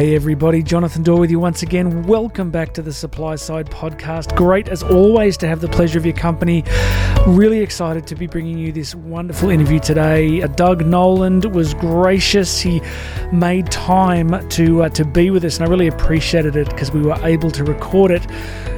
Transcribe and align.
Hey 0.00 0.14
everybody, 0.14 0.62
Jonathan 0.62 1.02
Dorr 1.02 1.20
with 1.20 1.30
you 1.30 1.38
once 1.38 1.62
again. 1.62 2.04
Welcome 2.04 2.50
back 2.50 2.72
to 2.72 2.80
the 2.80 2.90
Supply 2.90 3.36
Side 3.36 3.70
Podcast. 3.70 4.34
Great 4.34 4.66
as 4.66 4.82
always 4.82 5.36
to 5.36 5.46
have 5.46 5.60
the 5.60 5.68
pleasure 5.68 5.98
of 5.98 6.06
your 6.06 6.16
company. 6.16 6.64
Really 7.26 7.60
excited 7.60 8.06
to 8.06 8.14
be 8.14 8.26
bringing 8.26 8.56
you 8.56 8.72
this 8.72 8.94
wonderful 8.94 9.50
interview 9.50 9.78
today. 9.78 10.42
Uh, 10.42 10.46
Doug 10.46 10.86
Noland 10.86 11.44
was 11.54 11.74
gracious. 11.74 12.60
He 12.60 12.80
made 13.30 13.70
time 13.70 14.48
to 14.48 14.84
uh, 14.84 14.88
to 14.88 15.04
be 15.04 15.30
with 15.30 15.44
us, 15.44 15.58
and 15.58 15.66
I 15.66 15.70
really 15.70 15.86
appreciated 15.86 16.56
it 16.56 16.70
because 16.70 16.90
we 16.92 17.02
were 17.02 17.18
able 17.22 17.50
to 17.50 17.62
record 17.62 18.10
it 18.10 18.26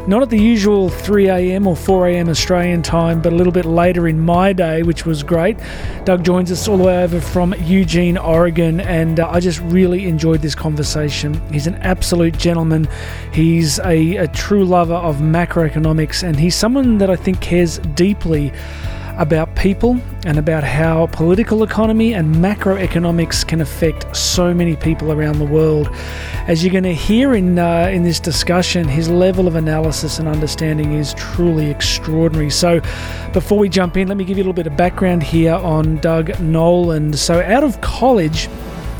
not 0.09 0.21
at 0.21 0.31
the 0.31 0.39
usual 0.39 0.89
3 0.89 1.29
a.m. 1.29 1.64
or 1.64 1.77
4 1.77 2.09
a.m. 2.09 2.29
Australian 2.29 2.82
time, 2.82 3.23
but 3.23 3.32
a 3.32 3.36
little 3.36 3.53
bit 3.53 3.64
later 3.64 4.09
in 4.09 4.18
my 4.18 4.53
day, 4.53 4.82
which 4.82 5.07
was 5.07 5.22
great. 5.22 5.57
Doug 6.04 6.25
joins 6.25 6.50
us 6.50 6.67
all 6.67 6.77
the 6.77 6.82
way 6.82 7.04
over 7.04 7.21
from 7.21 7.54
Eugene, 7.61 8.18
Oregon, 8.18 8.81
and 8.81 9.21
uh, 9.21 9.29
I 9.31 9.39
just 9.39 9.61
really 9.61 10.09
enjoyed 10.09 10.43
this 10.43 10.57
conversation. 10.57 11.40
He's 11.53 11.68
an 11.68 11.77
absolute 11.77 12.36
gentleman. 12.36 12.89
He's 13.32 13.79
a, 13.79 14.17
a 14.17 14.27
true 14.27 14.64
lover 14.64 14.95
of 14.95 15.18
macroeconomics, 15.18 16.25
and 16.25 16.36
he's 16.36 16.57
someone 16.57 16.99
that 16.99 17.09
I 17.09 17.14
think 17.14 17.40
cares 17.40 17.79
deeply 17.95 18.32
about 19.17 19.54
people 19.57 20.00
and 20.25 20.39
about 20.39 20.64
how 20.64 21.07
political 21.09 21.63
economy 21.63 22.14
and 22.14 22.35
macroeconomics 22.36 23.46
can 23.46 23.61
affect 23.61 24.17
so 24.17 24.55
many 24.55 24.77
people 24.77 25.13
around 25.13 25.39
the 25.39 25.45
world. 25.45 25.89
As 26.46 26.64
you're 26.64 26.72
going 26.72 26.85
to 26.85 26.95
hear 26.95 27.35
in 27.35 27.58
uh, 27.58 27.91
in 27.93 28.03
this 28.03 28.18
discussion, 28.18 28.89
his 28.89 29.08
level 29.08 29.46
of 29.46 29.55
analysis 29.55 30.18
and 30.18 30.29
understanding 30.29 30.95
is 30.95 31.14
truly 31.14 31.71
extraordinary. 31.71 32.50
So, 32.50 32.81
before 33.33 33.58
we 33.58 33.69
jump 33.69 33.97
in, 33.97 34.08
let 34.08 34.17
me 34.17 34.25
give 34.25 34.39
you 34.39 34.44
a 34.44 34.47
little 34.47 34.53
bit 34.53 34.67
of 34.67 34.77
background 34.77 35.22
here 35.22 35.55
on 35.55 35.98
Doug 35.98 36.39
Noland. 36.41 37.19
So, 37.19 37.41
out 37.41 37.64
of 37.64 37.80
college. 37.80 38.48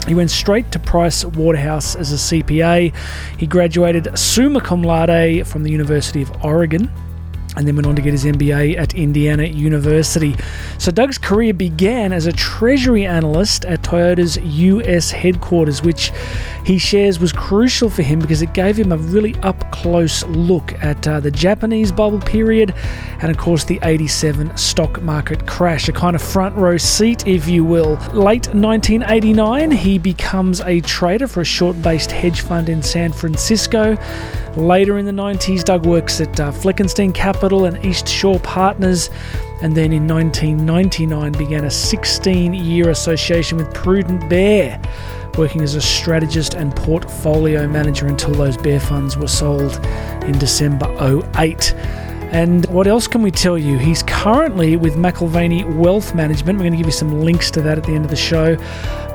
He 0.09 0.17
went 0.17 0.33
straight 0.33 0.73
to 0.73 0.81
Price 0.81 1.25
Waterhouse 1.25 1.95
as 1.95 2.11
a 2.13 2.17
CPA. 2.17 2.93
He 3.39 3.47
graduated 3.47 4.19
summa 4.19 4.61
cum 4.61 4.83
laude 4.83 5.47
from 5.47 5.63
the 5.63 5.71
University 5.71 6.21
of 6.23 6.45
Oregon 6.45 6.91
and 7.57 7.67
then 7.67 7.77
went 7.77 7.87
on 7.87 7.97
to 7.97 8.03
get 8.03 8.13
his 8.13 8.25
MBA 8.25 8.77
at 8.79 8.95
Indiana 8.95 9.45
University. 9.45 10.37
So 10.79 10.91
Doug's 10.91 11.19
career 11.19 11.53
began 11.53 12.13
as 12.13 12.27
a 12.27 12.33
treasury 12.33 13.05
analyst 13.05 13.65
at 13.65 13.83
Toyota's 13.83 14.39
US 14.39 15.11
headquarters, 15.11 15.83
which 15.83 16.13
he 16.65 16.79
shares 16.79 17.19
was 17.19 17.33
crucial 17.33 17.91
for 17.91 18.03
him 18.03 18.21
because 18.21 18.43
it 18.43 18.55
gave 18.55 18.79
him 18.79 18.93
a 18.93 18.97
really 18.97 19.35
up 19.43 19.71
close 19.73 20.25
look 20.27 20.73
at 20.83 21.07
uh, 21.07 21.21
the 21.21 21.31
Japanese 21.31 21.93
bubble 21.93 22.21
period 22.21 22.75
and, 23.21 23.31
of 23.31 23.37
course, 23.37 23.65
the 23.65 23.79
87 23.83 24.57
stock 24.57 25.03
market 25.03 25.47
crash, 25.47 25.89
a 25.89 25.93
kind 25.93 26.17
of 26.17 26.23
front 26.23 26.57
row 26.57 26.77
seat, 26.77 27.27
if 27.27 27.49
you 27.49 27.65
will. 27.65 27.95
Late 28.13 28.47
1989, 28.55 29.71
he 29.71 29.99
becomes 29.99 30.61
a 30.63 30.81
trader 30.81 31.27
for 31.29 31.41
a 31.41 31.45
short 31.45 31.81
based 31.83 32.11
hedge 32.11 32.41
fund 32.41 32.69
in 32.69 32.83
San 32.83 33.13
Francisco. 33.13 33.97
Later 34.57 34.99
in 34.99 35.07
the 35.07 35.13
90s, 35.13 35.65
Doug 35.65 35.87
works 35.87 36.21
at 36.21 36.39
uh, 36.39 36.53
Fleckenstein 36.53 37.15
Capital 37.15 37.65
and 37.65 37.83
East 37.85 38.07
Shore 38.07 38.39
Partners, 38.41 39.09
and 39.63 39.75
then 39.75 39.95
in 39.95 40.07
1999 40.07 41.33
began 41.33 41.65
a 41.65 41.71
16 41.71 42.53
year 42.53 42.91
association 42.91 43.57
with 43.57 43.73
Prudent 43.73 44.29
Bear, 44.29 44.79
working 45.39 45.63
as 45.63 45.75
a 45.75 45.81
strategist 45.81 46.53
and 46.53 46.77
portfolio 46.77 47.67
manager 47.67 48.07
until 48.07 48.35
those 48.35 48.59
bear 48.59 48.79
funds 48.79 49.17
were 49.17 49.27
sold 49.27 49.75
in 50.25 50.39
December 50.39 50.87
08. 51.39 51.75
And 52.33 52.67
what 52.71 52.87
else 52.87 53.07
can 53.07 53.21
we 53.21 53.31
tell 53.31 53.59
you? 53.59 53.77
He's 53.77 54.03
currently 54.03 54.77
with 54.77 54.95
McAlvany 54.95 55.77
Wealth 55.77 56.15
Management. 56.15 56.59
We're 56.59 56.63
going 56.63 56.73
to 56.73 56.79
give 56.79 56.87
you 56.87 56.93
some 56.93 57.21
links 57.21 57.51
to 57.51 57.61
that 57.61 57.77
at 57.77 57.85
the 57.85 57.93
end 57.93 58.07
of 58.07 58.11
the 58.11 58.17
show. 58.17 58.57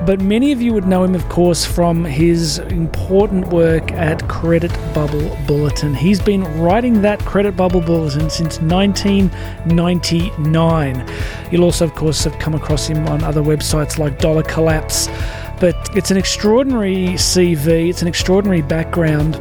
But 0.06 0.20
many 0.20 0.52
of 0.52 0.62
you 0.62 0.72
would 0.72 0.86
know 0.86 1.02
him, 1.02 1.16
of 1.16 1.28
course, 1.28 1.64
from 1.64 2.04
his 2.04 2.58
important 2.58 3.48
work 3.48 3.90
at 3.90 4.28
Credit 4.28 4.70
Bubble 4.94 5.36
Bulletin. 5.48 5.94
He's 5.94 6.20
been 6.20 6.44
writing 6.60 7.02
that 7.02 7.18
Credit 7.18 7.56
Bubble 7.56 7.80
Bulletin 7.80 8.30
since 8.30 8.60
1999. 8.60 11.06
You'll 11.50 11.64
also, 11.64 11.86
of 11.86 11.96
course, 11.96 12.22
have 12.22 12.38
come 12.38 12.54
across 12.54 12.86
him 12.86 13.04
on 13.08 13.24
other 13.24 13.42
websites 13.42 13.98
like 13.98 14.20
Dollar 14.20 14.44
Collapse. 14.44 15.08
But 15.58 15.74
it's 15.96 16.12
an 16.12 16.16
extraordinary 16.16 17.14
CV, 17.14 17.90
it's 17.90 18.02
an 18.02 18.06
extraordinary 18.06 18.62
background 18.62 19.40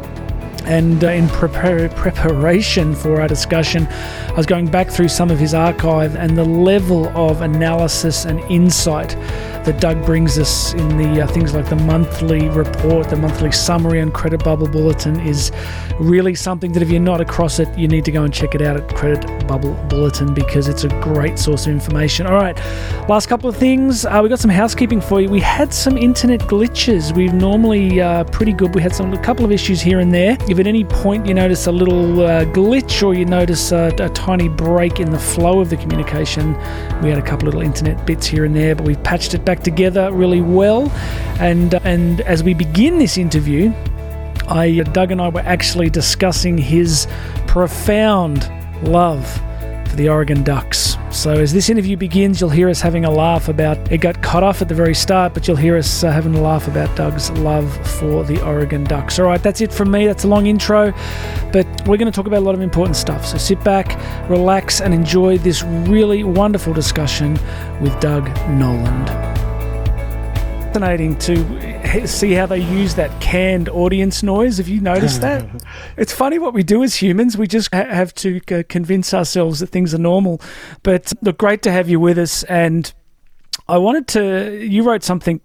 and 0.67 1.03
uh, 1.03 1.07
in 1.09 1.27
prepar- 1.27 1.95
preparation 1.95 2.93
for 2.93 3.21
our 3.21 3.27
discussion, 3.27 3.87
I 3.87 4.33
was 4.33 4.45
going 4.45 4.67
back 4.67 4.89
through 4.89 5.07
some 5.07 5.31
of 5.31 5.39
his 5.39 5.53
archive 5.53 6.15
and 6.15 6.37
the 6.37 6.43
level 6.43 7.07
of 7.17 7.41
analysis 7.41 8.25
and 8.25 8.39
insight 8.51 9.15
that 9.67 9.81
Doug 9.81 10.05
brings 10.05 10.39
us 10.39 10.73
in 10.73 10.97
the 10.97 11.21
uh, 11.21 11.27
things 11.27 11.53
like 11.53 11.67
the 11.69 11.75
monthly 11.75 12.47
report, 12.47 13.09
the 13.09 13.17
monthly 13.17 13.51
summary 13.51 13.99
and 13.99 14.13
credit 14.13 14.41
bubble 14.41 14.67
bulletin 14.67 15.19
is 15.19 15.51
really 15.99 16.35
something 16.35 16.71
that 16.71 16.81
if 16.81 16.89
you're 16.89 17.01
not 17.01 17.19
across 17.19 17.59
it, 17.59 17.67
you 17.77 17.85
need 17.85 18.05
to 18.05 18.11
go 18.11 18.23
and 18.23 18.33
check 18.33 18.55
it 18.55 18.61
out 18.61 18.77
at 18.77 18.87
Credit 18.95 19.45
Bubble 19.45 19.73
Bulletin 19.89 20.33
because 20.33 20.69
it's 20.69 20.85
a 20.85 20.87
great 21.01 21.37
source 21.37 21.65
of 21.65 21.73
information. 21.73 22.25
All 22.27 22.35
right, 22.35 22.55
last 23.09 23.27
couple 23.27 23.49
of 23.49 23.57
things. 23.57 24.05
Uh, 24.05 24.21
we 24.23 24.29
got 24.29 24.39
some 24.39 24.51
housekeeping 24.51 25.01
for 25.01 25.19
you. 25.19 25.29
We 25.29 25.41
had 25.41 25.73
some 25.73 25.97
internet 25.97 26.39
glitches. 26.41 27.13
We're 27.13 27.33
normally 27.33 27.99
uh, 27.99 28.23
pretty 28.25 28.53
good. 28.53 28.73
We 28.73 28.81
had 28.81 28.95
some 28.95 29.13
a 29.13 29.21
couple 29.21 29.43
of 29.43 29.51
issues 29.51 29.81
here 29.81 29.99
and 29.99 30.13
there. 30.13 30.37
If 30.47 30.59
at 30.59 30.67
any 30.67 30.85
point 30.85 31.25
you 31.25 31.33
notice 31.33 31.67
a 31.67 31.73
little 31.73 32.21
uh, 32.21 32.45
glitch 32.45 33.05
or 33.05 33.13
you 33.13 33.25
notice 33.25 33.73
a, 33.73 33.93
a 33.99 34.09
tiny 34.09 34.47
break 34.47 35.01
in 35.01 35.11
the 35.11 35.19
flow 35.19 35.59
of 35.59 35.69
the 35.69 35.77
communication, 35.77 36.53
we 37.01 37.09
had 37.09 37.17
a 37.17 37.21
couple 37.21 37.47
little 37.47 37.61
internet 37.61 38.05
bits 38.05 38.25
here 38.27 38.45
and 38.45 38.55
there, 38.55 38.75
but 38.75 38.85
we've 38.85 39.03
patched 39.03 39.33
it 39.33 39.43
back 39.43 39.56
together 39.63 40.11
really 40.11 40.41
well. 40.41 40.89
And 41.39 41.73
and 41.85 42.21
as 42.21 42.43
we 42.43 42.53
begin 42.53 42.99
this 42.99 43.17
interview, 43.17 43.73
I, 44.47 44.79
Doug 44.93 45.11
and 45.11 45.21
I 45.21 45.29
were 45.29 45.41
actually 45.41 45.89
discussing 45.89 46.57
his 46.57 47.07
profound 47.47 48.49
love 48.81 49.25
for 49.87 49.95
the 49.95 50.09
Oregon 50.09 50.43
Ducks. 50.43 50.97
So, 51.11 51.31
as 51.31 51.51
this 51.53 51.69
interview 51.69 51.97
begins, 51.97 52.39
you'll 52.39 52.49
hear 52.49 52.69
us 52.69 52.79
having 52.79 53.05
a 53.05 53.11
laugh 53.11 53.49
about 53.49 53.91
it 53.91 53.99
got 53.99 54.21
cut 54.21 54.43
off 54.43 54.61
at 54.61 54.69
the 54.69 54.75
very 54.75 54.93
start, 54.93 55.33
but 55.33 55.47
you'll 55.47 55.57
hear 55.57 55.77
us 55.77 56.03
uh, 56.03 56.11
having 56.11 56.35
a 56.35 56.41
laugh 56.41 56.67
about 56.67 56.95
Doug's 56.95 57.31
love 57.31 57.73
for 57.99 58.23
the 58.23 58.41
Oregon 58.43 58.83
Ducks. 58.83 59.19
All 59.19 59.25
right, 59.25 59.41
that's 59.41 59.61
it 59.61 59.71
from 59.71 59.91
me. 59.91 60.05
That's 60.05 60.23
a 60.23 60.27
long 60.27 60.47
intro, 60.47 60.91
but 61.51 61.65
we're 61.87 61.97
going 61.97 62.11
to 62.11 62.15
talk 62.15 62.27
about 62.27 62.39
a 62.39 62.45
lot 62.45 62.55
of 62.55 62.61
important 62.61 62.95
stuff. 62.95 63.25
So, 63.25 63.37
sit 63.37 63.63
back, 63.63 63.97
relax, 64.29 64.81
and 64.81 64.93
enjoy 64.93 65.37
this 65.39 65.63
really 65.63 66.23
wonderful 66.23 66.73
discussion 66.73 67.33
with 67.81 67.97
Doug 67.99 68.27
Noland. 68.49 69.36
Fascinating 70.77 71.17
to 71.17 72.07
see 72.07 72.33
how 72.33 72.45
they 72.45 72.59
use 72.59 72.93
that 72.93 73.19
canned 73.19 73.67
audience 73.67 74.21
noise. 74.21 74.59
Have 74.59 74.67
you 74.67 74.79
noticed 74.79 75.21
that? 75.21 75.43
it's 75.97 76.13
funny 76.13 76.37
what 76.37 76.53
we 76.53 76.61
do 76.61 76.83
as 76.83 76.93
humans. 76.93 77.35
We 77.35 77.47
just 77.47 77.73
ha- 77.73 77.85
have 77.85 78.13
to 78.15 78.39
uh, 78.51 78.61
convince 78.69 79.11
ourselves 79.11 79.59
that 79.59 79.69
things 79.69 79.95
are 79.95 79.97
normal. 79.97 80.39
But 80.83 81.13
look, 81.23 81.39
great 81.39 81.63
to 81.63 81.71
have 81.71 81.89
you 81.89 81.99
with 81.99 82.19
us. 82.19 82.43
And 82.43 82.93
I 83.67 83.79
wanted 83.79 84.07
to, 84.09 84.63
you 84.63 84.83
wrote 84.83 85.01
something 85.01 85.41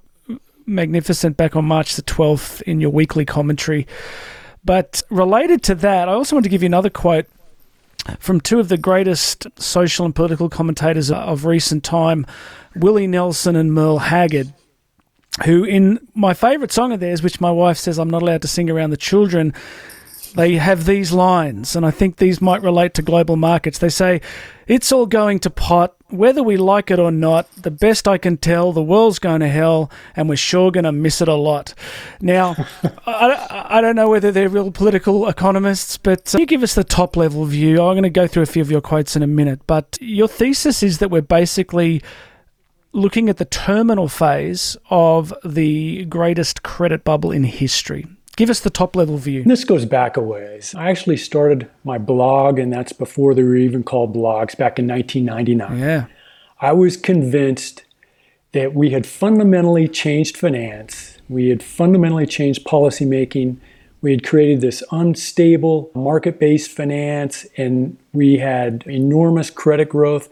magnificent 0.67 1.39
back 1.39 1.57
on 1.57 1.65
March 1.65 1.97
the 1.97 2.03
12th 2.03 2.61
in 2.63 2.83
your 2.83 2.91
weekly 2.91 3.25
commentary. 3.25 3.87
But 4.67 5.03
related 5.09 5.63
to 5.63 5.75
that, 5.77 6.11
I 6.11 6.13
also 6.13 6.37
want 6.37 6.45
to 6.45 6.51
give 6.51 6.63
you 6.63 6.67
another 6.67 6.91
quote 6.91 7.25
from 8.19 8.39
two 8.39 8.61
of 8.61 8.69
the 8.69 8.77
greatest 8.77 9.47
social 9.59 10.05
and 10.05 10.15
political 10.15 10.51
commentators 10.51 11.11
of 11.11 11.47
recent 11.47 11.85
time, 11.85 12.27
Willie 12.77 13.07
Nelson 13.07 13.57
and 13.57 13.73
Merle 13.73 14.01
Haggard 14.01 14.53
who 15.45 15.65
in 15.65 16.07
my 16.15 16.35
favourite 16.35 16.73
song 16.73 16.93
of 16.93 17.01
theirs, 17.01 17.23
which 17.23 17.41
my 17.41 17.51
wife 17.51 17.79
says 17.79 17.99
I'm 17.99 18.11
not 18.11 18.23
allowed 18.23 18.43
to 18.43 18.49
sing 18.49 18.71
around 18.71 18.91
the 18.91 18.97
children, 18.97 19.55
they 20.35 20.57
have 20.57 20.87
these 20.87 21.13
lines, 21.13 21.77
and 21.77 21.85
I 21.85 21.91
think 21.91 22.17
these 22.17 22.41
might 22.41 22.63
relate 22.63 22.95
to 22.95 23.03
global 23.03 23.37
markets. 23.37 23.79
They 23.79 23.91
say, 23.91 24.23
It's 24.67 24.91
all 24.91 25.05
going 25.07 25.41
to 25.41 25.51
pot, 25.51 25.95
whether 26.09 26.43
we 26.43 26.57
like 26.57 26.91
it 26.91 26.99
or 26.99 27.11
not. 27.11 27.51
The 27.55 27.71
best 27.71 28.09
I 28.09 28.17
can 28.17 28.39
tell, 28.39 28.73
the 28.73 28.83
world's 28.83 29.19
going 29.19 29.41
to 29.41 29.49
hell, 29.49 29.91
and 30.17 30.29
we're 30.29 30.37
sure 30.37 30.71
going 30.71 30.85
to 30.85 30.93
miss 30.93 31.21
it 31.21 31.29
a 31.29 31.35
lot. 31.35 31.75
Now, 32.21 32.57
I, 33.07 33.67
I 33.69 33.81
don't 33.83 33.97
know 33.97 34.09
whether 34.09 34.33
they're 34.33 34.49
real 34.49 34.71
political 34.71 35.29
economists, 35.29 35.99
but 35.99 36.35
uh, 36.35 36.39
you 36.39 36.47
give 36.47 36.63
us 36.63 36.75
the 36.75 36.85
top 36.85 37.17
level 37.17 37.45
view. 37.45 37.83
I'm 37.83 37.95
going 37.95 38.03
to 38.03 38.11
go 38.11 38.27
through 38.27 38.45
a 38.45 38.47
few 38.47 38.63
of 38.63 38.71
your 38.71 38.81
quotes 38.81 39.17
in 39.17 39.23
a 39.23 39.27
minute, 39.27 39.61
but 39.67 39.99
your 40.01 40.29
thesis 40.29 40.83
is 40.83 40.99
that 40.99 41.11
we're 41.11 41.21
basically 41.21 42.03
looking 42.93 43.29
at 43.29 43.39
the 43.39 43.45
terminal 43.45 44.09
phase 44.09 44.77
of 44.91 45.33
the 45.45 46.05
greatest 46.07 46.63
credit 46.63 47.05
bubble 47.05 47.31
in 47.31 47.45
history. 47.45 48.07
Give 48.37 48.49
us 48.49 48.61
the 48.61 48.71
top 48.71 48.97
level 48.97 49.19
view. 49.19 49.45
This 49.45 49.65
goes 49.65 49.85
back 49.85 50.17
a 50.17 50.21
ways. 50.23 50.75
I 50.75 50.91
actually 50.91 51.19
started 51.19 51.69
my 51.85 51.99
blog, 51.99 52.59
and 52.59 52.73
that's 52.73 52.93
before 52.93 53.35
they 53.35 53.43
were 53.43 53.57
even 53.57 53.83
called 53.83 54.15
blogs, 54.15 54.57
back 54.57 54.79
in 54.79 54.87
1999. 54.87 55.79
Yeah. 55.79 56.07
I 56.61 56.73
was 56.73 56.97
convinced 56.97 57.85
that 58.53 58.75
we 58.75 58.91
had 58.91 59.07
fundamentally 59.07 59.89
changed 59.89 60.37
finance, 60.37 61.19
we 61.29 61.49
had 61.49 61.63
fundamentally 61.63 62.27
changed 62.27 62.65
policymaking. 62.67 63.57
We 64.03 64.11
had 64.11 64.27
created 64.27 64.61
this 64.61 64.83
unstable 64.91 65.91
market 65.95 66.41
based 66.41 66.73
finance, 66.73 67.47
and 67.57 67.97
we 68.13 68.39
had 68.39 68.83
enormous 68.87 69.49
credit 69.49 69.89
growth 69.89 70.29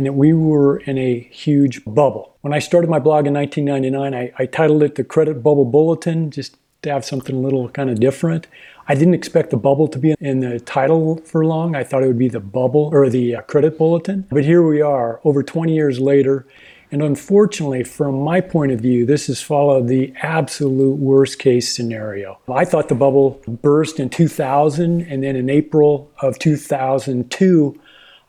and 0.00 0.06
that 0.06 0.14
we 0.14 0.32
were 0.32 0.78
in 0.78 0.96
a 0.96 1.20
huge 1.30 1.84
bubble. 1.84 2.34
When 2.40 2.54
I 2.54 2.58
started 2.58 2.88
my 2.88 2.98
blog 2.98 3.26
in 3.26 3.34
1999, 3.34 4.14
I, 4.14 4.32
I 4.42 4.46
titled 4.46 4.82
it 4.82 4.94
the 4.94 5.04
Credit 5.04 5.42
Bubble 5.42 5.66
Bulletin, 5.66 6.30
just 6.30 6.56
to 6.80 6.90
have 6.90 7.04
something 7.04 7.36
a 7.36 7.38
little 7.38 7.68
kind 7.68 7.90
of 7.90 8.00
different. 8.00 8.46
I 8.88 8.94
didn't 8.94 9.12
expect 9.12 9.50
the 9.50 9.58
bubble 9.58 9.88
to 9.88 9.98
be 9.98 10.14
in 10.18 10.40
the 10.40 10.58
title 10.58 11.18
for 11.26 11.44
long. 11.44 11.76
I 11.76 11.84
thought 11.84 12.02
it 12.02 12.06
would 12.06 12.18
be 12.18 12.30
the 12.30 12.40
bubble 12.40 12.88
or 12.94 13.10
the 13.10 13.36
uh, 13.36 13.42
credit 13.42 13.76
bulletin. 13.76 14.26
But 14.30 14.42
here 14.42 14.62
we 14.62 14.80
are, 14.80 15.20
over 15.22 15.42
20 15.42 15.74
years 15.74 16.00
later. 16.00 16.46
And 16.90 17.02
unfortunately, 17.02 17.84
from 17.84 18.22
my 18.22 18.40
point 18.40 18.72
of 18.72 18.80
view, 18.80 19.04
this 19.04 19.26
has 19.26 19.42
followed 19.42 19.86
the 19.86 20.14
absolute 20.22 20.96
worst 20.96 21.38
case 21.38 21.70
scenario. 21.70 22.38
I 22.48 22.64
thought 22.64 22.88
the 22.88 22.94
bubble 22.94 23.42
burst 23.46 24.00
in 24.00 24.08
2000, 24.08 25.02
and 25.02 25.22
then 25.22 25.36
in 25.36 25.50
April 25.50 26.10
of 26.22 26.38
2002, 26.38 27.78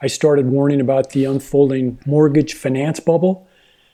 I 0.02 0.08
started 0.08 0.48
warning 0.48 0.82
about 0.82 1.12
the 1.12 1.26
unfolding 1.26 2.00
mortgage 2.06 2.54
finance 2.56 3.00
bubble 3.00 3.48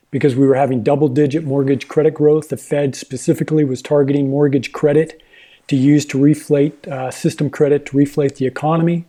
because 0.09 0.35
we 0.35 0.47
were 0.47 0.55
having 0.55 0.83
double 0.83 1.09
digit 1.09 1.43
mortgage 1.43 1.87
credit 1.87 2.13
growth. 2.13 2.49
The 2.49 2.57
Fed 2.57 2.95
specifically 2.95 3.65
was 3.65 3.81
targeting 3.81 4.29
mortgage 4.29 4.71
credit 4.71 5.21
to 5.67 5.75
use 5.75 6.05
to 6.05 6.17
reflate 6.17 6.87
uh, 6.87 7.11
system 7.11 7.49
credit 7.49 7.85
to 7.87 7.97
reflate 7.97 8.35
the 8.37 8.45
economy. 8.45 9.05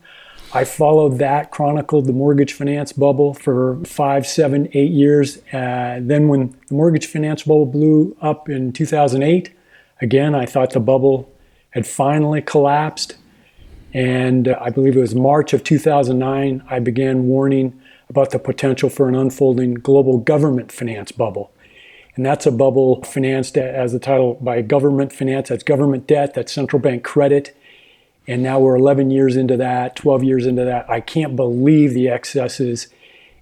I 0.52 0.64
followed 0.64 1.18
that, 1.18 1.50
chronicled 1.50 2.06
the 2.06 2.12
mortgage 2.12 2.54
finance 2.54 2.92
bubble 2.92 3.34
for 3.34 3.78
five, 3.84 4.26
seven, 4.26 4.68
eight 4.72 4.90
years. 4.90 5.38
Uh, 5.52 6.00
then, 6.00 6.28
when 6.28 6.56
the 6.68 6.74
mortgage 6.74 7.06
finance 7.06 7.42
bubble 7.42 7.66
blew 7.66 8.16
up 8.22 8.48
in 8.48 8.72
2008, 8.72 9.52
again, 10.00 10.34
I 10.34 10.46
thought 10.46 10.72
the 10.72 10.80
bubble 10.80 11.30
had 11.70 11.86
finally 11.86 12.40
collapsed. 12.40 13.16
And 13.94 14.48
uh, 14.48 14.58
I 14.60 14.70
believe 14.70 14.96
it 14.96 15.00
was 15.00 15.14
March 15.14 15.52
of 15.52 15.64
2009, 15.64 16.62
I 16.68 16.78
began 16.78 17.24
warning 17.24 17.80
about 18.08 18.30
the 18.30 18.38
potential 18.38 18.88
for 18.90 19.08
an 19.08 19.14
unfolding 19.14 19.74
global 19.74 20.18
government 20.18 20.72
finance 20.72 21.12
bubble. 21.12 21.50
And 22.14 22.26
that's 22.26 22.46
a 22.46 22.52
bubble 22.52 23.02
financed, 23.04 23.56
as 23.56 23.92
the 23.92 23.98
title, 23.98 24.34
by 24.40 24.60
government 24.62 25.12
finance. 25.12 25.50
That's 25.50 25.62
government 25.62 26.06
debt, 26.06 26.34
that's 26.34 26.52
central 26.52 26.80
bank 26.80 27.04
credit. 27.04 27.56
And 28.26 28.42
now 28.42 28.58
we're 28.58 28.76
11 28.76 29.10
years 29.10 29.36
into 29.36 29.56
that, 29.56 29.96
12 29.96 30.24
years 30.24 30.44
into 30.44 30.64
that. 30.64 30.90
I 30.90 31.00
can't 31.00 31.36
believe 31.36 31.94
the 31.94 32.08
excesses 32.08 32.88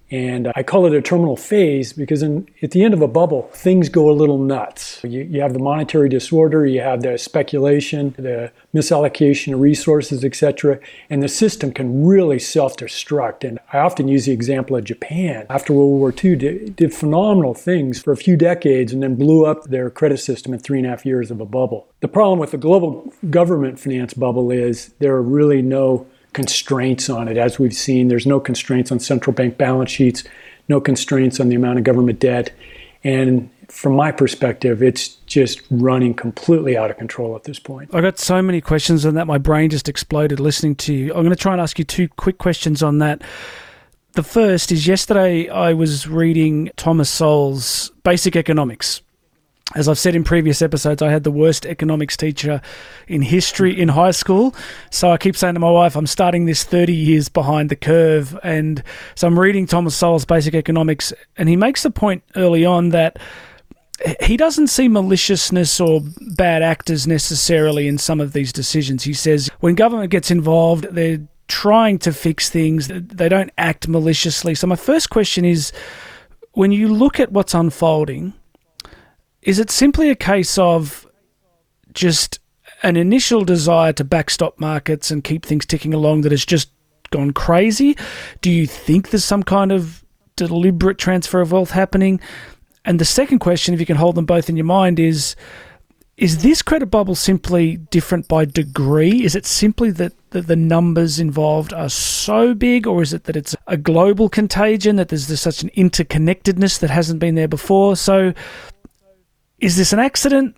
and 0.09 0.51
I 0.55 0.63
call 0.63 0.85
it 0.85 0.93
a 0.93 1.01
terminal 1.01 1.35
phase 1.35 1.91
because 1.91 2.23
in, 2.23 2.47
at 2.61 2.71
the 2.71 2.83
end 2.83 2.93
of 2.93 3.01
a 3.01 3.09
bubble, 3.09 3.49
things 3.53 3.89
go 3.89 4.09
a 4.09 4.13
little 4.13 4.37
nuts. 4.37 5.01
You, 5.03 5.23
you 5.23 5.41
have 5.41 5.51
the 5.51 5.59
monetary 5.59 6.07
disorder, 6.07 6.65
you 6.65 6.79
have 6.79 7.01
the 7.01 7.17
speculation, 7.17 8.15
the 8.17 8.51
misallocation 8.73 9.53
of 9.53 9.59
resources, 9.59 10.23
etc. 10.23 10.79
And 11.09 11.21
the 11.21 11.27
system 11.27 11.73
can 11.73 12.05
really 12.05 12.39
self 12.39 12.77
destruct. 12.77 13.43
And 13.43 13.59
I 13.73 13.79
often 13.79 14.07
use 14.07 14.25
the 14.25 14.31
example 14.31 14.77
of 14.77 14.85
Japan. 14.85 15.45
After 15.49 15.73
World 15.73 15.99
War 15.99 16.13
II, 16.23 16.37
did, 16.37 16.75
did 16.77 16.93
phenomenal 16.93 17.53
things 17.53 18.01
for 18.01 18.13
a 18.13 18.17
few 18.17 18.37
decades 18.37 18.93
and 18.93 19.03
then 19.03 19.15
blew 19.15 19.45
up 19.45 19.65
their 19.65 19.89
credit 19.89 20.19
system 20.19 20.53
in 20.53 20.59
three 20.59 20.77
and 20.77 20.87
a 20.87 20.89
half 20.89 21.05
years 21.05 21.31
of 21.31 21.41
a 21.41 21.45
bubble. 21.45 21.87
The 21.99 22.07
problem 22.07 22.39
with 22.39 22.51
the 22.51 22.57
global 22.57 23.11
government 23.29 23.77
finance 23.79 24.13
bubble 24.13 24.51
is 24.51 24.93
there 24.99 25.15
are 25.15 25.21
really 25.21 25.61
no 25.61 26.07
constraints 26.37 27.09
on 27.09 27.27
it. 27.27 27.35
As 27.35 27.57
we've 27.57 27.73
seen, 27.73 28.09
there's 28.09 28.27
no 28.27 28.39
constraints 28.39 28.91
on 28.91 28.99
central 28.99 29.33
bank 29.33 29.57
balance 29.57 29.89
sheets, 29.89 30.23
no 30.69 30.79
constraints 30.79 31.39
on 31.39 31.49
the 31.49 31.55
amount 31.55 31.79
of 31.79 31.83
government 31.83 32.19
debt. 32.19 32.53
And 33.03 33.49
from 33.69 33.95
my 33.95 34.11
perspective, 34.11 34.83
it's 34.83 35.15
just 35.25 35.63
running 35.71 36.13
completely 36.13 36.77
out 36.77 36.91
of 36.91 36.97
control 36.99 37.35
at 37.35 37.45
this 37.45 37.57
point. 37.57 37.89
I 37.91 38.01
got 38.01 38.19
so 38.19 38.39
many 38.43 38.61
questions 38.61 39.03
on 39.03 39.15
that. 39.15 39.25
My 39.25 39.39
brain 39.39 39.71
just 39.71 39.89
exploded 39.89 40.39
listening 40.39 40.75
to 40.75 40.93
you. 40.93 41.07
I'm 41.07 41.23
going 41.23 41.31
to 41.31 41.35
try 41.35 41.53
and 41.53 41.61
ask 41.61 41.79
you 41.79 41.85
two 41.85 42.07
quick 42.07 42.37
questions 42.37 42.83
on 42.83 42.99
that. 42.99 43.23
The 44.11 44.21
first 44.21 44.71
is 44.71 44.85
yesterday 44.85 45.49
I 45.49 45.73
was 45.73 46.07
reading 46.07 46.69
Thomas 46.77 47.09
Sowell's 47.09 47.89
Basic 48.03 48.35
Economics 48.35 49.01
as 49.75 49.89
I've 49.89 49.99
said 49.99 50.15
in 50.15 50.23
previous 50.23 50.61
episodes, 50.61 51.01
I 51.01 51.11
had 51.11 51.23
the 51.23 51.31
worst 51.31 51.65
economics 51.65 52.15
teacher 52.15 52.61
in 53.07 53.21
history 53.21 53.79
in 53.79 53.89
high 53.89 54.11
school. 54.11 54.55
So 54.91 55.11
I 55.11 55.17
keep 55.17 55.35
saying 55.35 55.55
to 55.55 55.59
my 55.59 55.69
wife, 55.69 55.95
I'm 55.95 56.07
starting 56.07 56.45
this 56.45 56.63
30 56.63 56.93
years 56.93 57.27
behind 57.27 57.69
the 57.69 57.75
curve. 57.75 58.37
And 58.43 58.81
so 59.15 59.27
I'm 59.27 59.37
reading 59.37 59.67
Thomas 59.67 59.95
Sowell's 59.95 60.25
Basic 60.25 60.55
Economics, 60.55 61.11
and 61.35 61.49
he 61.49 61.57
makes 61.57 61.83
the 61.83 61.91
point 61.91 62.23
early 62.35 62.65
on 62.65 62.89
that 62.89 63.19
he 64.21 64.37
doesn't 64.37 64.67
see 64.67 64.87
maliciousness 64.87 65.79
or 65.79 66.01
bad 66.35 66.61
actors 66.61 67.07
necessarily 67.07 67.87
in 67.87 67.97
some 67.97 68.21
of 68.21 68.33
these 68.33 68.53
decisions. 68.53 69.03
He 69.03 69.13
says 69.13 69.49
when 69.59 69.75
government 69.75 70.11
gets 70.11 70.31
involved, 70.31 70.87
they're 70.91 71.19
trying 71.47 71.97
to 71.99 72.13
fix 72.13 72.49
things, 72.49 72.87
they 72.87 73.29
don't 73.29 73.51
act 73.57 73.87
maliciously. 73.87 74.53
So 74.53 74.67
my 74.67 74.75
first 74.75 75.09
question 75.09 75.45
is 75.45 75.71
when 76.51 76.71
you 76.71 76.87
look 76.89 77.19
at 77.19 77.31
what's 77.31 77.53
unfolding, 77.53 78.33
is 79.41 79.59
it 79.59 79.69
simply 79.71 80.09
a 80.09 80.15
case 80.15 80.57
of 80.57 81.07
just 81.93 82.39
an 82.83 82.95
initial 82.95 83.43
desire 83.43 83.93
to 83.93 84.03
backstop 84.03 84.59
markets 84.59 85.09
and 85.09 85.23
keep 85.23 85.45
things 85.45 85.65
ticking 85.65 85.93
along 85.93 86.21
that 86.21 86.31
has 86.31 86.45
just 86.45 86.69
gone 87.11 87.31
crazy? 87.31 87.97
Do 88.41 88.51
you 88.51 88.67
think 88.67 89.09
there's 89.09 89.23
some 89.23 89.43
kind 89.43 89.71
of 89.71 90.03
deliberate 90.35 90.97
transfer 90.97 91.41
of 91.41 91.51
wealth 91.51 91.71
happening? 91.71 92.19
And 92.85 92.99
the 92.99 93.05
second 93.05 93.39
question, 93.39 93.73
if 93.73 93.79
you 93.79 93.85
can 93.85 93.97
hold 93.97 94.15
them 94.15 94.25
both 94.25 94.49
in 94.49 94.57
your 94.57 94.65
mind, 94.65 94.99
is 94.99 95.35
is 96.17 96.41
this 96.41 96.63
credit 96.63 96.87
bubble 96.87 97.13
simply 97.13 97.77
different 97.77 98.27
by 98.27 98.45
degree? 98.45 99.23
Is 99.23 99.35
it 99.35 99.45
simply 99.45 99.91
that, 99.91 100.13
the 100.31 100.55
numbers 100.55 101.19
involved 101.19 101.73
are 101.73 101.89
so 101.89 102.53
big, 102.53 102.85
or 102.85 103.01
is 103.01 103.13
it 103.13 103.23
that 103.23 103.35
it's 103.35 103.55
a 103.65 103.77
global 103.77 104.29
contagion, 104.29 104.95
that 104.97 105.09
there's 105.09 105.39
such 105.39 105.63
an 105.63 105.69
interconnectedness 105.69 106.79
that 106.79 106.89
hasn't 106.89 107.19
been 107.19 107.35
there 107.35 107.47
before? 107.47 107.95
So 107.95 108.33
is 109.59 109.77
this 109.77 109.93
an 109.93 109.99
accident? 109.99 110.55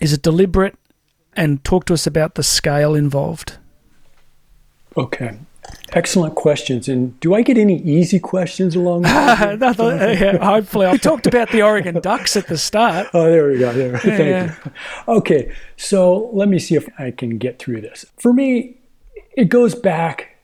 Is 0.00 0.12
it 0.12 0.22
deliberate? 0.22 0.76
And 1.34 1.64
talk 1.64 1.86
to 1.86 1.94
us 1.94 2.06
about 2.06 2.34
the 2.34 2.42
scale 2.42 2.94
involved. 2.94 3.56
Okay. 4.96 5.38
Excellent 5.92 6.34
questions. 6.34 6.88
And 6.88 7.18
do 7.20 7.34
I 7.34 7.42
get 7.42 7.56
any 7.56 7.80
easy 7.82 8.18
questions 8.18 8.74
along 8.74 9.02
the 9.02 9.74
way? 9.78 10.18
yeah, 10.18 10.44
hopefully. 10.44 10.86
I 10.86 10.96
talked 10.96 11.26
about 11.26 11.50
the 11.50 11.62
Oregon 11.62 12.00
Ducks 12.00 12.36
at 12.36 12.46
the 12.46 12.58
start. 12.58 13.08
Oh, 13.14 13.30
there 13.30 13.48
we 13.48 13.58
go. 13.58 13.72
There. 13.72 13.98
Thank 13.98 14.18
yeah. 14.18 14.54
you. 14.64 14.72
Okay. 15.08 15.54
So 15.76 16.30
let 16.32 16.48
me 16.48 16.58
see 16.58 16.74
if 16.74 16.88
I 16.98 17.10
can 17.10 17.38
get 17.38 17.58
through 17.58 17.82
this. 17.82 18.04
For 18.18 18.32
me, 18.32 18.78
it 19.36 19.48
goes 19.48 19.74
back 19.74 20.36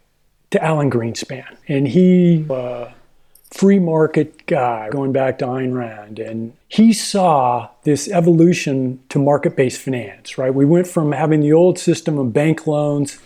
to 0.50 0.62
Alan 0.62 0.90
Greenspan. 0.90 1.56
And 1.66 1.88
he 1.88 2.46
uh, 2.48 2.88
free 3.50 3.78
market 3.78 4.46
guy 4.46 4.88
going 4.90 5.12
back 5.12 5.38
to 5.38 5.46
Ayn 5.46 5.74
Rand. 5.74 6.18
And 6.18 6.54
he 6.68 6.92
saw 6.92 7.70
this 7.84 8.08
evolution 8.08 9.00
to 9.08 9.18
market 9.18 9.56
based 9.56 9.80
finance, 9.80 10.38
right? 10.38 10.54
We 10.54 10.64
went 10.64 10.86
from 10.86 11.12
having 11.12 11.40
the 11.40 11.52
old 11.52 11.78
system 11.78 12.18
of 12.18 12.32
bank 12.32 12.66
loans 12.66 13.18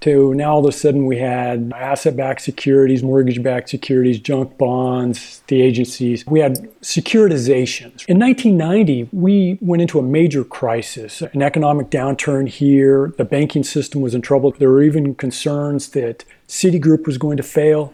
to 0.00 0.32
now 0.34 0.52
all 0.54 0.60
of 0.60 0.66
a 0.66 0.72
sudden 0.72 1.06
we 1.06 1.18
had 1.18 1.72
asset 1.74 2.16
backed 2.16 2.40
securities, 2.40 3.02
mortgage 3.02 3.42
backed 3.42 3.68
securities, 3.68 4.20
junk 4.20 4.56
bonds, 4.56 5.42
the 5.48 5.60
agencies. 5.60 6.24
We 6.26 6.40
had 6.40 6.56
securitizations. 6.80 8.06
In 8.06 8.18
1990, 8.18 9.08
we 9.12 9.58
went 9.60 9.82
into 9.82 9.98
a 9.98 10.02
major 10.02 10.44
crisis, 10.44 11.20
an 11.20 11.42
economic 11.42 11.90
downturn 11.90 12.48
here. 12.48 13.12
The 13.18 13.24
banking 13.24 13.64
system 13.64 14.00
was 14.00 14.14
in 14.14 14.22
trouble. 14.22 14.52
There 14.52 14.70
were 14.70 14.82
even 14.82 15.14
concerns 15.14 15.88
that 15.90 16.24
Citigroup 16.46 17.06
was 17.06 17.18
going 17.18 17.36
to 17.36 17.42
fail. 17.42 17.92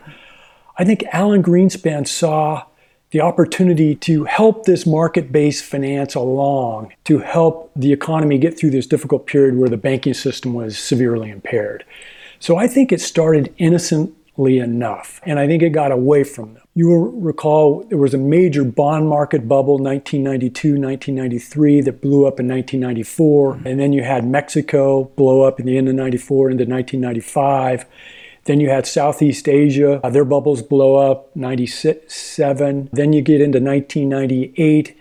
I 0.76 0.84
think 0.84 1.04
Alan 1.12 1.42
Greenspan 1.42 2.06
saw 2.06 2.64
the 3.10 3.20
opportunity 3.20 3.94
to 3.94 4.24
help 4.24 4.64
this 4.64 4.84
market 4.84 5.30
based 5.30 5.64
finance 5.64 6.16
along 6.16 6.92
to 7.04 7.20
help 7.20 7.70
the 7.76 7.92
economy 7.92 8.38
get 8.38 8.58
through 8.58 8.70
this 8.70 8.88
difficult 8.88 9.26
period 9.26 9.56
where 9.56 9.68
the 9.68 9.76
banking 9.76 10.14
system 10.14 10.52
was 10.52 10.76
severely 10.76 11.30
impaired. 11.30 11.84
So 12.40 12.56
I 12.56 12.66
think 12.66 12.90
it 12.90 13.00
started 13.00 13.54
innocently 13.56 14.58
enough, 14.58 15.20
and 15.22 15.38
I 15.38 15.46
think 15.46 15.62
it 15.62 15.70
got 15.70 15.92
away 15.92 16.24
from 16.24 16.54
them. 16.54 16.64
You 16.74 16.88
will 16.88 17.12
recall 17.12 17.84
there 17.84 17.98
was 17.98 18.14
a 18.14 18.18
major 18.18 18.64
bond 18.64 19.08
market 19.08 19.46
bubble 19.46 19.78
1992, 19.78 20.70
1993 20.70 21.82
that 21.82 22.02
blew 22.02 22.26
up 22.26 22.40
in 22.40 22.48
1994, 22.48 23.60
and 23.64 23.78
then 23.78 23.92
you 23.92 24.02
had 24.02 24.26
Mexico 24.26 25.04
blow 25.04 25.42
up 25.42 25.60
in 25.60 25.66
the 25.66 25.78
end 25.78 25.88
of 25.88 25.94
94 25.94 26.50
into 26.50 26.64
1995. 26.64 27.86
Then 28.44 28.60
you 28.60 28.68
had 28.68 28.86
Southeast 28.86 29.48
Asia, 29.48 30.00
uh, 30.04 30.10
their 30.10 30.24
bubbles 30.24 30.62
blow 30.62 30.96
up 30.96 31.34
97. 31.34 32.90
Then 32.92 33.12
you 33.12 33.22
get 33.22 33.40
into 33.40 33.58
1998 33.58 34.96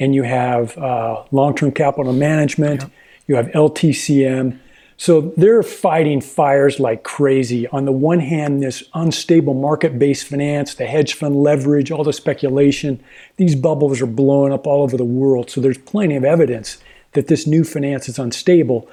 and 0.00 0.14
you 0.14 0.24
have 0.24 0.76
uh, 0.78 1.24
long 1.30 1.54
term 1.54 1.72
capital 1.72 2.12
management, 2.12 2.82
yeah. 2.82 2.88
you 3.26 3.36
have 3.36 3.46
LTCM. 3.48 4.58
So 5.00 5.32
they're 5.36 5.62
fighting 5.62 6.20
fires 6.20 6.80
like 6.80 7.04
crazy. 7.04 7.68
On 7.68 7.84
the 7.84 7.92
one 7.92 8.18
hand, 8.18 8.64
this 8.64 8.82
unstable 8.94 9.54
market 9.54 9.96
based 9.96 10.26
finance, 10.26 10.74
the 10.74 10.86
hedge 10.86 11.14
fund 11.14 11.36
leverage, 11.36 11.92
all 11.92 12.02
the 12.02 12.12
speculation, 12.12 13.02
these 13.36 13.54
bubbles 13.54 14.02
are 14.02 14.06
blowing 14.06 14.52
up 14.52 14.66
all 14.66 14.82
over 14.82 14.96
the 14.96 15.04
world. 15.04 15.50
So 15.50 15.60
there's 15.60 15.78
plenty 15.78 16.16
of 16.16 16.24
evidence 16.24 16.78
that 17.12 17.28
this 17.28 17.46
new 17.46 17.62
finance 17.62 18.08
is 18.08 18.18
unstable. 18.18 18.88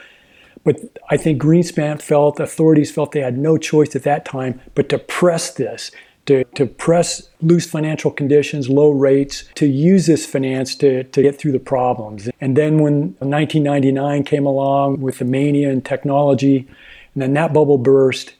But 0.64 0.78
I 1.10 1.18
think 1.18 1.42
Greenspan 1.42 2.02
felt, 2.02 2.40
authorities 2.40 2.92
felt 2.92 3.12
they 3.12 3.22
had 3.22 3.38
no 3.38 3.58
choice 3.58 3.96
at 3.96 4.04
that 4.04 4.26
time 4.26 4.60
but 4.74 4.90
to 4.90 4.98
press 4.98 5.54
this, 5.54 5.92
to, 6.26 6.44
to 6.56 6.66
press 6.66 7.30
loose 7.42 7.70
financial 7.70 8.12
conditions, 8.12 8.70
low 8.70 8.90
rates, 8.90 9.46
to 9.56 9.68
use 9.68 10.08
this 10.08 10.26
finance 10.26 10.76
to, 10.76 11.04
to 11.04 11.22
get 11.22 11.38
through 11.38 11.52
the 11.52 11.60
problems. 11.60 12.30
And 12.42 12.58
then 12.58 12.80
when 12.80 13.16
1999 13.20 14.24
came 14.24 14.46
along 14.46 15.02
with 15.02 15.20
the 15.20 15.26
mania 15.26 15.70
and 15.70 15.86
technology, 15.86 16.68
and 17.14 17.22
then 17.22 17.34
that 17.34 17.54
bubble 17.54 17.78
burst. 17.78 18.34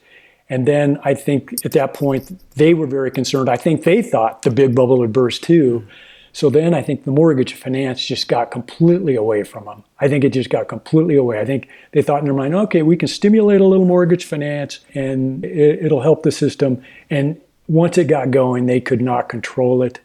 And 0.48 0.66
then 0.66 0.98
I 1.04 1.14
think 1.14 1.64
at 1.64 1.72
that 1.72 1.94
point 1.94 2.40
they 2.54 2.74
were 2.74 2.86
very 2.86 3.10
concerned. 3.10 3.48
I 3.48 3.56
think 3.56 3.84
they 3.84 4.02
thought 4.02 4.42
the 4.42 4.50
big 4.50 4.74
bubble 4.74 4.98
would 4.98 5.12
burst 5.12 5.42
too. 5.42 5.86
So 6.36 6.50
then 6.50 6.74
I 6.74 6.82
think 6.82 7.04
the 7.04 7.10
mortgage 7.10 7.54
finance 7.54 8.04
just 8.04 8.28
got 8.28 8.50
completely 8.50 9.14
away 9.14 9.42
from 9.42 9.64
them. 9.64 9.84
I 10.00 10.06
think 10.06 10.22
it 10.22 10.34
just 10.34 10.50
got 10.50 10.68
completely 10.68 11.16
away. 11.16 11.40
I 11.40 11.46
think 11.46 11.66
they 11.92 12.02
thought 12.02 12.18
in 12.18 12.26
their 12.26 12.34
mind, 12.34 12.54
okay, 12.54 12.82
we 12.82 12.94
can 12.94 13.08
stimulate 13.08 13.62
a 13.62 13.64
little 13.64 13.86
mortgage 13.86 14.26
finance 14.26 14.80
and 14.92 15.42
it, 15.46 15.90
will 15.90 16.02
help 16.02 16.24
the 16.24 16.30
system. 16.30 16.82
And 17.08 17.40
once 17.68 17.96
it 17.96 18.04
got 18.04 18.32
going, 18.32 18.66
they 18.66 18.82
could 18.82 19.00
not 19.00 19.30
control 19.30 19.82
it. 19.82 19.98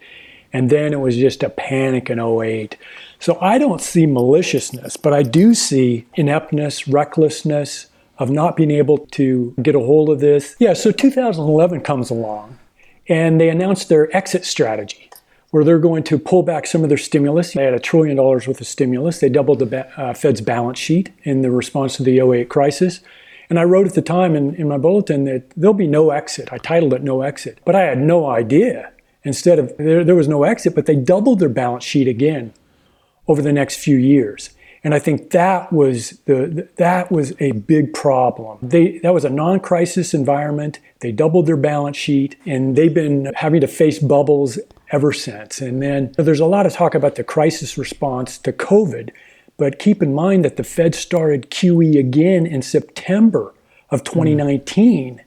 And 0.54 0.70
then 0.70 0.94
it 0.94 1.02
was 1.02 1.18
just 1.18 1.44
a 1.44 1.50
panic 1.50 2.10
in 2.10 2.18
08. 2.18 2.78
So 3.20 3.38
I 3.42 3.58
don't 3.58 3.82
see 3.82 4.06
maliciousness, 4.06 4.96
but 4.96 5.12
I 5.12 5.24
do 5.24 5.54
see 5.54 6.08
ineptness, 6.14 6.88
recklessness 6.88 7.88
of 8.20 8.30
not 8.30 8.56
being 8.56 8.72
able 8.72 9.00
to 9.00 9.54
get 9.62 9.76
a 9.76 9.80
hold 9.80 10.10
of 10.10 10.22
this. 10.22 10.56
Yeah, 10.60 10.76
so 10.76 10.94
2011 10.94 11.82
comes 11.82 12.10
along 12.10 12.58
and 13.10 13.42
they 13.42 13.50
announced 13.50 13.90
their 13.90 14.16
exit 14.16 14.46
strategy 14.46 15.11
where 15.52 15.64
they're 15.64 15.80
going 15.80 16.04
to 16.04 16.18
pull 16.18 16.44
back 16.44 16.66
some 16.66 16.82
of 16.84 16.90
their 16.90 16.98
stimulus. 16.98 17.54
They 17.54 17.64
had 17.64 17.74
a 17.74 17.80
trillion 17.80 18.18
dollars 18.18 18.48
worth 18.48 18.62
of 18.62 18.68
stimulus. 18.68 19.20
They 19.20 19.30
doubled 19.30 19.60
the 19.60 19.66
ba- 19.66 19.92
uh, 19.98 20.14
Fed's 20.14 20.42
balance 20.42 20.80
sheet 20.80 21.14
in 21.24 21.42
the 21.42 21.52
response 21.52 21.98
to 21.98 22.04
the 22.04 22.20
08 22.20 22.50
crisis. 22.50 23.02
And 23.50 23.60
I 23.60 23.66
wrote 23.66 23.86
at 23.86 23.94
the 23.94 24.02
time 24.02 24.34
in, 24.34 24.56
in 24.56 24.70
my 24.70 24.78
bulletin 24.78 25.26
that 25.26 25.50
there'll 25.58 25.74
be 25.74 25.88
no 25.88 26.12
exit. 26.12 26.48
I 26.54 26.58
titled 26.58 26.94
it 26.94 27.04
No 27.04 27.22
Exit. 27.22 27.60
But 27.66 27.76
I 27.76 27.82
had 27.82 28.00
no 28.00 28.28
idea. 28.28 28.92
Instead 29.24 29.60
of, 29.60 29.76
there, 29.78 30.06
there 30.06 30.16
was 30.16 30.30
no 30.30 30.44
exit, 30.44 30.74
but 30.74 30.86
they 30.86 30.96
doubled 30.96 31.40
their 31.40 31.50
balance 31.50 31.84
sheet 31.84 32.08
again 32.08 32.54
over 33.28 33.42
the 33.42 33.52
next 33.52 33.76
few 33.76 33.98
years. 33.98 34.52
And 34.84 34.96
I 34.96 35.00
think 35.00 35.30
that 35.30 35.72
was 35.72 36.20
the 36.26 36.68
that 36.78 37.12
was 37.12 37.34
a 37.40 37.52
big 37.52 37.94
problem. 37.94 38.58
They 38.62 38.98
that 39.00 39.14
was 39.14 39.24
a 39.24 39.30
non-crisis 39.30 40.14
environment. 40.14 40.80
They 41.02 41.12
doubled 41.12 41.46
their 41.46 41.58
balance 41.58 41.98
sheet, 41.98 42.36
and 42.46 42.76
they've 42.76 42.94
been 42.94 43.32
having 43.36 43.62
to 43.62 43.68
face 43.68 44.00
bubbles 44.00 44.58
ever 44.92 45.14
since. 45.14 45.62
And 45.62 45.82
then 45.82 46.14
there's 46.18 46.40
a 46.40 46.46
lot 46.46 46.66
of 46.66 46.74
talk 46.74 46.96
about 46.96 47.16
the 47.16 47.24
crisis 47.24 47.78
response 47.78 48.38
to 48.40 48.52
COVID, 48.52 49.12
but 49.58 49.80
keep 49.80 50.02
in 50.02 50.14
mind 50.14 50.44
that 50.46 50.58
the 50.58 50.64
Fed 50.64 50.96
started 50.96 51.52
QE 51.52 51.98
again 51.98 52.46
in 52.46 52.62
September 52.62 53.54
of 53.92 54.04
2019. 54.04 55.16
Mm. 55.16 55.24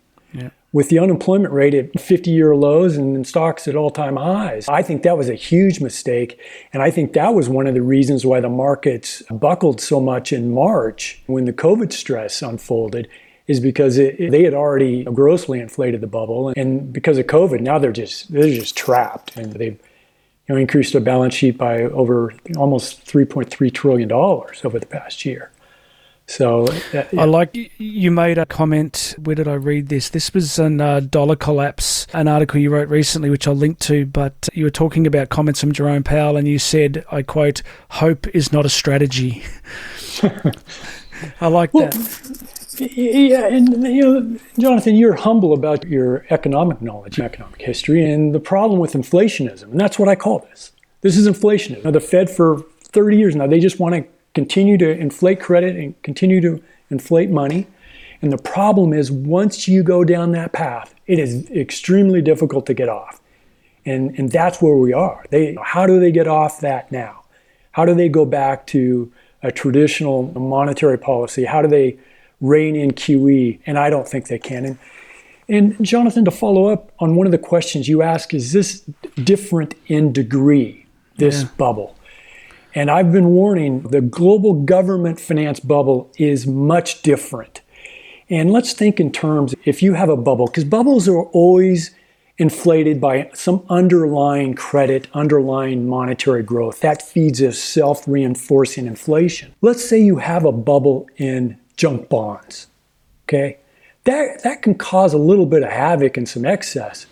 With 0.75 0.89
the 0.89 0.99
unemployment 0.99 1.55
rate 1.55 1.73
at 1.73 2.01
50 2.01 2.33
year 2.33 2.57
lows 2.57 2.97
and 2.97 3.25
stocks 3.25 3.69
at 3.69 3.77
all 3.77 3.91
time 3.91 4.17
highs. 4.17 4.69
I 4.69 4.83
think 4.83 5.05
that 5.05 5.17
was 5.17 5.29
a 5.29 5.35
huge 5.35 5.81
mistake. 5.81 6.37
And 6.73 6.83
I 6.83 6.91
think 6.91 7.13
that 7.13 7.33
was 7.33 7.49
one 7.49 7.69
of 7.69 7.75
the 7.75 7.81
reasons 7.81 8.27
why 8.27 8.41
the 8.41 8.49
markets 8.49 9.23
buckled 9.31 9.81
so 9.81 10.01
much 10.01 10.33
in 10.33 10.53
March 10.53 11.23
when 11.27 11.45
the 11.45 11.53
COVID 11.53 11.93
stress 11.93 12.43
unfolded 12.43 13.09
is 13.47 13.61
because 13.61 13.99
it, 13.99 14.19
it, 14.19 14.33
they 14.33 14.43
had 14.43 14.53
already 14.53 15.05
grossly 15.05 15.61
inflated 15.61 16.01
the 16.01 16.09
bubble, 16.09 16.53
and 16.57 16.93
because 16.93 17.19
of 17.19 17.27
COVID, 17.27 17.61
now 17.61 17.79
they're 17.79 17.93
just 17.93 18.33
they're 18.33 18.49
just 18.49 18.77
trapped, 18.77 19.37
and 19.37 19.53
they've 19.53 19.79
you 20.49 20.55
know 20.55 20.57
increased 20.57 20.93
their 20.93 21.01
balance 21.01 21.35
sheet 21.35 21.57
by 21.57 21.83
over 21.83 22.35
almost 22.57 23.05
3.3 23.07 23.73
trillion 23.73 24.09
dollars 24.09 24.63
over 24.65 24.81
the 24.81 24.87
past 24.87 25.25
year. 25.25 25.51
So 26.27 26.67
uh, 26.95 27.05
I 27.19 27.25
like 27.25 27.55
you 27.79 28.11
made 28.11 28.39
a 28.39 28.47
comment. 28.47 29.15
Where 29.23 29.35
did 29.35 29.47
I 29.47 29.55
read 29.55 29.89
this? 29.89 30.09
This 30.09 30.33
was 30.33 30.59
an 30.59 30.81
uh, 30.81 31.01
dollar 31.01 31.37
collapse, 31.37 32.07
an 32.15 32.29
article 32.29 32.61
you 32.61 32.71
wrote 32.71 32.89
recently, 32.89 33.29
which 33.29 33.47
I'll 33.47 33.55
link 33.55 33.79
to. 33.81 34.07
But 34.07 34.49
you 34.55 34.65
were 34.65 34.71
talking 34.71 35.07
about 35.07 35.29
comments 35.29 35.61
from 35.61 35.73
Jerome 35.73 36.03
Powell, 36.03 36.37
and 36.37 36.49
you 36.49 36.59
said, 36.59 37.05
"I 37.13 37.23
quote: 37.23 37.63
Hope 37.91 38.27
is 38.29 38.53
not 38.53 38.65
a 38.65 38.71
strategy." 38.71 39.45
I 41.41 41.47
like 41.49 41.75
well, 41.75 41.89
that. 41.89 42.51
Yeah, 42.81 43.47
and 43.47 43.85
you 43.85 44.03
know, 44.03 44.39
Jonathan, 44.59 44.97
you're 44.97 45.15
humble 45.15 45.53
about 45.53 45.87
your 45.87 46.27
economic 46.31 46.81
knowledge, 46.81 47.21
economic 47.21 47.61
history, 47.61 48.05
and 48.11 48.35
the 48.35 48.41
problem 48.41 48.81
with 48.81 48.95
inflationism, 48.95 49.65
and 49.65 49.81
that's 49.81 49.99
what 49.99 50.09
I 50.09 50.17
call 50.17 50.41
this. 50.41 50.73
This 51.03 51.17
is 51.17 51.29
inflationism. 51.29 51.85
Now, 51.85 51.91
the 51.91 52.01
Fed 52.01 52.31
for 52.31 52.65
30 52.85 53.17
years 53.17 53.37
now, 53.37 53.47
they 53.47 53.61
just 53.61 53.79
want 53.79 53.95
to 53.95 54.05
continue 54.35 54.77
to 54.79 54.91
inflate 54.91 55.41
credit 55.41 55.77
and 55.77 56.01
continue 56.03 56.41
to 56.41 56.63
inflate 56.91 57.31
money. 57.31 57.67
And 58.23 58.33
the 58.33 58.39
problem 58.39 58.93
is, 58.93 59.11
once 59.11 59.69
you 59.69 59.83
go 59.83 60.05
down 60.05 60.33
that 60.33 60.53
path, 60.53 60.95
it 61.07 61.19
is 61.19 61.51
extremely 61.51 62.23
difficult 62.23 62.67
to 62.67 62.75
get 62.75 62.89
off. 62.89 63.21
And, 63.85 64.19
and 64.19 64.33
that's 64.33 64.63
where 64.63 64.77
we 64.77 64.93
are. 64.93 65.25
They, 65.31 65.57
how 65.63 65.87
do 65.87 66.01
they 66.01 66.11
get 66.11 66.27
off 66.27 66.61
that 66.61 66.91
now? 66.91 67.25
How 67.73 67.85
do 67.85 67.95
they 67.95 68.09
go 68.09 68.25
back 68.25 68.67
to 68.69 69.13
a 69.43 69.53
traditional 69.53 70.23
monetary 70.39 70.99
policy? 70.99 71.45
How 71.45 71.61
do 71.61 71.69
they 71.69 71.99
rein 72.45 72.77
in 72.77 72.93
QE, 72.93 73.59
and 73.67 73.79
I 73.79 73.91
don't 73.91 74.07
think 74.07 74.29
they 74.29 74.39
can. 74.39 74.65
And, 74.65 74.79
and 75.49 75.85
Jonathan, 75.85 76.25
to 76.25 76.31
follow 76.31 76.67
up 76.67 76.93
on 76.99 77.17
one 77.17 77.27
of 77.27 77.33
the 77.33 77.39
questions 77.39 77.89
you 77.89 78.03
asked, 78.03 78.35
is 78.35 78.53
this 78.53 78.81
different 79.23 79.75
in 79.87 80.13
degree, 80.13 80.87
this 81.17 81.43
yeah. 81.43 81.49
bubble? 81.57 81.97
And 82.75 82.91
I've 82.91 83.13
been 83.13 83.29
warning 83.29 83.83
the 83.83 84.01
global 84.01 84.55
government 84.65 85.21
finance 85.21 85.61
bubble 85.61 86.11
is 86.19 86.47
much 86.47 87.03
different. 87.03 87.61
And 88.29 88.51
let's 88.51 88.73
think 88.73 88.99
in 88.99 89.13
terms 89.13 89.55
if 89.65 89.83
you 89.83 89.95
have 89.95 90.09
a 90.09 90.17
bubble, 90.17 90.47
because 90.47 90.65
bubbles 90.65 91.09
are 91.09 91.23
always 91.23 91.95
inflated 92.37 93.01
by 93.01 93.31
some 93.33 93.65
underlying 93.69 94.55
credit, 94.55 95.07
underlying 95.15 95.87
monetary 95.87 96.43
growth. 96.43 96.81
That 96.81 97.01
feeds 97.01 97.41
a 97.41 97.53
self 97.53 98.09
reinforcing 98.09 98.87
inflation. 98.87 99.55
Let's 99.61 99.89
say 99.89 100.01
you 100.01 100.17
have 100.17 100.45
a 100.45 100.53
bubble 100.53 101.09
in 101.17 101.59
junk 101.77 102.09
bonds. 102.09 102.67
Okay? 103.29 103.59
That, 104.05 104.43
that 104.43 104.63
can 104.63 104.75
cause 104.75 105.15
a 105.15 105.19
little 105.19 105.47
bit 105.47 105.63
of 105.63 105.71
havoc 105.71 106.17
and 106.17 106.29
some 106.29 106.45
excess, 106.45 107.07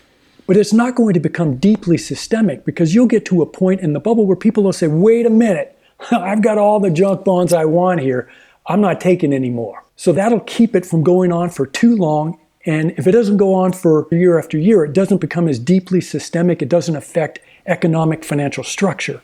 but 0.52 0.58
it's 0.58 0.74
not 0.74 0.94
going 0.94 1.14
to 1.14 1.18
become 1.18 1.56
deeply 1.56 1.96
systemic 1.96 2.66
because 2.66 2.94
you'll 2.94 3.06
get 3.06 3.24
to 3.24 3.40
a 3.40 3.46
point 3.46 3.80
in 3.80 3.94
the 3.94 4.00
bubble 4.00 4.26
where 4.26 4.36
people 4.36 4.62
will 4.62 4.74
say, 4.74 4.86
wait 4.86 5.24
a 5.24 5.30
minute, 5.30 5.78
I've 6.10 6.42
got 6.42 6.58
all 6.58 6.78
the 6.78 6.90
junk 6.90 7.24
bonds 7.24 7.54
I 7.54 7.64
want 7.64 8.00
here. 8.00 8.30
I'm 8.66 8.82
not 8.82 9.00
taking 9.00 9.32
any 9.32 9.48
more. 9.48 9.82
So 9.96 10.12
that'll 10.12 10.40
keep 10.40 10.76
it 10.76 10.84
from 10.84 11.02
going 11.02 11.32
on 11.32 11.48
for 11.48 11.64
too 11.64 11.96
long. 11.96 12.38
And 12.66 12.90
if 12.98 13.06
it 13.06 13.12
doesn't 13.12 13.38
go 13.38 13.54
on 13.54 13.72
for 13.72 14.06
year 14.10 14.38
after 14.38 14.58
year, 14.58 14.84
it 14.84 14.92
doesn't 14.92 15.22
become 15.22 15.48
as 15.48 15.58
deeply 15.58 16.02
systemic. 16.02 16.60
It 16.60 16.68
doesn't 16.68 16.96
affect 16.96 17.38
economic 17.64 18.22
financial 18.22 18.62
structure. 18.62 19.22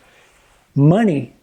Money, 0.75 1.35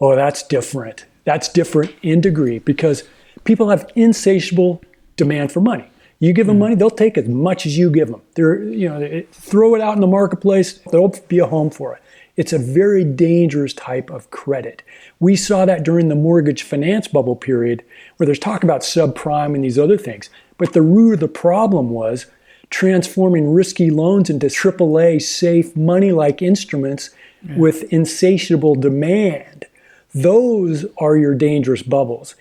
oh, 0.00 0.16
that's 0.16 0.42
different. 0.42 1.06
That's 1.22 1.48
different 1.48 1.94
in 2.02 2.20
degree 2.20 2.58
because 2.58 3.04
people 3.44 3.68
have 3.68 3.88
insatiable 3.94 4.82
demand 5.14 5.52
for 5.52 5.60
money. 5.60 5.88
You 6.24 6.32
give 6.32 6.46
them 6.46 6.56
mm. 6.56 6.60
money, 6.60 6.74
they'll 6.74 6.88
take 6.88 7.18
as 7.18 7.28
much 7.28 7.66
as 7.66 7.76
you 7.76 7.90
give 7.90 8.08
them. 8.08 8.22
They're, 8.34 8.62
you 8.62 8.88
know, 8.88 9.22
throw 9.30 9.74
it 9.74 9.82
out 9.82 9.94
in 9.94 10.00
the 10.00 10.06
marketplace, 10.06 10.80
there'll 10.90 11.14
be 11.28 11.38
a 11.38 11.46
home 11.46 11.68
for 11.68 11.94
it. 11.94 12.02
It's 12.36 12.52
a 12.54 12.58
very 12.58 13.04
dangerous 13.04 13.74
type 13.74 14.08
of 14.08 14.30
credit. 14.30 14.82
We 15.20 15.36
saw 15.36 15.66
that 15.66 15.84
during 15.84 16.08
the 16.08 16.14
mortgage 16.14 16.62
finance 16.62 17.08
bubble 17.08 17.36
period, 17.36 17.84
where 18.16 18.24
there's 18.24 18.38
talk 18.38 18.64
about 18.64 18.80
subprime 18.80 19.54
and 19.54 19.62
these 19.62 19.78
other 19.78 19.98
things. 19.98 20.30
But 20.56 20.72
the 20.72 20.80
root 20.80 21.12
of 21.12 21.20
the 21.20 21.28
problem 21.28 21.90
was 21.90 22.26
transforming 22.70 23.52
risky 23.52 23.90
loans 23.90 24.30
into 24.30 24.46
AAA 24.46 25.20
safe 25.20 25.76
money 25.76 26.10
like 26.10 26.40
instruments 26.40 27.10
yeah. 27.46 27.58
with 27.58 27.92
insatiable 27.92 28.76
demand. 28.76 29.66
Those 30.14 30.86
are 30.96 31.18
your 31.18 31.34
dangerous 31.34 31.82
bubbles. 31.82 32.34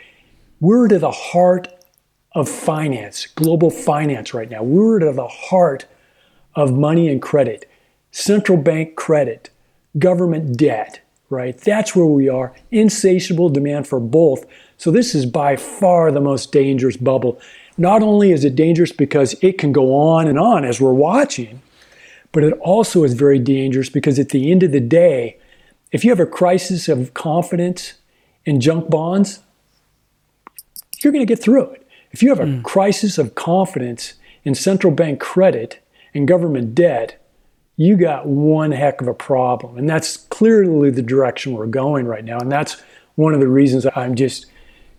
We're 0.62 0.88
to 0.88 1.00
the 1.00 1.12
heart 1.12 1.68
of 2.36 2.50
finance, 2.50 3.28
global 3.28 3.70
finance 3.70 4.34
right 4.34 4.50
now. 4.50 4.64
We're 4.64 5.08
at 5.08 5.16
the 5.16 5.28
heart 5.28 5.86
of 6.56 6.74
money 6.74 7.08
and 7.10 7.22
credit, 7.22 7.70
central 8.12 8.58
bank 8.58 8.96
credit, 8.96 9.50
government 10.00 10.58
debt, 10.58 11.02
right? 11.30 11.58
That's 11.58 11.96
where 11.96 12.06
we 12.06 12.30
are. 12.30 12.54
Insatiable 12.72 13.50
demand 13.50 13.88
for 13.88 14.00
both. 14.00 14.46
So, 14.78 14.92
this 14.92 15.16
is 15.16 15.26
by 15.26 15.56
far 15.56 16.12
the 16.12 16.22
most 16.22 16.52
dangerous 16.52 16.98
bubble. 16.98 17.40
Not 17.78 18.04
only 18.04 18.32
is 18.32 18.44
it 18.44 18.56
dangerous 18.56 18.92
because 18.92 19.36
it 19.42 19.58
can 19.58 19.72
go 19.72 19.96
on 19.96 20.28
and 20.28 20.38
on 20.38 20.66
as 20.66 20.80
we're 20.80 20.94
watching, 20.94 21.62
but 22.32 22.44
it 22.44 22.54
also 22.60 23.04
is 23.04 23.14
very 23.14 23.40
dangerous 23.40 23.90
because 23.90 24.20
at 24.20 24.30
the 24.30 24.52
end 24.52 24.64
of 24.64 24.72
the 24.72 24.80
day, 24.80 25.38
if 25.92 26.04
you 26.04 26.10
have 26.10 26.20
a 26.20 26.26
crisis 26.26 26.90
of 26.90 27.14
confidence 27.14 27.94
in 28.46 28.60
junk 28.60 28.90
bonds, 28.90 29.40
you're 31.04 31.14
going 31.14 31.26
to 31.26 31.32
get 31.32 31.42
through 31.42 31.66
it. 31.72 31.83
If 32.14 32.24
you 32.24 32.30
have 32.30 32.40
a 32.40 32.46
mm. 32.46 32.64
crisis 32.64 33.18
of 33.18 33.36
confidence 33.36 34.14
in 34.44 34.56
central 34.56 34.94
bank 34.94 35.20
credit 35.20 35.84
and 36.14 36.28
government 36.28 36.76
debt, 36.76 37.20
you 37.76 37.98
got 37.98 38.28
one 38.28 38.72
heck 38.72 39.02
of 39.02 39.08
a 39.08 39.14
problem. 39.14 39.78
And 39.78 39.90
that's 39.90 40.18
clearly 40.18 40.92
the 40.92 41.02
direction 41.02 41.54
we're 41.54 41.66
going 41.66 42.06
right 42.06 42.24
now. 42.24 42.38
And 42.38 42.52
that's 42.52 42.82
one 43.16 43.34
of 43.34 43.40
the 43.40 43.48
reasons 43.48 43.86
I'm 43.96 44.16
just 44.16 44.46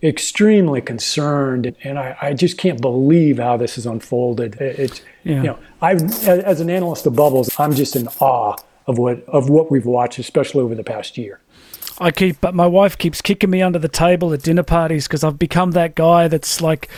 extremely 0.03 0.81
concerned, 0.81 1.75
and 1.83 1.97
I, 1.97 2.17
I, 2.21 2.33
just 2.33 2.57
can't 2.57 2.79
believe 2.79 3.39
how 3.39 3.57
this 3.57 3.75
has 3.75 3.85
unfolded. 3.85 4.55
It's 4.55 5.01
yeah. 5.23 5.35
you 5.37 5.43
know, 5.43 5.59
I 5.81 5.93
as 5.93 6.61
an 6.61 6.69
analyst 6.69 7.05
of 7.05 7.15
bubbles, 7.15 7.49
I'm 7.57 7.73
just 7.73 7.95
in 7.95 8.07
awe 8.19 8.55
of 8.87 8.97
what 8.97 9.23
of 9.25 9.49
what 9.49 9.71
we've 9.71 9.85
watched, 9.85 10.19
especially 10.19 10.61
over 10.61 10.75
the 10.75 10.83
past 10.83 11.17
year. 11.17 11.39
I 11.99 12.11
keep, 12.11 12.41
but 12.41 12.53
my 12.53 12.67
wife 12.67 12.97
keeps 12.97 13.21
kicking 13.21 13.49
me 13.49 13.61
under 13.61 13.79
the 13.79 13.87
table 13.87 14.33
at 14.33 14.41
dinner 14.41 14.63
parties 14.63 15.07
because 15.07 15.23
I've 15.23 15.39
become 15.39 15.71
that 15.71 15.95
guy 15.95 16.27
that's 16.27 16.61
like 16.61 16.89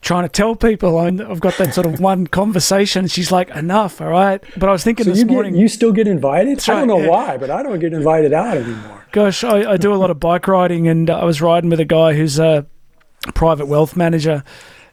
trying 0.00 0.24
to 0.24 0.28
tell 0.28 0.54
people 0.54 0.98
I've 0.98 1.40
got 1.40 1.56
that 1.56 1.74
sort 1.74 1.86
of 1.86 1.98
one 1.98 2.26
conversation. 2.40 3.08
She's 3.08 3.32
like, 3.32 3.48
enough, 3.50 4.00
all 4.00 4.08
right. 4.08 4.42
But 4.56 4.68
I 4.68 4.72
was 4.72 4.84
thinking 4.84 5.04
so 5.04 5.10
this 5.10 5.20
you 5.20 5.26
morning, 5.26 5.54
get, 5.54 5.60
you 5.60 5.68
still 5.68 5.92
get 5.92 6.06
invited. 6.06 6.60
I 6.68 6.74
don't 6.74 6.88
know 6.88 7.00
yeah. 7.00 7.08
why, 7.08 7.36
but 7.36 7.50
I 7.50 7.62
don't 7.62 7.78
get 7.80 7.92
invited 7.92 8.32
out 8.32 8.56
anymore. 8.58 9.06
Gosh, 9.10 9.42
I, 9.42 9.72
I 9.72 9.76
do 9.76 9.92
a 9.92 9.96
lot 9.96 10.10
of 10.10 10.20
bike 10.20 10.46
riding, 10.46 10.86
and 10.86 11.10
uh, 11.10 11.18
I 11.18 11.24
was 11.24 11.40
riding 11.40 11.70
with 11.70 11.80
a 11.80 11.84
guy 11.84 12.14
who's 12.14 12.38
a 12.38 12.66
private 13.34 13.66
wealth 13.66 13.96
manager, 13.96 14.44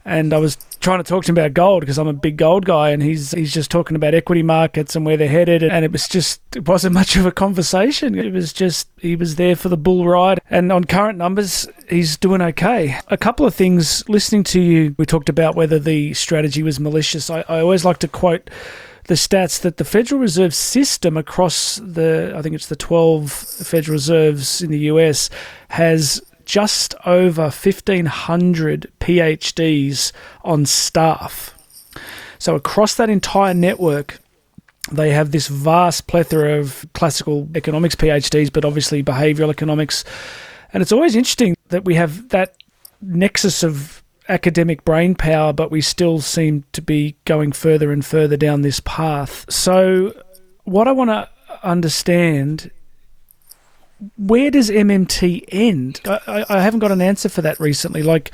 and 0.05 0.34
I 0.34 0.38
was 0.38 0.58
trying 0.79 1.00
to 1.00 1.03
talk 1.03 1.25
to 1.25 1.31
him 1.31 1.38
about 1.38 1.53
gold 1.53 1.81
because 1.81 1.98
I'm 1.98 2.08
a 2.08 2.13
big 2.13 2.38
gold 2.38 2.65
guy, 2.65 2.89
and 2.89 3.01
he's 3.01 3.31
he's 3.31 3.53
just 3.53 3.72
talking 3.72 3.96
about 3.96 4.13
equity 4.13 4.43
markets 4.43 4.96
and 4.96 5.05
where 5.05 5.17
they're 5.17 5.27
headed, 5.27 5.63
and 5.63 5.86
it 5.86 5.91
was 5.91 6.08
just 6.08 6.41
it 6.55 6.67
wasn't 6.67 6.93
much 7.01 7.15
of 7.15 7.25
a 7.25 7.31
conversation. 7.31 8.17
It 8.17 8.34
was 8.34 8.53
just 8.53 8.89
he 9.00 9.15
was 9.15 9.36
there 9.36 9.55
for 9.55 9.70
the 9.70 9.77
bull 9.77 10.05
ride, 10.08 10.39
and 10.50 10.72
on 10.72 10.84
current 10.86 11.17
numbers, 11.17 11.67
he's 11.89 12.17
doing 12.17 12.41
okay. 12.41 13.00
A 13.08 13.17
couple 13.17 13.46
of 13.46 13.55
things. 13.55 14.08
Listening 14.10 14.43
to 14.46 14.60
you, 14.60 14.96
we 14.98 15.05
talked 15.05 15.29
about 15.29 15.55
whether 15.55 15.79
the 15.79 16.13
strategy 16.13 16.63
was 16.63 16.79
malicious. 16.79 17.29
I, 17.29 17.41
I 17.48 17.60
always 17.60 17.86
like 17.86 18.00
to 18.00 18.08
quote 18.08 18.50
the 19.05 19.15
stats 19.15 19.60
that 19.62 19.77
the 19.77 19.84
Federal 19.84 20.22
Reserve 20.22 20.53
System 20.53 21.17
across 21.17 21.77
the, 21.77 22.34
I 22.36 22.41
think 22.41 22.55
it's 22.55 22.67
the 22.67 22.75
12 22.75 23.31
Federal 23.31 23.93
Reserves 23.93 24.62
in 24.62 24.72
the 24.72 24.79
US, 24.79 25.29
has 25.70 26.22
just 26.45 26.95
over 27.05 27.43
1,500 27.43 28.91
PhDs 29.00 30.12
on 30.43 30.65
staff. 30.65 31.57
So, 32.39 32.55
across 32.55 32.95
that 32.95 33.10
entire 33.10 33.53
network, 33.53 34.19
they 34.91 35.12
have 35.12 35.31
this 35.31 35.48
vast 35.48 36.07
plethora 36.07 36.60
of 36.60 36.86
classical 36.93 37.48
economics 37.55 37.95
PhDs, 37.95 38.51
but 38.51 38.65
obviously 38.65 39.03
behavioral 39.03 39.50
economics. 39.50 40.03
And 40.74 40.81
it's 40.81 40.91
always 40.91 41.15
interesting 41.15 41.55
that 41.69 41.86
we 41.86 41.95
have 41.95 42.29
that 42.29 42.55
nexus 43.01 43.63
of 43.63 44.03
academic 44.29 44.86
brain 44.86 45.15
power, 45.15 45.53
but 45.53 45.71
we 45.71 45.81
still 45.81 46.19
seem 46.19 46.63
to 46.74 46.81
be 46.81 47.15
going 47.25 47.51
further 47.51 47.91
and 47.91 48.05
further 48.05 48.38
down 48.38 48.62
this 48.62 48.79
path. 48.81 49.45
So, 49.50 50.13
what 50.63 50.88
I 50.88 50.91
want 50.91 51.10
to 51.10 51.29
understand 51.63 52.71
where 54.17 54.50
does 54.50 54.70
MMT 54.70 55.46
end? 55.50 56.01
I, 56.05 56.46
I, 56.50 56.62
haven't 56.62 56.79
got 56.79 56.91
an 56.91 57.01
answer 57.01 57.29
for 57.29 57.41
that 57.43 57.60
recently. 57.60 58.01
Like, 58.01 58.31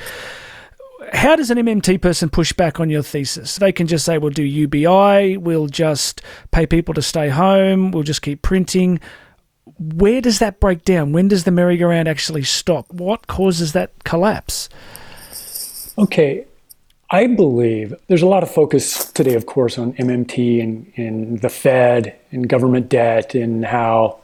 how 1.14 1.36
does 1.36 1.52
an 1.52 1.58
MMT 1.58 2.02
person 2.02 2.30
push 2.30 2.54
back 2.54 2.80
on 2.80 2.90
your 2.90 3.04
thesis? 3.04 3.58
They 3.58 3.72
can 3.72 3.88
just 3.88 4.06
say, 4.06 4.18
we'll 4.18 4.32
do 4.32 4.44
UBI, 4.44 5.38
we'll 5.38 5.68
just 5.68 6.22
pay 6.52 6.66
people 6.66 6.94
to 6.94 7.02
stay 7.02 7.30
home, 7.30 7.92
we'll 7.92 8.04
just 8.04 8.22
keep 8.22 8.42
printing. 8.42 9.00
Where 9.78 10.22
does 10.22 10.40
that 10.40 10.60
break 10.60 10.86
down? 10.86 11.12
When 11.12 11.28
does 11.28 11.44
the 11.44 11.52
merry-go-round 11.52 12.08
actually 12.08 12.44
stop? 12.44 12.92
What 12.92 13.28
causes 13.28 13.74
that 13.74 14.04
collapse? 14.06 14.70
Okay, 15.98 16.46
I 17.10 17.28
believe 17.28 17.94
there's 18.08 18.22
a 18.22 18.28
lot 18.28 18.44
of 18.44 18.52
focus 18.52 19.12
today, 19.12 19.36
of 19.36 19.46
course, 19.46 19.78
on 19.78 19.94
MMT 19.94 20.62
and, 20.64 20.92
and 20.96 21.42
the 21.42 21.50
Fed 21.50 22.18
and 22.32 22.48
government 22.48 22.90
debt 22.90 23.36
and 23.36 23.66
how 23.66 24.20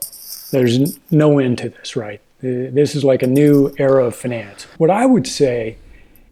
there's 0.53 0.99
no 1.11 1.39
end 1.39 1.57
to 1.57 1.69
this, 1.69 1.95
right? 1.95 2.21
Uh, 2.39 2.69
this 2.71 2.95
is 2.95 3.03
like 3.03 3.23
a 3.23 3.27
new 3.27 3.73
era 3.77 4.05
of 4.05 4.15
finance. 4.15 4.63
What 4.77 4.91
I 4.91 5.05
would 5.05 5.27
say 5.27 5.77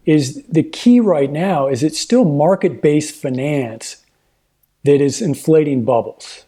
is 0.06 0.44
the 0.44 0.62
key 0.62 1.00
right 1.00 1.30
now 1.30 1.66
is 1.66 1.82
it's 1.82 1.98
still 1.98 2.24
market 2.24 2.80
based 2.80 3.14
finance 3.14 3.96
that 4.84 5.00
is 5.00 5.20
inflating 5.20 5.84
bubbles. 5.84 6.44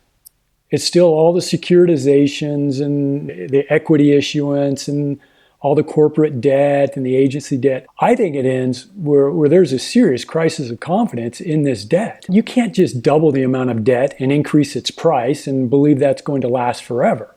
It's 0.71 0.85
still 0.85 1.07
all 1.07 1.33
the 1.33 1.41
securitizations 1.41 2.81
and 2.81 3.29
the 3.51 3.65
equity 3.69 4.13
issuance 4.13 4.89
and 4.89 5.21
all 5.61 5.75
the 5.75 5.83
corporate 5.83 6.41
debt 6.41 6.97
and 6.97 7.05
the 7.05 7.17
agency 7.17 7.57
debt. 7.57 7.87
I 7.99 8.15
think 8.15 8.37
it 8.37 8.45
ends 8.45 8.87
where, 8.95 9.31
where 9.31 9.49
there's 9.49 9.73
a 9.73 9.79
serious 9.79 10.25
crisis 10.25 10.71
of 10.71 10.79
confidence 10.79 11.41
in 11.41 11.63
this 11.63 11.85
debt. 11.85 12.25
You 12.29 12.43
can't 12.43 12.75
just 12.75 13.03
double 13.03 13.33
the 13.33 13.43
amount 13.43 13.71
of 13.71 13.83
debt 13.83 14.15
and 14.21 14.31
increase 14.31 14.77
its 14.77 14.91
price 14.91 15.47
and 15.47 15.71
believe 15.71 15.99
that's 15.99 16.23
going 16.23 16.43
to 16.43 16.49
last 16.49 16.85
forever 16.85 17.34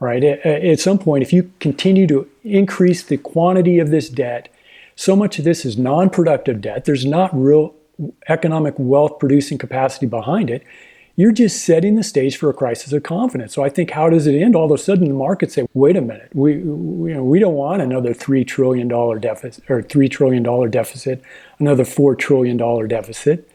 right? 0.00 0.22
At, 0.22 0.44
at 0.44 0.80
some 0.80 0.98
point, 0.98 1.22
if 1.22 1.32
you 1.32 1.50
continue 1.60 2.06
to 2.08 2.28
increase 2.42 3.02
the 3.02 3.16
quantity 3.16 3.78
of 3.78 3.90
this 3.90 4.08
debt, 4.08 4.48
so 4.96 5.16
much 5.16 5.38
of 5.38 5.44
this 5.44 5.64
is 5.64 5.76
non 5.76 6.10
productive 6.10 6.60
debt, 6.60 6.84
there's 6.84 7.04
not 7.04 7.30
real 7.34 7.74
economic 8.28 8.74
wealth 8.76 9.18
producing 9.18 9.58
capacity 9.58 10.06
behind 10.06 10.50
it. 10.50 10.64
You're 11.16 11.32
just 11.32 11.64
setting 11.64 11.94
the 11.94 12.02
stage 12.02 12.36
for 12.36 12.50
a 12.50 12.54
crisis 12.54 12.92
of 12.92 13.04
confidence. 13.04 13.54
So 13.54 13.62
I 13.62 13.68
think, 13.68 13.90
how 13.90 14.10
does 14.10 14.26
it 14.26 14.34
end? 14.34 14.56
All 14.56 14.64
of 14.64 14.72
a 14.72 14.78
sudden, 14.78 15.06
the 15.06 15.14
markets 15.14 15.54
say, 15.54 15.66
"Wait 15.72 15.96
a 15.96 16.00
minute, 16.00 16.28
we, 16.34 16.58
we, 16.58 17.10
you 17.10 17.16
know, 17.16 17.24
we 17.24 17.38
don't 17.38 17.54
want 17.54 17.82
another 17.82 18.12
three 18.12 18.44
trillion 18.44 18.88
dollar 18.88 19.20
deficit 19.20 19.62
or 19.70 19.80
three 19.80 20.08
trillion 20.08 20.42
dollar 20.42 20.68
deficit, 20.68 21.22
another 21.60 21.84
four 21.84 22.16
trillion 22.16 22.56
dollar 22.56 22.88
deficit." 22.88 23.48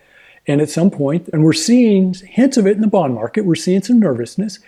And 0.47 0.62
at 0.62 0.69
some 0.69 0.89
point, 0.89 1.28
and 1.34 1.43
we're 1.43 1.54
seeing 1.54 2.13
hints 2.13 2.56
of 2.58 2.65
it 2.65 2.75
in 2.75 2.82
the 2.82 2.88
bond 2.88 3.13
market, 3.13 3.45
we're 3.45 3.56
seeing 3.56 3.84
some 3.84 3.99
nervousness. 3.99 4.60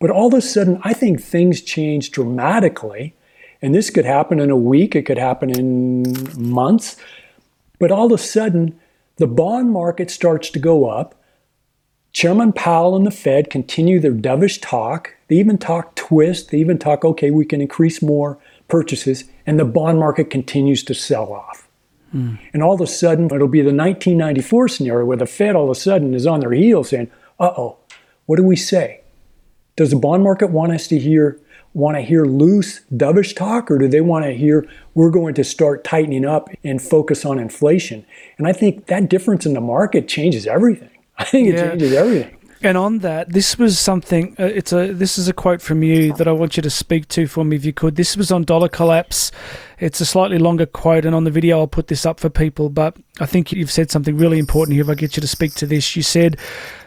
But 0.00 0.10
all 0.10 0.28
of 0.28 0.34
a 0.34 0.40
sudden, 0.40 0.80
I 0.82 0.94
think 0.94 1.20
things 1.20 1.60
change 1.60 2.10
dramatically. 2.10 3.14
And 3.62 3.74
this 3.74 3.90
could 3.90 4.06
happen 4.06 4.40
in 4.40 4.50
a 4.50 4.56
week, 4.56 4.96
it 4.96 5.02
could 5.02 5.18
happen 5.18 5.50
in 5.50 6.14
months. 6.38 6.96
But 7.78 7.92
all 7.92 8.06
of 8.06 8.12
a 8.12 8.18
sudden, 8.18 8.80
the 9.16 9.26
bond 9.26 9.70
market 9.70 10.10
starts 10.10 10.48
to 10.50 10.58
go 10.58 10.88
up. 10.88 11.14
Chairman 12.12 12.52
Powell 12.52 12.96
and 12.96 13.06
the 13.06 13.10
Fed 13.10 13.50
continue 13.50 14.00
their 14.00 14.14
dovish 14.14 14.58
talk. 14.60 15.14
They 15.28 15.36
even 15.36 15.58
talk 15.58 15.94
twist. 15.94 16.50
They 16.50 16.58
even 16.58 16.78
talk, 16.78 17.04
okay, 17.04 17.30
we 17.30 17.44
can 17.44 17.60
increase 17.60 18.00
more 18.00 18.38
purchases. 18.68 19.24
And 19.46 19.60
the 19.60 19.64
bond 19.66 19.98
market 19.98 20.30
continues 20.30 20.82
to 20.84 20.94
sell 20.94 21.32
off. 21.32 21.68
Mm. 22.14 22.38
And 22.52 22.62
all 22.62 22.74
of 22.74 22.80
a 22.80 22.86
sudden, 22.86 23.26
it'll 23.26 23.46
be 23.46 23.60
the 23.60 23.66
1994 23.66 24.68
scenario 24.68 25.04
where 25.04 25.16
the 25.16 25.26
Fed 25.26 25.54
all 25.54 25.64
of 25.64 25.70
a 25.70 25.74
sudden 25.74 26.14
is 26.14 26.26
on 26.26 26.40
their 26.40 26.52
heels 26.52 26.88
saying, 26.88 27.10
uh 27.38 27.52
oh, 27.56 27.76
what 28.26 28.36
do 28.36 28.42
we 28.42 28.56
say? 28.56 28.99
Does 29.76 29.90
the 29.90 29.96
bond 29.96 30.22
market 30.22 30.50
want 30.50 30.72
us 30.72 30.86
to 30.88 30.98
hear 30.98 31.40
want 31.72 31.96
to 31.96 32.00
hear 32.00 32.24
loose, 32.24 32.80
dovish 32.92 33.34
talk, 33.34 33.70
or 33.70 33.78
do 33.78 33.86
they 33.86 34.00
want 34.00 34.24
to 34.24 34.32
hear 34.32 34.66
we're 34.94 35.10
going 35.10 35.34
to 35.34 35.44
start 35.44 35.84
tightening 35.84 36.24
up 36.24 36.48
and 36.64 36.82
focus 36.82 37.24
on 37.24 37.38
inflation? 37.38 38.04
And 38.38 38.48
I 38.48 38.52
think 38.52 38.86
that 38.86 39.08
difference 39.08 39.46
in 39.46 39.54
the 39.54 39.60
market 39.60 40.08
changes 40.08 40.46
everything. 40.46 40.90
I 41.18 41.24
think 41.24 41.48
it 41.48 41.54
yeah. 41.54 41.70
changes 41.70 41.92
everything. 41.92 42.36
And 42.62 42.76
on 42.76 42.98
that, 42.98 43.32
this 43.32 43.58
was 43.58 43.78
something. 43.78 44.36
Uh, 44.38 44.44
it's 44.44 44.72
a. 44.72 44.92
This 44.92 45.16
is 45.16 45.28
a 45.28 45.32
quote 45.32 45.62
from 45.62 45.82
you 45.82 46.12
that 46.14 46.28
I 46.28 46.32
want 46.32 46.58
you 46.58 46.62
to 46.62 46.68
speak 46.68 47.08
to 47.08 47.26
for 47.26 47.42
me, 47.42 47.56
if 47.56 47.64
you 47.64 47.72
could. 47.72 47.96
This 47.96 48.18
was 48.18 48.30
on 48.30 48.44
dollar 48.44 48.68
collapse. 48.68 49.32
It's 49.80 50.00
a 50.00 50.06
slightly 50.06 50.38
longer 50.38 50.66
quote, 50.66 51.06
and 51.06 51.14
on 51.14 51.24
the 51.24 51.30
video, 51.30 51.58
I'll 51.58 51.66
put 51.66 51.86
this 51.86 52.04
up 52.04 52.20
for 52.20 52.28
people. 52.28 52.68
But 52.68 52.96
I 53.18 53.24
think 53.24 53.50
you've 53.50 53.70
said 53.70 53.90
something 53.90 54.16
really 54.16 54.38
important 54.38 54.74
here. 54.74 54.84
If 54.84 54.90
I 54.90 54.94
get 54.94 55.16
you 55.16 55.22
to 55.22 55.26
speak 55.26 55.54
to 55.54 55.66
this, 55.66 55.96
you 55.96 56.02
said 56.02 56.36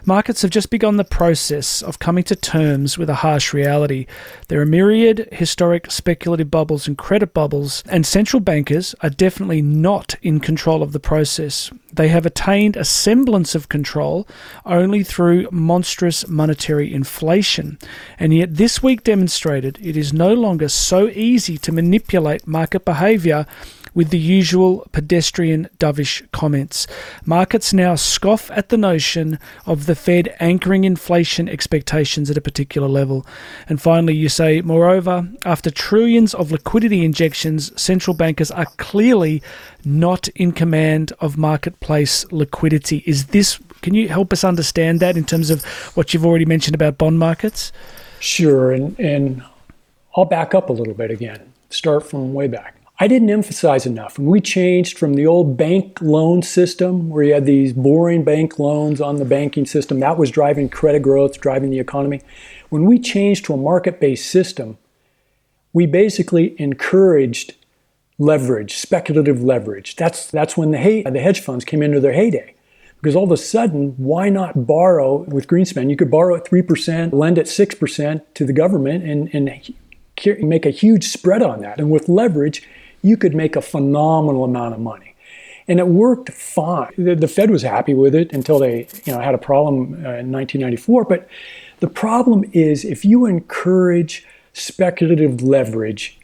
markets 0.04 0.42
have 0.42 0.52
just 0.52 0.70
begun 0.70 0.96
the 0.96 1.04
process 1.04 1.82
of 1.82 1.98
coming 1.98 2.22
to 2.24 2.36
terms 2.36 2.96
with 2.96 3.10
a 3.10 3.16
harsh 3.16 3.52
reality. 3.52 4.06
There 4.46 4.60
are 4.60 4.66
myriad 4.66 5.28
historic 5.32 5.90
speculative 5.90 6.52
bubbles 6.52 6.86
and 6.86 6.96
credit 6.96 7.34
bubbles, 7.34 7.82
and 7.88 8.06
central 8.06 8.40
bankers 8.40 8.94
are 9.00 9.10
definitely 9.10 9.60
not 9.60 10.14
in 10.22 10.38
control 10.38 10.82
of 10.82 10.92
the 10.92 11.00
process. 11.00 11.72
They 11.92 12.08
have 12.08 12.26
attained 12.26 12.76
a 12.76 12.84
semblance 12.84 13.54
of 13.54 13.68
control 13.68 14.26
only 14.64 15.02
through 15.04 15.48
monstrous 15.50 16.26
monetary 16.28 16.92
inflation. 16.92 17.78
And 18.18 18.34
yet, 18.34 18.56
this 18.56 18.82
week 18.82 19.04
demonstrated 19.04 19.78
it 19.80 19.96
is 19.96 20.12
no 20.12 20.32
longer 20.32 20.68
so 20.68 21.08
easy 21.08 21.58
to 21.58 21.72
manipulate 21.72 22.46
market 22.46 22.83
behaviour 22.84 23.46
with 23.94 24.10
the 24.10 24.18
usual 24.18 24.86
pedestrian 24.92 25.68
dovish 25.78 26.28
comments. 26.32 26.86
Markets 27.24 27.72
now 27.72 27.94
scoff 27.94 28.50
at 28.50 28.68
the 28.68 28.76
notion 28.76 29.38
of 29.66 29.86
the 29.86 29.94
Fed 29.94 30.34
anchoring 30.40 30.84
inflation 30.84 31.48
expectations 31.48 32.30
at 32.30 32.36
a 32.36 32.40
particular 32.40 32.88
level. 32.88 33.24
And 33.68 33.80
finally, 33.80 34.14
you 34.14 34.28
say, 34.28 34.60
moreover, 34.60 35.28
after 35.44 35.70
trillions 35.70 36.34
of 36.34 36.50
liquidity 36.50 37.04
injections, 37.04 37.70
central 37.80 38.16
bankers 38.16 38.50
are 38.50 38.66
clearly 38.78 39.42
not 39.84 40.28
in 40.28 40.52
command 40.52 41.12
of 41.20 41.38
marketplace 41.38 42.30
liquidity. 42.32 43.04
Is 43.06 43.26
this, 43.26 43.60
can 43.82 43.94
you 43.94 44.08
help 44.08 44.32
us 44.32 44.42
understand 44.42 44.98
that 45.00 45.16
in 45.16 45.24
terms 45.24 45.50
of 45.50 45.64
what 45.96 46.12
you've 46.12 46.26
already 46.26 46.46
mentioned 46.46 46.74
about 46.74 46.98
bond 46.98 47.18
markets? 47.18 47.72
Sure. 48.18 48.72
And, 48.72 48.98
and 48.98 49.44
I'll 50.16 50.24
back 50.24 50.54
up 50.54 50.68
a 50.68 50.72
little 50.72 50.94
bit 50.94 51.10
again 51.10 51.52
start 51.74 52.08
from 52.08 52.32
way 52.32 52.48
back. 52.48 52.73
I 53.00 53.08
didn't 53.08 53.30
emphasize 53.30 53.86
enough. 53.86 54.18
When 54.18 54.28
we 54.28 54.40
changed 54.40 54.96
from 54.98 55.14
the 55.14 55.26
old 55.26 55.56
bank 55.56 56.00
loan 56.00 56.42
system, 56.42 57.08
where 57.08 57.24
you 57.24 57.34
had 57.34 57.44
these 57.44 57.72
boring 57.72 58.22
bank 58.22 58.58
loans 58.60 59.00
on 59.00 59.16
the 59.16 59.24
banking 59.24 59.66
system, 59.66 59.98
that 59.98 60.16
was 60.16 60.30
driving 60.30 60.68
credit 60.68 61.02
growth, 61.02 61.40
driving 61.40 61.70
the 61.70 61.80
economy. 61.80 62.20
When 62.68 62.84
we 62.86 63.00
changed 63.00 63.46
to 63.46 63.54
a 63.54 63.56
market 63.56 63.98
based 63.98 64.30
system, 64.30 64.78
we 65.72 65.86
basically 65.86 66.54
encouraged 66.60 67.54
leverage, 68.16 68.76
speculative 68.76 69.42
leverage. 69.42 69.96
That's 69.96 70.30
that's 70.30 70.56
when 70.56 70.70
the 70.70 70.78
hey, 70.78 71.02
the 71.02 71.20
hedge 71.20 71.40
funds 71.40 71.64
came 71.64 71.82
into 71.82 71.98
their 71.98 72.12
heyday. 72.12 72.54
Because 72.98 73.16
all 73.16 73.24
of 73.24 73.32
a 73.32 73.36
sudden, 73.36 73.90
why 73.98 74.30
not 74.30 74.66
borrow 74.66 75.24
with 75.24 75.46
Greenspan? 75.46 75.90
You 75.90 75.96
could 75.96 76.10
borrow 76.10 76.36
at 76.36 76.46
3%, 76.46 77.12
lend 77.12 77.38
at 77.38 77.44
6% 77.44 78.22
to 78.32 78.46
the 78.46 78.52
government, 78.54 79.04
and, 79.04 79.28
and 79.34 80.48
make 80.48 80.64
a 80.64 80.70
huge 80.70 81.04
spread 81.04 81.42
on 81.42 81.60
that. 81.60 81.78
And 81.78 81.90
with 81.90 82.08
leverage, 82.08 82.66
you 83.04 83.16
could 83.16 83.34
make 83.34 83.54
a 83.54 83.60
phenomenal 83.60 84.44
amount 84.44 84.74
of 84.74 84.80
money. 84.80 85.14
And 85.68 85.78
it 85.78 85.86
worked 85.86 86.30
fine. 86.30 86.92
The, 86.96 87.14
the 87.14 87.28
Fed 87.28 87.50
was 87.50 87.62
happy 87.62 87.94
with 87.94 88.14
it 88.14 88.32
until 88.32 88.58
they 88.58 88.88
you 89.04 89.12
know, 89.12 89.20
had 89.20 89.34
a 89.34 89.38
problem 89.38 89.94
uh, 89.94 90.18
in 90.20 90.32
1994. 90.32 91.04
But 91.04 91.28
the 91.80 91.88
problem 91.88 92.44
is 92.52 92.84
if 92.84 93.04
you 93.04 93.26
encourage 93.26 94.26
speculative 94.54 95.42
leverage, 95.42 96.18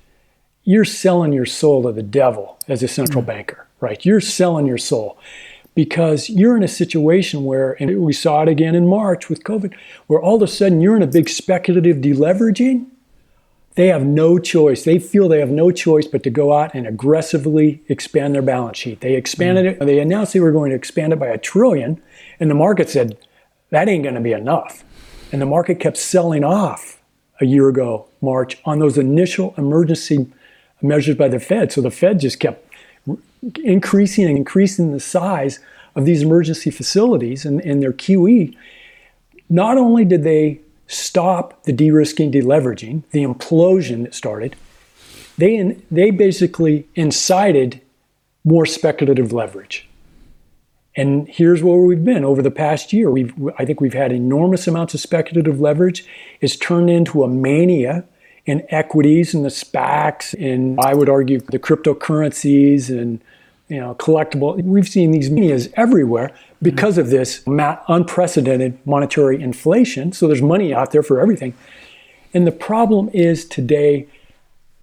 you're 0.64 0.84
selling 0.84 1.32
your 1.32 1.46
soul 1.46 1.82
to 1.82 1.92
the 1.92 2.02
devil 2.02 2.58
as 2.66 2.82
a 2.82 2.88
central 2.88 3.22
mm-hmm. 3.22 3.30
banker, 3.30 3.66
right? 3.80 4.04
You're 4.04 4.20
selling 4.20 4.66
your 4.66 4.78
soul 4.78 5.18
because 5.74 6.28
you're 6.30 6.56
in 6.56 6.62
a 6.62 6.68
situation 6.68 7.44
where, 7.44 7.76
and 7.80 8.02
we 8.02 8.12
saw 8.12 8.42
it 8.42 8.48
again 8.48 8.74
in 8.74 8.86
March 8.86 9.28
with 9.28 9.44
COVID, 9.44 9.74
where 10.06 10.20
all 10.20 10.36
of 10.36 10.42
a 10.42 10.48
sudden 10.48 10.80
you're 10.80 10.96
in 10.96 11.02
a 11.02 11.06
big 11.06 11.28
speculative 11.28 11.98
deleveraging. 11.98 12.86
They 13.76 13.86
have 13.86 14.04
no 14.04 14.38
choice. 14.38 14.84
They 14.84 14.98
feel 14.98 15.28
they 15.28 15.38
have 15.38 15.50
no 15.50 15.70
choice 15.70 16.06
but 16.06 16.22
to 16.24 16.30
go 16.30 16.52
out 16.52 16.74
and 16.74 16.86
aggressively 16.86 17.82
expand 17.88 18.34
their 18.34 18.42
balance 18.42 18.78
sheet. 18.78 19.00
They 19.00 19.14
expanded 19.14 19.64
mm. 19.64 19.80
it. 19.80 19.86
They 19.86 20.00
announced 20.00 20.32
they 20.32 20.40
were 20.40 20.52
going 20.52 20.70
to 20.70 20.76
expand 20.76 21.12
it 21.12 21.18
by 21.18 21.28
a 21.28 21.38
trillion, 21.38 22.02
and 22.40 22.50
the 22.50 22.54
market 22.54 22.90
said 22.90 23.16
that 23.70 23.88
ain't 23.88 24.02
going 24.02 24.16
to 24.16 24.20
be 24.20 24.32
enough. 24.32 24.84
And 25.32 25.40
the 25.40 25.46
market 25.46 25.78
kept 25.78 25.96
selling 25.96 26.42
off 26.42 27.00
a 27.40 27.46
year 27.46 27.68
ago, 27.68 28.08
March, 28.20 28.58
on 28.64 28.80
those 28.80 28.98
initial 28.98 29.54
emergency 29.56 30.26
measures 30.82 31.16
by 31.16 31.28
the 31.28 31.38
Fed. 31.38 31.72
So 31.72 31.80
the 31.80 31.90
Fed 31.90 32.20
just 32.20 32.40
kept 32.40 32.66
increasing 33.62 34.26
and 34.26 34.36
increasing 34.36 34.92
the 34.92 35.00
size 35.00 35.60
of 35.94 36.04
these 36.04 36.22
emergency 36.22 36.70
facilities 36.70 37.44
and, 37.44 37.60
and 37.62 37.82
their 37.82 37.92
QE, 37.92 38.54
not 39.48 39.78
only 39.78 40.04
did 40.04 40.22
they 40.22 40.60
stop 40.90 41.62
the 41.64 41.72
de-risking, 41.72 42.32
deleveraging, 42.32 43.04
the 43.12 43.22
implosion 43.22 44.02
that 44.02 44.14
started, 44.14 44.56
they, 45.38 45.76
they 45.90 46.10
basically 46.10 46.86
incited 46.94 47.80
more 48.44 48.66
speculative 48.66 49.32
leverage. 49.32 49.88
And 50.96 51.28
here's 51.28 51.62
where 51.62 51.78
we've 51.78 52.04
been 52.04 52.24
over 52.24 52.42
the 52.42 52.50
past 52.50 52.92
year. 52.92 53.10
We've, 53.10 53.32
I 53.56 53.64
think 53.64 53.80
we've 53.80 53.94
had 53.94 54.10
enormous 54.10 54.66
amounts 54.66 54.92
of 54.92 55.00
speculative 55.00 55.60
leverage. 55.60 56.04
It's 56.40 56.56
turned 56.56 56.90
into 56.90 57.22
a 57.22 57.28
mania 57.28 58.04
in 58.44 58.66
equities 58.70 59.32
and 59.32 59.44
the 59.44 59.50
SPACs, 59.50 60.34
and 60.34 60.80
I 60.80 60.94
would 60.94 61.08
argue 61.08 61.38
the 61.38 61.58
cryptocurrencies 61.58 62.90
and 62.90 63.22
you 63.70 63.78
know, 63.78 63.94
collectible. 63.94 64.60
We've 64.62 64.88
seen 64.88 65.12
these 65.12 65.30
manias 65.30 65.68
everywhere 65.74 66.32
because 66.60 66.98
of 66.98 67.08
this 67.08 67.42
unprecedented 67.46 68.84
monetary 68.84 69.40
inflation. 69.40 70.12
So 70.12 70.26
there's 70.26 70.42
money 70.42 70.74
out 70.74 70.90
there 70.90 71.02
for 71.02 71.20
everything. 71.20 71.54
And 72.34 72.46
the 72.46 72.52
problem 72.52 73.08
is 73.12 73.46
today, 73.46 74.08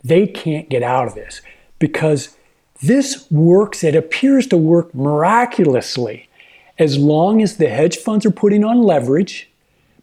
they 0.03 0.25
can't 0.25 0.69
get 0.69 0.83
out 0.83 1.07
of 1.07 1.15
this 1.15 1.41
because 1.79 2.35
this 2.81 3.29
works, 3.29 3.83
it 3.83 3.95
appears 3.95 4.47
to 4.47 4.57
work 4.57 4.95
miraculously 4.95 6.29
as 6.79 6.97
long 6.97 7.41
as 7.41 7.57
the 7.57 7.67
hedge 7.67 7.97
funds 7.97 8.25
are 8.25 8.31
putting 8.31 8.63
on 8.63 8.83
leverage 8.83 9.49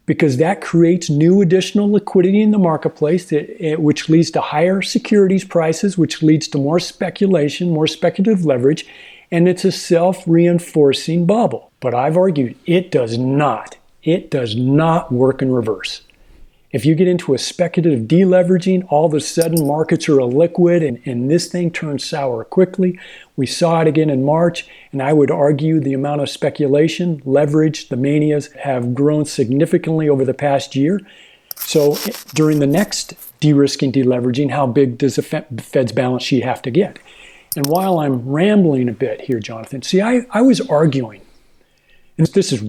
because 0.05 0.37
that 0.37 0.61
creates 0.61 1.09
new 1.09 1.41
additional 1.41 1.91
liquidity 1.91 2.41
in 2.41 2.51
the 2.51 2.59
marketplace, 2.59 3.25
that, 3.29 3.81
which 3.81 4.09
leads 4.09 4.29
to 4.31 4.41
higher 4.41 4.81
securities 4.81 5.43
prices, 5.43 5.97
which 5.97 6.21
leads 6.21 6.47
to 6.49 6.57
more 6.57 6.79
speculation, 6.79 7.71
more 7.71 7.87
speculative 7.87 8.45
leverage, 8.45 8.85
and 9.31 9.47
it's 9.47 9.65
a 9.65 9.71
self 9.71 10.23
reinforcing 10.27 11.25
bubble. 11.25 11.71
But 11.79 11.93
I've 11.93 12.17
argued 12.17 12.55
it 12.65 12.91
does 12.91 13.17
not. 13.17 13.77
It 14.03 14.29
does 14.29 14.55
not 14.55 15.11
work 15.11 15.41
in 15.41 15.51
reverse. 15.51 16.01
If 16.75 16.85
you 16.85 16.93
get 16.93 17.07
into 17.07 17.33
a 17.33 17.37
speculative 17.37 18.01
deleveraging, 18.01 18.87
all 18.89 19.05
of 19.05 19.13
a 19.13 19.21
sudden 19.21 19.65
markets 19.65 20.09
are 20.09 20.17
illiquid 20.17 20.85
and, 20.85 21.01
and 21.05 21.31
this 21.31 21.47
thing 21.47 21.71
turns 21.71 22.03
sour 22.03 22.43
quickly. 22.43 22.99
We 23.37 23.45
saw 23.45 23.79
it 23.79 23.87
again 23.87 24.09
in 24.09 24.25
March, 24.25 24.67
and 24.91 25.01
I 25.01 25.13
would 25.13 25.31
argue 25.31 25.79
the 25.79 25.93
amount 25.93 26.19
of 26.19 26.29
speculation, 26.29 27.21
leverage, 27.23 27.87
the 27.87 27.95
manias 27.95 28.51
have 28.63 28.93
grown 28.93 29.23
significantly 29.23 30.09
over 30.09 30.25
the 30.25 30.33
past 30.33 30.75
year. 30.75 30.99
So 31.55 31.95
during 32.33 32.59
the 32.59 32.67
next 32.67 33.13
de-risking, 33.39 33.93
deleveraging, 33.93 34.51
how 34.51 34.67
big 34.67 34.97
does 34.97 35.15
the 35.15 35.21
Fed's 35.21 35.93
balance 35.93 36.23
sheet 36.23 36.43
have 36.43 36.61
to 36.63 36.71
get? 36.71 36.99
And 37.55 37.67
while 37.67 37.99
I'm 37.99 38.27
rambling 38.27 38.89
a 38.89 38.91
bit 38.91 39.21
here, 39.21 39.39
Jonathan, 39.39 39.81
see, 39.81 40.01
I, 40.01 40.25
I 40.31 40.41
was 40.41 40.59
arguing 40.59 41.21
and 42.17 42.27
this 42.27 42.53
is 42.53 42.63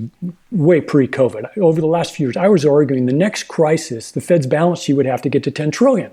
way 0.51 0.81
pre-COVID. 0.81 1.57
Over 1.59 1.81
the 1.81 1.87
last 1.87 2.15
few 2.15 2.27
years, 2.27 2.37
I 2.37 2.49
was 2.49 2.67
arguing 2.67 3.07
the 3.07 3.13
next 3.13 3.45
crisis, 3.45 4.11
the 4.11 4.21
Fed's 4.21 4.47
balance 4.47 4.81
sheet 4.81 4.95
would 4.95 5.07
have 5.07 5.23
to 5.23 5.29
get 5.29 5.45
to 5.45 5.51
10 5.51 5.71
trillion. 5.71 6.11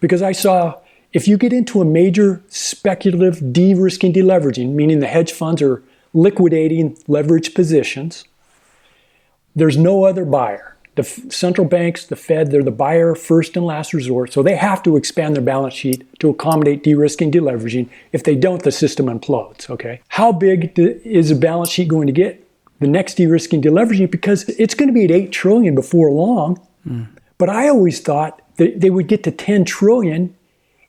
Because 0.00 0.22
I 0.22 0.32
saw 0.32 0.78
if 1.12 1.26
you 1.26 1.36
get 1.36 1.52
into 1.52 1.80
a 1.80 1.84
major 1.84 2.42
speculative 2.48 3.52
de-risking 3.52 4.12
deleveraging, 4.12 4.72
meaning 4.72 5.00
the 5.00 5.08
hedge 5.08 5.32
funds 5.32 5.62
are 5.62 5.82
liquidating 6.12 6.96
leverage 7.08 7.54
positions, 7.54 8.24
there's 9.56 9.76
no 9.76 10.04
other 10.04 10.24
buyer. 10.24 10.76
The 11.00 11.30
central 11.30 11.66
banks, 11.66 12.04
the 12.04 12.14
Fed, 12.16 12.50
they're 12.50 12.62
the 12.62 12.70
buyer 12.70 13.14
first 13.14 13.56
and 13.56 13.64
last 13.64 13.94
resort. 13.94 14.34
So 14.34 14.42
they 14.42 14.54
have 14.56 14.82
to 14.82 14.98
expand 14.98 15.34
their 15.34 15.42
balance 15.42 15.72
sheet 15.72 16.06
to 16.18 16.28
accommodate 16.28 16.82
de-risking, 16.82 17.32
deleveraging. 17.32 17.88
If 18.12 18.24
they 18.24 18.36
don't, 18.36 18.62
the 18.62 18.70
system 18.70 19.06
implodes. 19.06 19.70
Okay. 19.70 20.02
How 20.08 20.30
big 20.30 20.78
is 20.78 21.30
the 21.30 21.36
balance 21.36 21.70
sheet 21.70 21.88
going 21.88 22.06
to 22.06 22.12
get? 22.12 22.46
The 22.80 22.86
next 22.86 23.14
de-risking, 23.14 23.62
deleveraging, 23.62 24.10
because 24.10 24.46
it's 24.50 24.74
going 24.74 24.88
to 24.88 24.92
be 24.92 25.04
at 25.04 25.10
eight 25.10 25.32
trillion 25.32 25.74
before 25.74 26.10
long. 26.10 26.60
Mm. 26.86 27.08
But 27.38 27.48
I 27.48 27.68
always 27.68 28.00
thought 28.00 28.42
that 28.56 28.80
they 28.82 28.90
would 28.90 29.06
get 29.06 29.22
to 29.24 29.30
10 29.30 29.64
trillion 29.64 30.36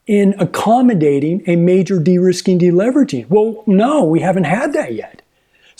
in 0.08 0.36
accommodating 0.40 1.42
a 1.48 1.56
major 1.56 2.00
de-risking, 2.00 2.60
deleveraging. 2.60 3.30
Well, 3.30 3.64
no, 3.66 4.04
we 4.04 4.20
haven't 4.20 4.44
had 4.44 4.74
that 4.74 4.94
yet. 4.94 5.21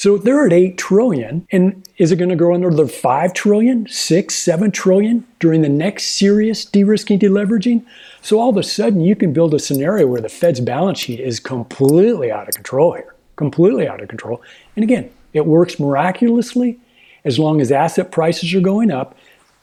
So 0.02 0.18
they're 0.18 0.48
at 0.48 0.52
8 0.52 0.80
trillion. 0.80 1.48
And 1.52 1.88
is 1.98 2.12
it 2.12 2.16
going 2.16 2.30
to 2.30 2.36
grow 2.36 2.56
another 2.56 2.88
5 2.88 3.34
trillion, 3.36 3.88
6, 3.88 4.34
7 4.34 4.72
trillion 4.72 5.28
during 5.40 5.62
the 5.62 5.70
next 5.70 6.18
serious 6.18 6.66
de-risking, 6.66 7.20
deleveraging? 7.20 7.86
So 8.20 8.40
all 8.40 8.50
of 8.50 8.58
a 8.58 8.64
sudden 8.64 9.02
you 9.02 9.16
can 9.16 9.32
build 9.32 9.54
a 9.54 9.60
scenario 9.60 10.08
where 10.08 10.20
the 10.20 10.28
Fed's 10.28 10.60
balance 10.60 10.98
sheet 10.98 11.20
is 11.20 11.40
completely 11.40 12.32
out 12.32 12.48
of 12.48 12.56
control 12.56 12.94
here. 12.94 13.14
Completely 13.36 13.88
out 13.88 14.02
of 14.02 14.10
control. 14.10 14.42
And 14.76 14.82
again, 14.82 15.12
it 15.34 15.46
works 15.46 15.80
miraculously 15.80 16.80
as 17.24 17.38
long 17.38 17.62
as 17.62 17.72
asset 17.72 18.12
prices 18.12 18.56
are 18.56 18.60
going 18.60 18.90
up. 18.90 19.16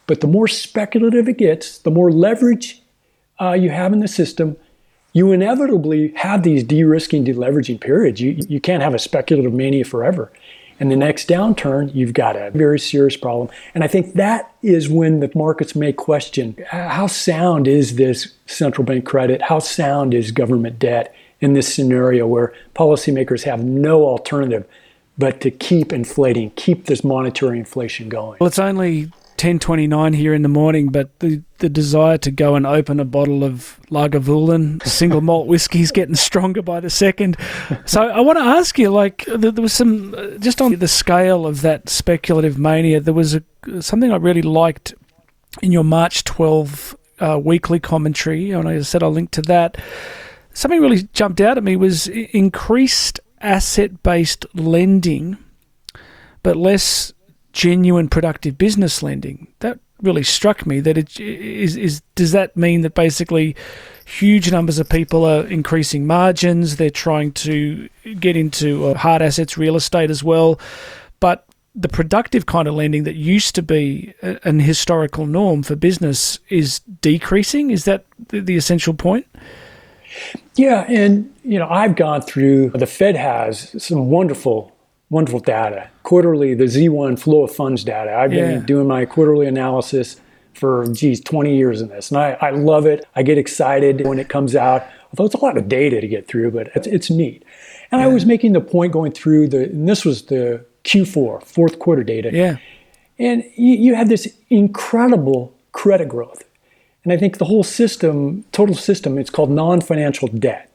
But 0.07 0.20
the 0.20 0.29
more 0.29 0.46
speculative 0.46 1.29
it 1.29 1.38
gets, 1.38 1.79
the 1.79 1.90
more 1.90 2.12
leverage 2.12 2.81
uh, 3.40 3.55
you 3.55 3.70
have 3.70 3.92
in 3.92 3.98
the 3.98 4.07
system, 4.07 4.57
you 5.18 5.33
inevitably 5.33 6.12
have 6.14 6.44
these 6.44 6.62
de-risking, 6.62 7.24
deleveraging 7.24 7.81
periods. 7.81 8.20
You, 8.20 8.38
you 8.48 8.61
can't 8.61 8.85
have 8.85 8.94
a 8.94 9.00
speculative 9.00 9.52
mania 9.52 9.85
forever. 9.85 10.31
And 10.78 10.92
the 10.92 10.96
next 10.96 11.28
downturn, 11.28 11.92
you've 11.92 12.14
got 12.14 12.37
a 12.37 12.52
very 12.52 12.78
serious 12.78 13.16
problem. 13.16 13.48
And 13.74 13.83
I 13.83 13.88
think 13.88 14.14
that 14.14 14.54
is 14.62 14.88
when 14.88 15.18
the 15.18 15.28
markets 15.35 15.74
may 15.74 15.92
question 15.92 16.57
how 16.68 17.09
sound 17.09 17.66
is 17.66 17.96
this 17.96 18.33
central 18.46 18.85
bank 18.85 19.04
credit? 19.04 19.42
How 19.42 19.59
sound 19.59 20.14
is 20.14 20.31
government 20.31 20.78
debt 20.78 21.12
in 21.40 21.52
this 21.52 21.72
scenario 21.74 22.24
where 22.28 22.54
policymakers 22.76 23.42
have 23.42 23.64
no 23.64 24.04
alternative 24.04 24.66
but 25.18 25.40
to 25.40 25.50
keep 25.50 25.92
inflating, 25.92 26.50
keep 26.50 26.87
this 26.87 27.02
monetary 27.02 27.59
inflation 27.59 28.09
going? 28.09 28.37
Well, 28.38 28.46
it's 28.46 28.61
only 28.61 29.11
10.29 29.38 30.14
here 30.14 30.35
in 30.35 30.42
the 30.42 30.48
morning, 30.48 30.88
but 30.88 31.18
the, 31.20 31.42
the 31.59 31.68
desire 31.68 32.18
to 32.18 32.31
go 32.31 32.57
and 32.57 32.66
open 32.66 33.01
a 33.01 33.05
bottle 33.05 33.44
of 33.44 33.81
Lagavulin, 33.88 34.85
single 34.85 35.20
malt 35.20 35.46
whiskey, 35.46 35.81
is 35.81 35.92
getting 35.92 36.16
stronger 36.16 36.61
by 36.61 36.81
the 36.81 36.90
second. 36.90 37.37
So 37.87 38.03
I 38.03 38.20
want 38.20 38.38
to 38.38 38.44
ask 38.44 38.79
you, 38.79 38.90
like, 38.90 39.24
there 39.27 39.53
was 39.53 39.72
some, 39.72 40.14
uh, 40.14 40.38
just 40.38 40.61
on 40.61 40.74
the 40.74 40.88
scale 40.88 41.46
of 41.46 41.62
that 41.62 41.88
speculative 41.88 42.59
mania, 42.59 43.01
there 43.01 43.14
was 43.14 43.37
a, 43.37 43.42
something 43.81 44.12
I 44.12 44.16
really 44.16 44.42
liked 44.42 44.94
in 45.62 45.72
your 45.72 45.85
March 45.85 46.24
12 46.24 46.96
uh, 47.20 47.40
weekly 47.42 47.81
commentary, 47.81 48.51
and 48.51 48.68
I 48.68 48.83
said 48.83 49.03
I'll 49.03 49.11
link 49.11 49.31
to 49.33 49.42
that. 49.42 49.79
Something 50.53 50.81
really 50.81 51.03
jumped 51.12 51.40
out 51.40 51.57
at 51.57 51.64
me 51.64 51.77
was 51.77 52.09
increased 52.09 53.20
asset-based 53.40 54.46
lending, 54.55 55.38
but 56.42 56.57
less 56.57 57.12
genuine 57.52 58.08
productive 58.08 58.58
business 58.58 59.02
lending. 59.02 59.48
That 59.61 59.78
really 60.02 60.22
struck 60.22 60.66
me 60.66 60.80
that 60.80 60.96
it 60.96 61.18
is, 61.18 61.76
is 61.76 62.02
does 62.14 62.32
that 62.32 62.56
mean 62.56 62.82
that 62.82 62.94
basically 62.94 63.56
huge 64.04 64.50
numbers 64.50 64.78
of 64.78 64.88
people 64.88 65.24
are 65.24 65.44
increasing 65.48 66.06
margins 66.06 66.76
they're 66.76 66.88
trying 66.88 67.32
to 67.32 67.88
get 68.20 68.37
into 68.37 68.87
uh, 68.87 68.94
hard 68.94 69.20
assets 69.20 69.58
real 69.58 69.74
estate 69.74 70.08
as 70.08 70.22
well 70.22 70.61
but 71.18 71.46
the 71.74 71.88
productive 71.88 72.46
kind 72.46 72.68
of 72.68 72.74
lending 72.74 73.02
that 73.02 73.16
used 73.16 73.56
to 73.56 73.62
be 73.62 74.14
an 74.22 74.61
historical 74.61 75.26
norm 75.26 75.64
for 75.64 75.74
business 75.74 76.38
is 76.48 76.78
decreasing 77.00 77.72
is 77.72 77.84
that 77.84 78.04
the 78.28 78.56
essential 78.56 78.94
point 78.94 79.26
Yeah, 80.56 80.84
and 80.88 81.32
you 81.44 81.58
know, 81.58 81.68
I've 81.68 81.96
gone 81.96 82.22
through 82.22 82.70
the 82.70 82.87
Fed 82.87 83.16
has 83.16 83.82
some 83.82 84.11
wonderful, 84.11 84.74
wonderful 85.10 85.40
data. 85.40 85.88
Quarterly, 86.02 86.54
the 86.54 86.64
Z1 86.64 87.18
flow 87.18 87.44
of 87.44 87.54
funds 87.54 87.84
data. 87.84 88.14
I've 88.14 88.30
been 88.30 88.50
Yeah. 88.60 88.66
doing 88.66 88.86
my 88.86 89.04
quarterly 89.04 89.46
analysis 89.46 90.20
for 90.54 90.86
geez, 90.92 91.20
20 91.20 91.56
years 91.56 91.80
in 91.80 91.88
this. 91.88 92.10
And 92.10 92.18
I, 92.18 92.36
I 92.40 92.50
love 92.50 92.84
it. 92.86 93.06
I 93.14 93.22
get 93.22 93.38
excited 93.38 94.06
when 94.06 94.18
it 94.18 94.28
comes 94.28 94.56
out. 94.56 94.84
Although 95.12 95.26
it's 95.26 95.34
a 95.34 95.44
lot 95.44 95.56
of 95.56 95.68
data 95.68 96.00
to 96.00 96.08
get 96.08 96.26
through, 96.28 96.50
but 96.50 96.68
it's, 96.74 96.86
it's 96.86 97.10
neat. 97.10 97.44
And 97.90 98.02
I 98.02 98.08
was 98.08 98.26
making 98.26 98.52
the 98.52 98.60
point 98.60 98.92
going 98.92 99.12
through 99.12 99.48
the, 99.48 99.64
and 99.64 99.88
this 99.88 100.04
was 100.04 100.22
the 100.26 100.64
Q4, 100.84 101.42
fourth 101.44 101.78
quarter 101.78 102.02
data. 102.04 102.30
Yeah. 102.32 102.56
And 103.18 103.44
you, 103.56 103.74
you 103.74 103.94
had 103.94 104.08
this 104.10 104.28
incredible 104.50 105.54
credit 105.72 106.08
growth. 106.08 106.44
And 107.04 107.12
I 107.12 107.16
think 107.16 107.38
the 107.38 107.46
whole 107.46 107.62
system, 107.64 108.44
total 108.52 108.74
system, 108.74 109.16
it's 109.18 109.30
called 109.30 109.50
non 109.50 109.80
financial 109.80 110.28
debt. 110.28 110.70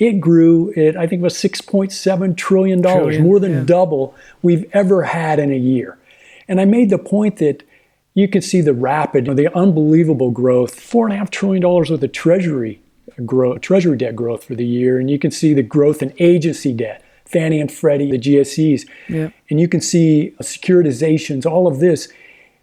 It 0.00 0.14
grew 0.14 0.72
at, 0.72 0.96
I 0.96 1.06
think 1.06 1.20
it 1.20 1.22
was 1.22 1.34
$6.7 1.34 2.36
trillion, 2.36 2.82
Trillion, 2.82 3.22
more 3.22 3.38
than 3.38 3.52
yeah. 3.52 3.64
double 3.64 4.14
we've 4.40 4.64
ever 4.72 5.02
had 5.02 5.38
in 5.38 5.52
a 5.52 5.56
year. 5.56 5.98
And 6.48 6.60
I 6.60 6.64
made 6.64 6.88
the 6.88 6.98
point 6.98 7.36
that 7.36 7.62
you 8.14 8.26
could 8.26 8.42
see 8.42 8.62
the 8.62 8.72
rapid, 8.72 9.26
the 9.26 9.54
unbelievable 9.54 10.30
growth, 10.30 10.80
$4.5 10.80 11.30
trillion 11.30 11.62
worth 11.62 11.90
of 11.90 12.12
treasury 12.12 12.80
growth, 13.26 13.60
treasury 13.60 13.98
debt 13.98 14.16
growth 14.16 14.44
for 14.44 14.54
the 14.54 14.66
year. 14.66 14.98
And 14.98 15.10
you 15.10 15.18
can 15.18 15.30
see 15.30 15.52
the 15.52 15.62
growth 15.62 16.02
in 16.02 16.14
agency 16.18 16.72
debt, 16.72 17.04
Fannie 17.26 17.60
and 17.60 17.70
Freddie, 17.70 18.10
the 18.10 18.18
GSEs. 18.18 18.88
Yeah. 19.08 19.28
And 19.50 19.60
you 19.60 19.68
can 19.68 19.82
see 19.82 20.34
securitizations, 20.40 21.44
all 21.44 21.66
of 21.66 21.78
this. 21.78 22.08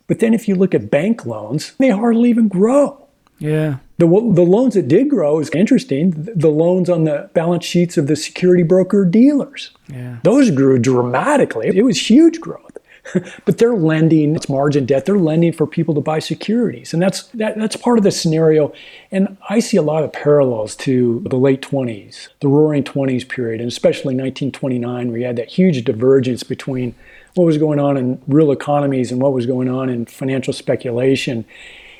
But 0.07 0.19
then 0.19 0.33
if 0.33 0.47
you 0.47 0.55
look 0.55 0.73
at 0.73 0.89
bank 0.89 1.25
loans, 1.25 1.73
they 1.77 1.89
hardly 1.91 2.29
even 2.29 2.47
grow. 2.47 3.07
Yeah. 3.37 3.77
The, 3.99 4.05
the 4.05 4.43
loans 4.43 4.75
that 4.75 4.87
did 4.87 5.09
grow 5.09 5.39
is 5.39 5.49
interesting. 5.49 6.13
The 6.17 6.49
loans 6.49 6.89
on 6.89 7.05
the 7.05 7.29
balance 7.33 7.65
sheets 7.65 7.97
of 7.97 8.07
the 8.07 8.15
security 8.15 8.63
broker 8.63 9.05
dealers, 9.05 9.71
Yeah. 9.91 10.17
those 10.23 10.51
grew 10.51 10.77
dramatically. 10.77 11.69
It 11.75 11.83
was 11.83 12.09
huge 12.09 12.39
growth. 12.39 12.77
but 13.45 13.57
they're 13.57 13.75
lending, 13.75 14.35
it's 14.35 14.49
margin 14.49 14.85
debt, 14.85 15.05
they're 15.05 15.17
lending 15.17 15.53
for 15.53 15.65
people 15.65 15.95
to 15.95 16.01
buy 16.01 16.19
securities. 16.19 16.93
And 16.93 17.01
that's 17.01 17.23
that, 17.29 17.57
that's 17.57 17.75
part 17.75 17.97
of 17.97 18.03
the 18.03 18.11
scenario. 18.11 18.73
And 19.11 19.37
I 19.49 19.59
see 19.59 19.77
a 19.77 19.81
lot 19.81 20.03
of 20.03 20.11
parallels 20.11 20.75
to 20.77 21.23
the 21.29 21.37
late 21.37 21.61
20s, 21.61 22.27
the 22.41 22.47
roaring 22.47 22.83
20s 22.83 23.27
period, 23.27 23.61
and 23.61 23.67
especially 23.69 24.13
1929, 24.13 25.09
where 25.09 25.19
you 25.19 25.25
had 25.25 25.37
that 25.37 25.47
huge 25.49 25.83
divergence 25.85 26.43
between 26.43 26.95
what 27.35 27.45
was 27.45 27.57
going 27.57 27.79
on 27.79 27.97
in 27.97 28.21
real 28.27 28.51
economies 28.51 29.11
and 29.11 29.21
what 29.21 29.31
was 29.33 29.45
going 29.45 29.69
on 29.69 29.89
in 29.89 30.05
financial 30.05 30.53
speculation. 30.53 31.45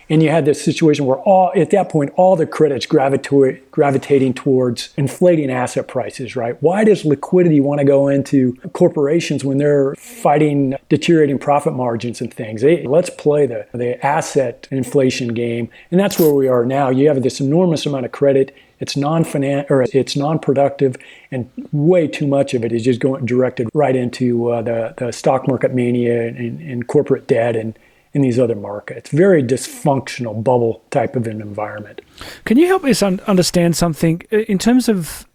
And 0.09 0.23
you 0.23 0.29
had 0.29 0.45
this 0.45 0.63
situation 0.63 1.05
where 1.05 1.17
all 1.17 1.51
at 1.55 1.71
that 1.71 1.89
point 1.89 2.13
all 2.15 2.35
the 2.35 2.45
credits 2.45 2.85
gravitating 2.85 4.33
towards 4.33 4.93
inflating 4.95 5.51
asset 5.51 5.87
prices, 5.87 6.35
right? 6.35 6.61
Why 6.61 6.83
does 6.83 7.03
liquidity 7.03 7.59
want 7.59 7.79
to 7.79 7.85
go 7.85 8.07
into 8.07 8.55
corporations 8.73 9.43
when 9.43 9.57
they're 9.57 9.95
fighting 9.95 10.75
deteriorating 10.89 11.39
profit 11.39 11.73
margins 11.73 12.21
and 12.21 12.33
things? 12.33 12.61
They, 12.61 12.85
let's 12.85 13.09
play 13.09 13.45
the, 13.45 13.67
the 13.73 14.03
asset 14.05 14.67
inflation 14.71 15.33
game. 15.33 15.69
And 15.91 15.99
that's 15.99 16.17
where 16.19 16.33
we 16.33 16.47
are 16.47 16.65
now. 16.65 16.89
You 16.89 17.07
have 17.09 17.21
this 17.23 17.39
enormous 17.39 17.85
amount 17.85 18.05
of 18.05 18.11
credit. 18.11 18.55
It's 18.79 18.95
non-finan- 18.95 19.69
or 19.71 19.85
it's 19.91 20.15
non-productive, 20.15 20.97
and 21.31 21.49
way 21.71 22.07
too 22.07 22.27
much 22.27 22.53
of 22.53 22.63
it 22.63 22.71
is 22.71 22.83
just 22.83 22.99
going 22.99 23.25
directed 23.25 23.67
right 23.73 23.95
into 23.95 24.51
uh, 24.51 24.61
the, 24.61 24.93
the 24.97 25.11
stock 25.11 25.47
market 25.47 25.73
mania 25.73 26.27
and, 26.27 26.61
and 26.61 26.87
corporate 26.87 27.25
debt 27.27 27.55
and 27.55 27.77
in 28.17 28.23
these 28.23 28.39
other 28.39 28.55
markets. 28.55 29.11
Very 29.11 29.43
dysfunctional 29.43 30.43
bubble 30.43 30.83
type 30.89 31.15
of 31.15 31.27
an 31.27 31.39
environment. 31.39 32.01
Can 32.45 32.57
you 32.57 32.65
help 32.65 32.83
us 32.83 33.03
un- 33.03 33.21
understand 33.27 33.77
something 33.77 34.21
in 34.31 34.57
terms 34.57 34.89
of 34.89 35.27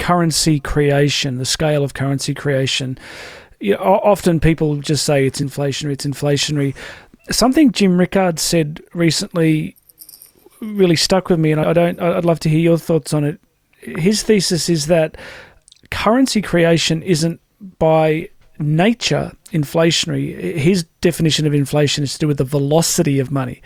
currency 0.00 0.58
creation, 0.58 1.38
the 1.38 1.44
scale 1.44 1.84
of 1.84 1.94
currency 1.94 2.34
creation? 2.34 2.98
You 3.60 3.74
know, 3.74 4.00
often 4.02 4.40
people 4.40 4.78
just 4.78 5.06
say 5.06 5.26
it's 5.26 5.40
inflationary, 5.40 5.92
it's 5.92 6.04
inflationary. 6.04 6.74
Something 7.30 7.70
Jim 7.70 7.96
Rickard 7.96 8.40
said 8.40 8.82
recently 8.92 9.76
really 10.60 10.96
stuck 10.96 11.28
with 11.28 11.38
me, 11.38 11.52
and 11.52 11.60
I 11.60 11.72
don't. 11.72 12.00
I'd 12.00 12.24
love 12.24 12.40
to 12.40 12.48
hear 12.48 12.58
your 12.58 12.78
thoughts 12.78 13.14
on 13.14 13.22
it. 13.22 13.38
His 13.78 14.24
thesis 14.24 14.68
is 14.68 14.86
that 14.86 15.16
currency 15.92 16.42
creation 16.42 17.00
isn't 17.04 17.40
by 17.78 18.30
nature 18.58 19.32
inflationary. 19.52 20.56
His 20.56 20.84
definition 21.00 21.46
of 21.46 21.54
inflation 21.54 22.04
is 22.04 22.14
to 22.14 22.18
do 22.18 22.28
with 22.28 22.38
the 22.38 22.44
velocity 22.44 23.18
of 23.18 23.30
money. 23.30 23.62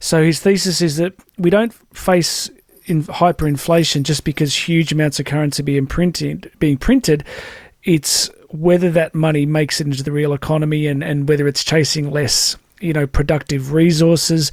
So 0.00 0.22
his 0.22 0.40
thesis 0.40 0.80
is 0.80 0.96
that 0.96 1.14
we 1.38 1.50
don't 1.50 1.72
face 1.94 2.50
in 2.86 3.04
hyperinflation 3.04 4.02
just 4.02 4.24
because 4.24 4.54
huge 4.54 4.92
amounts 4.92 5.18
of 5.18 5.26
currency 5.26 5.62
being 5.62 5.86
printed 5.86 6.50
being 6.58 6.76
printed. 6.76 7.24
It's 7.82 8.30
whether 8.50 8.90
that 8.90 9.14
money 9.14 9.46
makes 9.46 9.80
it 9.80 9.86
into 9.86 10.02
the 10.02 10.12
real 10.12 10.32
economy 10.32 10.86
and, 10.86 11.02
and 11.02 11.28
whether 11.28 11.48
it's 11.48 11.64
chasing 11.64 12.10
less, 12.10 12.56
you 12.80 12.92
know, 12.92 13.06
productive 13.06 13.72
resources. 13.72 14.52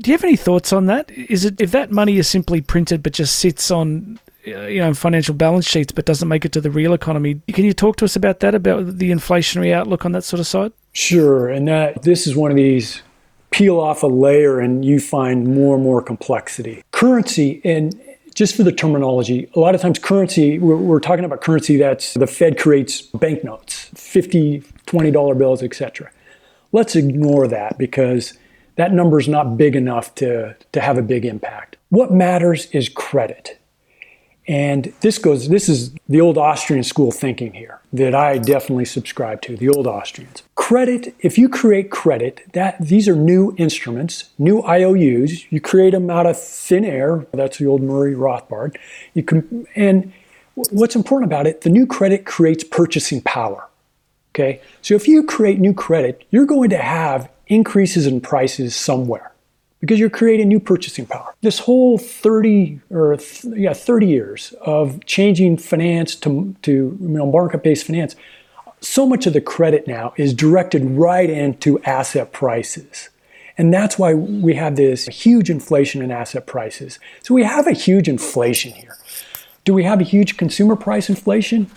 Do 0.00 0.10
you 0.10 0.16
have 0.16 0.24
any 0.24 0.36
thoughts 0.36 0.72
on 0.72 0.86
that? 0.86 1.10
Is 1.10 1.44
it 1.44 1.60
if 1.60 1.70
that 1.72 1.90
money 1.90 2.18
is 2.18 2.28
simply 2.28 2.60
printed 2.60 3.02
but 3.02 3.12
just 3.12 3.38
sits 3.38 3.70
on 3.70 4.18
Uh, 4.54 4.66
you 4.66 4.80
know 4.80 4.94
financial 4.94 5.34
balance 5.34 5.66
sheets 5.66 5.92
but 5.92 6.04
doesn't 6.04 6.28
make 6.28 6.44
it 6.44 6.52
to 6.52 6.60
the 6.60 6.70
real 6.70 6.92
economy? 6.92 7.40
Can 7.48 7.64
you 7.64 7.72
talk 7.72 7.96
to 7.96 8.04
us 8.04 8.16
about 8.16 8.40
that 8.40 8.54
about 8.54 8.98
the 8.98 9.10
inflationary 9.10 9.72
outlook 9.72 10.04
on 10.04 10.12
that 10.12 10.22
sort 10.22 10.40
of 10.40 10.46
side? 10.46 10.72
Sure, 10.92 11.48
and 11.48 11.68
that 11.68 12.02
this 12.02 12.26
is 12.26 12.36
one 12.36 12.50
of 12.50 12.56
these 12.56 13.02
peel 13.50 13.80
off 13.80 14.02
a 14.02 14.06
layer 14.06 14.60
and 14.60 14.84
you 14.84 15.00
find 15.00 15.46
more 15.46 15.74
and 15.74 15.84
more 15.84 16.02
complexity. 16.02 16.82
Currency, 16.90 17.60
and 17.64 17.98
just 18.34 18.54
for 18.54 18.62
the 18.62 18.72
terminology, 18.72 19.50
a 19.54 19.60
lot 19.60 19.74
of 19.74 19.80
times 19.80 19.98
currency, 19.98 20.58
we're, 20.58 20.76
we're 20.76 21.00
talking 21.00 21.24
about 21.24 21.40
currency 21.40 21.76
that's 21.76 22.14
the 22.14 22.26
Fed 22.26 22.58
creates 22.58 23.02
banknotes, 23.02 23.90
50, 23.94 24.60
$20 24.86 25.38
bills, 25.38 25.62
etc. 25.62 26.10
Let's 26.72 26.94
ignore 26.94 27.48
that 27.48 27.78
because 27.78 28.34
that 28.76 28.92
number 28.92 29.18
is 29.18 29.28
not 29.28 29.56
big 29.56 29.74
enough 29.74 30.14
to, 30.16 30.54
to 30.72 30.80
have 30.80 30.98
a 30.98 31.02
big 31.02 31.24
impact. 31.24 31.76
What 31.88 32.12
matters 32.12 32.66
is 32.66 32.88
credit. 32.88 33.57
And 34.48 34.94
this 35.02 35.18
goes, 35.18 35.50
this 35.50 35.68
is 35.68 35.92
the 36.08 36.22
old 36.22 36.38
Austrian 36.38 36.82
school 36.82 37.12
thinking 37.12 37.52
here 37.52 37.80
that 37.92 38.14
I 38.14 38.38
definitely 38.38 38.86
subscribe 38.86 39.42
to, 39.42 39.56
the 39.56 39.68
old 39.68 39.86
Austrians. 39.86 40.42
Credit, 40.54 41.14
if 41.20 41.36
you 41.36 41.50
create 41.50 41.90
credit, 41.90 42.40
that 42.54 42.80
these 42.80 43.08
are 43.08 43.14
new 43.14 43.54
instruments, 43.58 44.30
new 44.38 44.62
IOUs. 44.62 45.52
You 45.52 45.60
create 45.60 45.90
them 45.90 46.08
out 46.08 46.24
of 46.24 46.40
thin 46.40 46.86
air. 46.86 47.26
That's 47.32 47.58
the 47.58 47.66
old 47.66 47.82
Murray 47.82 48.14
Rothbard. 48.14 48.76
You 49.12 49.22
can, 49.22 49.66
and 49.76 50.14
what's 50.54 50.96
important 50.96 51.30
about 51.30 51.46
it, 51.46 51.60
the 51.60 51.70
new 51.70 51.86
credit 51.86 52.24
creates 52.24 52.64
purchasing 52.64 53.20
power. 53.20 53.68
Okay? 54.34 54.62
So 54.80 54.94
if 54.94 55.06
you 55.06 55.24
create 55.24 55.58
new 55.58 55.74
credit, 55.74 56.24
you're 56.30 56.46
going 56.46 56.70
to 56.70 56.78
have 56.78 57.30
increases 57.48 58.06
in 58.06 58.22
prices 58.22 58.74
somewhere 58.74 59.32
because 59.80 59.98
you're 59.98 60.10
creating 60.10 60.48
new 60.48 60.60
purchasing 60.60 61.06
power. 61.06 61.34
This 61.42 61.60
whole 61.60 61.98
30 61.98 62.80
or 62.90 63.16
th- 63.16 63.54
yeah 63.56 63.72
30 63.72 64.06
years 64.06 64.54
of 64.60 65.04
changing 65.06 65.58
finance 65.58 66.14
to 66.16 66.54
to 66.62 66.72
you 67.00 67.08
know 67.08 67.30
market-based 67.30 67.86
finance, 67.86 68.16
so 68.80 69.06
much 69.06 69.26
of 69.26 69.32
the 69.32 69.40
credit 69.40 69.86
now 69.86 70.12
is 70.16 70.34
directed 70.34 70.84
right 70.84 71.28
into 71.28 71.80
asset 71.82 72.32
prices. 72.32 73.08
And 73.56 73.74
that's 73.74 73.98
why 73.98 74.14
we 74.14 74.54
have 74.54 74.76
this 74.76 75.06
huge 75.06 75.50
inflation 75.50 76.00
in 76.00 76.12
asset 76.12 76.46
prices. 76.46 77.00
So 77.22 77.34
we 77.34 77.42
have 77.42 77.66
a 77.66 77.72
huge 77.72 78.08
inflation 78.08 78.70
here. 78.72 78.96
Do 79.64 79.74
we 79.74 79.82
have 79.82 80.00
a 80.00 80.04
huge 80.04 80.36
consumer 80.36 80.76
price 80.76 81.08
inflation? 81.08 81.68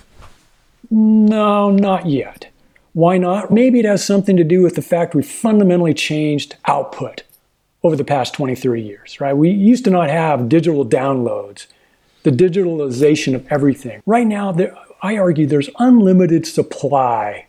No, 0.92 1.72
not 1.72 2.06
yet. 2.06 2.52
Why 2.94 3.18
not? 3.18 3.52
Maybe 3.52 3.80
it 3.80 3.86
has 3.86 4.06
something 4.06 4.38
to 4.38 4.44
do 4.44 4.62
with 4.62 4.76
the 4.76 4.82
fact 4.84 5.16
we 5.16 5.24
fundamentally 5.24 5.96
changed 5.96 6.56
output 6.66 7.24
over 7.84 7.96
the 7.96 8.04
past 8.04 8.34
23 8.34 8.82
years, 8.82 9.20
right? 9.20 9.34
We 9.34 9.50
used 9.50 9.84
to 9.86 9.89
not 9.89 10.10
have 10.10 10.50
digital 10.50 10.86
downloads, 10.86 11.67
the 12.24 12.32
digitalization 12.32 13.34
of 13.34 13.46
everything. 13.52 14.04
Right 14.06 14.28
now, 14.28 14.52
there, 14.52 14.76
I 15.02 15.17
argue 15.17 15.48
there's 15.48 15.70
unlimited 15.80 16.46
supply 16.46 17.48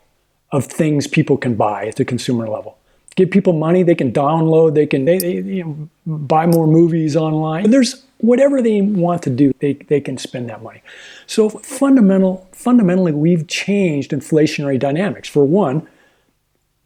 of 0.50 0.66
things 0.66 1.06
people 1.06 1.36
can 1.36 1.54
buy 1.54 1.86
at 1.86 1.96
the 1.96 2.04
consumer 2.04 2.48
level. 2.48 2.78
Give 3.14 3.30
people 3.30 3.52
money, 3.52 3.82
they 3.82 3.94
can 3.94 4.10
download, 4.10 4.74
they 4.74 4.86
can 4.86 5.04
they, 5.04 5.18
they, 5.18 5.34
you 5.34 5.64
know, 5.64 5.88
buy 6.06 6.46
more 6.46 6.66
movies 6.66 7.14
online. 7.14 7.70
There's 7.70 8.04
whatever 8.18 8.62
they 8.62 8.80
want 8.80 9.22
to 9.24 9.30
do, 9.30 9.52
they, 9.58 9.74
they 9.74 10.00
can 10.00 10.16
spend 10.16 10.48
that 10.48 10.62
money. 10.62 10.82
So 11.26 11.50
fundamental, 11.50 12.48
fundamentally, 12.52 13.12
we've 13.12 13.46
changed 13.48 14.12
inflationary 14.12 14.78
dynamics. 14.78 15.28
For 15.28 15.44
one, 15.44 15.86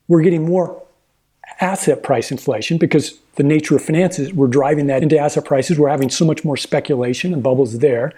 we're 0.09 0.23
getting 0.23 0.47
more 0.47 0.83
asset 1.61 2.03
price 2.03 2.33
inflation 2.33 2.79
because 2.79 3.19
the 3.37 3.43
nature 3.43 3.77
of 3.77 3.83
finances, 3.83 4.33
we're 4.33 4.49
driving 4.49 4.87
that 4.89 5.03
into 5.03 5.19
asset 5.19 5.45
prices. 5.45 5.79
We're 5.79 5.89
having 5.89 6.11
so 6.11 6.25
much 6.25 6.45
more 6.45 6.57
speculation 6.57 7.33
and 7.33 7.43
bubbles 7.43 7.79
there. 7.79 8.13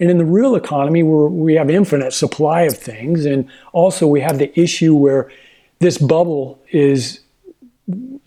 And 0.00 0.10
in 0.10 0.18
the 0.18 0.24
real 0.24 0.56
economy, 0.56 1.02
where 1.02 1.28
we 1.28 1.54
have 1.54 1.70
infinite 1.70 2.12
supply 2.12 2.62
of 2.62 2.76
things, 2.76 3.24
and 3.24 3.48
also 3.72 4.06
we 4.06 4.20
have 4.20 4.38
the 4.38 4.58
issue 4.58 4.94
where 4.94 5.30
this 5.78 5.98
bubble 5.98 6.60
is 6.70 7.20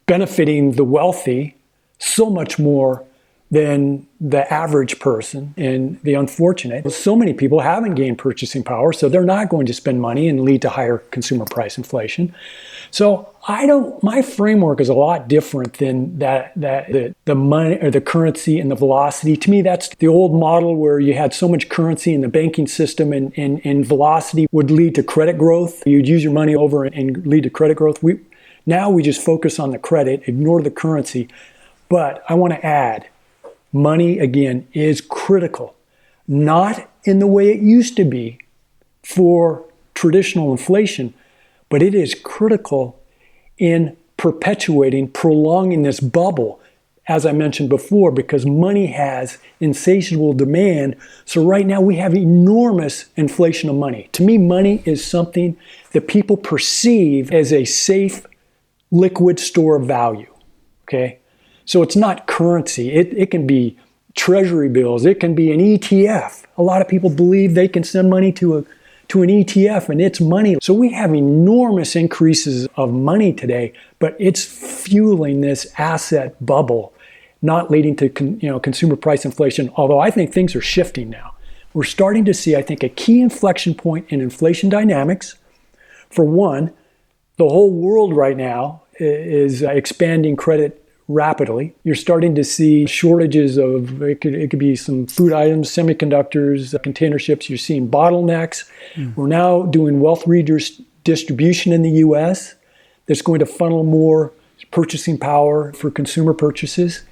benefiting 0.06 0.74
the 0.74 0.84
wealthy 0.84 1.56
so 2.00 2.30
much 2.30 2.58
more 2.58 3.04
than 3.50 4.06
the 4.20 4.52
average 4.54 5.00
person 5.00 5.54
and 5.58 6.00
the 6.04 6.14
unfortunate. 6.14 6.90
So 6.92 7.16
many 7.16 7.34
people 7.34 7.62
haven't 7.62 7.96
gained 7.96 8.18
purchasing 8.18 8.64
power, 8.64 8.92
so 8.92 9.08
they're 9.08 9.24
not 9.24 9.50
going 9.50 9.66
to 9.68 9.74
spend 9.74 10.02
money 10.02 10.28
and 10.28 10.42
lead 10.42 10.62
to 10.64 10.70
higher 10.70 10.98
consumer 11.12 11.46
price 11.46 11.78
inflation. 11.78 12.36
So 12.92 13.34
I 13.50 13.66
don't 13.66 14.04
my 14.04 14.22
framework 14.22 14.82
is 14.82 14.90
a 14.90 14.94
lot 14.94 15.30
different 15.30 15.76
than 15.76 16.20
that 16.20 16.52
that 16.58 16.92
the, 16.92 17.16
the 17.24 17.34
money 17.34 17.78
or 17.82 17.90
the 17.90 18.02
currency 18.02 18.60
and 18.60 18.70
the 18.70 18.76
velocity. 18.76 19.38
To 19.38 19.50
me, 19.50 19.62
that's 19.62 19.88
the 19.96 20.08
old 20.10 20.38
model 20.38 20.76
where 20.76 21.00
you 21.00 21.14
had 21.14 21.34
so 21.34 21.48
much 21.48 21.70
currency 21.70 22.14
in 22.14 22.20
the 22.20 22.28
banking 22.28 22.68
system 22.68 23.14
and, 23.14 23.32
and, 23.38 23.62
and 23.64 23.86
velocity 23.86 24.48
would 24.52 24.70
lead 24.70 24.96
to 24.96 25.04
credit 25.04 25.38
growth. 25.38 25.88
You'd 25.88 26.10
use 26.10 26.26
your 26.26 26.34
money 26.34 26.56
over 26.56 26.84
and 26.84 27.26
lead 27.26 27.44
to 27.44 27.50
credit 27.50 27.78
growth. 27.78 28.04
We 28.04 28.20
now 28.66 28.90
we 28.90 29.02
just 29.02 29.24
focus 29.24 29.60
on 29.60 29.72
the 29.72 29.80
credit, 29.80 30.24
ignore 30.28 30.62
the 30.62 30.72
currency. 30.72 31.30
But 31.88 32.26
I 32.28 32.34
want 32.34 32.52
to 32.52 32.66
add 32.66 33.08
money 33.72 34.20
again 34.20 34.68
is 34.74 35.00
critical, 35.00 35.74
not 36.28 36.90
in 37.06 37.20
the 37.20 37.28
way 37.28 37.50
it 37.50 37.62
used 37.62 37.96
to 37.96 38.04
be 38.04 38.40
for 39.04 39.64
traditional 39.94 40.52
inflation, 40.52 41.14
but 41.70 41.82
it 41.82 41.96
is 41.96 42.14
critical 42.14 43.00
in 43.58 43.98
perpetuating, 44.18 45.10
prolonging 45.10 45.84
this 45.84 46.00
bubble, 46.00 46.60
as 47.08 47.26
I 47.26 47.32
mentioned 47.32 47.70
before, 47.70 48.12
because 48.12 48.46
money 48.46 48.88
has 48.88 49.38
insatiable 49.60 50.34
demand. 50.34 50.96
So, 51.26 51.44
right 51.44 51.66
now, 51.66 51.80
we 51.80 51.96
have 51.98 52.14
enormous 52.16 53.06
inflation 53.16 53.70
of 53.70 53.76
money. 53.76 54.10
To 54.14 54.24
me, 54.24 54.38
money 54.38 54.82
is 54.86 55.06
something 55.06 55.56
that 55.92 56.08
people 56.08 56.38
perceive 56.38 57.32
as 57.32 57.54
a 57.54 57.66
safe, 57.66 58.26
liquid 58.92 59.40
store 59.40 59.78
of 59.78 59.88
value. 59.88 60.34
Okay? 60.84 61.20
So 61.68 61.82
it's 61.82 61.98
not 61.98 62.28
currency. 62.28 62.92
It, 62.92 63.14
it 63.18 63.30
can 63.30 63.46
be 63.46 63.78
treasury 64.16 64.70
bills. 64.70 65.06
It 65.06 65.20
can 65.20 65.36
be 65.36 65.52
an 65.52 65.60
ETF. 65.60 66.46
A 66.58 66.64
lot 66.64 66.82
of 66.82 66.88
people 66.88 67.10
believe 67.10 67.54
they 67.54 67.68
can 67.68 67.84
send 67.84 68.10
money 68.10 68.32
to 68.34 68.60
a 68.60 68.64
to 69.10 69.24
an 69.24 69.30
ETF 69.30 69.90
and 69.90 70.02
it's 70.02 70.20
money. 70.20 70.58
So 70.62 70.74
we 70.74 70.92
have 70.92 71.14
enormous 71.14 71.96
increases 71.96 72.68
of 72.76 72.92
money 72.92 73.34
today, 73.34 73.74
but 74.00 74.16
it's 74.20 74.44
fueling 74.44 75.42
this 75.42 75.68
asset 75.78 76.44
bubble, 76.46 76.94
not 77.42 77.72
leading 77.72 77.96
to 77.98 78.10
con, 78.10 78.40
you 78.42 78.50
know 78.50 78.60
consumer 78.60 78.96
price 78.96 79.26
inflation. 79.26 79.72
Although 79.76 80.00
I 80.00 80.12
think 80.12 80.34
things 80.34 80.56
are 80.56 80.62
shifting 80.62 81.10
now. 81.10 81.34
We're 81.74 81.84
starting 81.84 82.26
to 82.26 82.34
see, 82.34 82.56
I 82.56 82.62
think, 82.62 82.82
a 82.82 82.90
key 82.90 83.22
inflection 83.22 83.76
point 83.76 84.08
in 84.10 84.20
inflation 84.20 84.70
dynamics. 84.70 85.36
For 86.10 86.26
one, 86.26 86.74
the 87.38 87.48
whole 87.48 87.72
world 87.72 88.16
right 88.16 88.36
now 88.36 88.82
is 89.00 89.62
expanding 89.62 90.36
credit 90.36 90.87
rapidly. 91.08 91.74
You're 91.84 91.96
starting 91.96 92.36
to 92.36 92.44
see 92.44 92.86
shortages 92.86 93.58
of 93.58 94.02
it 94.02 94.22
could, 94.22 94.34
it 94.34 94.50
could 94.50 94.60
be 94.60 94.76
some 94.76 95.08
food 95.08 95.32
items, 95.32 95.70
semiconductors, 95.70 96.82
container 96.84 97.20
ships. 97.20 97.50
You're 97.50 97.58
seeing 97.58 97.90
bottlenecks. 97.90 98.70
Mm. 98.96 99.16
We're 99.16 99.28
now 99.28 99.64
doing 99.64 100.02
wealth 100.02 100.28
redistribution 100.28 101.72
in 101.72 101.82
the 101.82 101.92
US 101.92 102.56
that's 103.06 103.22
going 103.22 103.40
to 103.40 103.46
funnel 103.46 103.84
more 103.84 104.34
purchasing 104.72 105.18
power 105.18 105.72
for 105.74 105.90
consumer 105.90 106.34
purchases. 106.34 107.04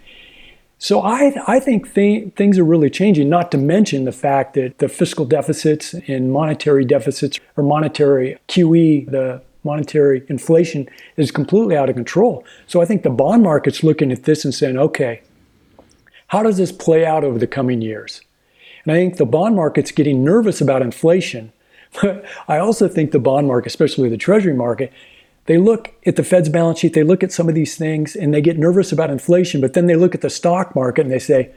So 0.78 1.02
I, 1.02 1.34
I 1.48 1.60
think 1.60 1.94
th- 1.94 2.34
things 2.34 2.60
are 2.60 2.66
really 2.66 2.90
changing, 2.90 3.30
not 3.30 3.50
to 3.52 3.58
mention 3.58 4.04
the 4.04 4.12
fact 4.12 4.56
that 4.56 4.80
the 4.80 4.90
fiscal 4.90 5.24
deficits 5.26 5.94
and 5.94 6.34
monetary 6.34 6.84
deficits 6.84 7.40
or 7.56 7.64
monetary 7.64 8.38
QE, 8.50 9.10
the 9.10 9.42
monetary 9.66 10.24
inflation 10.30 10.88
is 11.18 11.32
completely 11.32 11.76
out 11.76 11.90
of 11.90 11.96
control. 11.96 12.46
So 12.68 12.82
I 12.82 12.86
think 12.86 13.04
the 13.04 13.10
bond 13.10 13.44
market's 13.44 13.84
looking 13.84 14.12
at 14.12 14.24
this 14.24 14.46
and 14.46 14.54
saying, 14.54 14.78
okay, 14.78 15.22
how 16.28 16.44
does 16.44 16.58
this 16.58 16.72
play 16.72 17.06
out 17.06 17.24
over 17.24 17.38
the 17.38 17.48
coming 17.48 17.82
years? 17.82 18.22
And 18.84 18.94
I 18.94 18.96
think 18.96 19.18
the 19.18 19.26
bond 19.26 19.56
market's 19.56 19.92
getting 19.92 20.24
nervous 20.24 20.62
about 20.62 20.82
inflation. 20.82 21.52
But 22.02 22.26
I 22.50 22.58
also 22.58 22.90
think 22.90 23.12
the 23.12 23.20
bond 23.20 23.48
market, 23.48 23.68
especially 23.68 24.10
the 24.10 24.18
treasury 24.18 24.54
market, 24.54 24.92
they 25.46 25.58
look 25.58 25.94
at 26.06 26.18
the 26.18 26.26
Fed's 26.26 26.50
balance 26.50 26.80
sheet, 26.80 26.94
they 26.94 27.04
look 27.04 27.24
at 27.24 27.32
some 27.32 27.48
of 27.48 27.56
these 27.56 27.78
things, 27.78 28.18
and 28.18 28.34
they 28.34 28.42
get 28.42 28.58
nervous 28.58 28.92
about 28.92 29.12
inflation. 29.12 29.62
But 29.62 29.74
then 29.74 29.86
they 29.86 29.96
look 29.96 30.14
at 30.14 30.20
the 30.20 30.30
stock 30.30 30.76
market 30.76 31.04
and 31.06 31.12
they 31.12 31.20
say, 31.20 31.52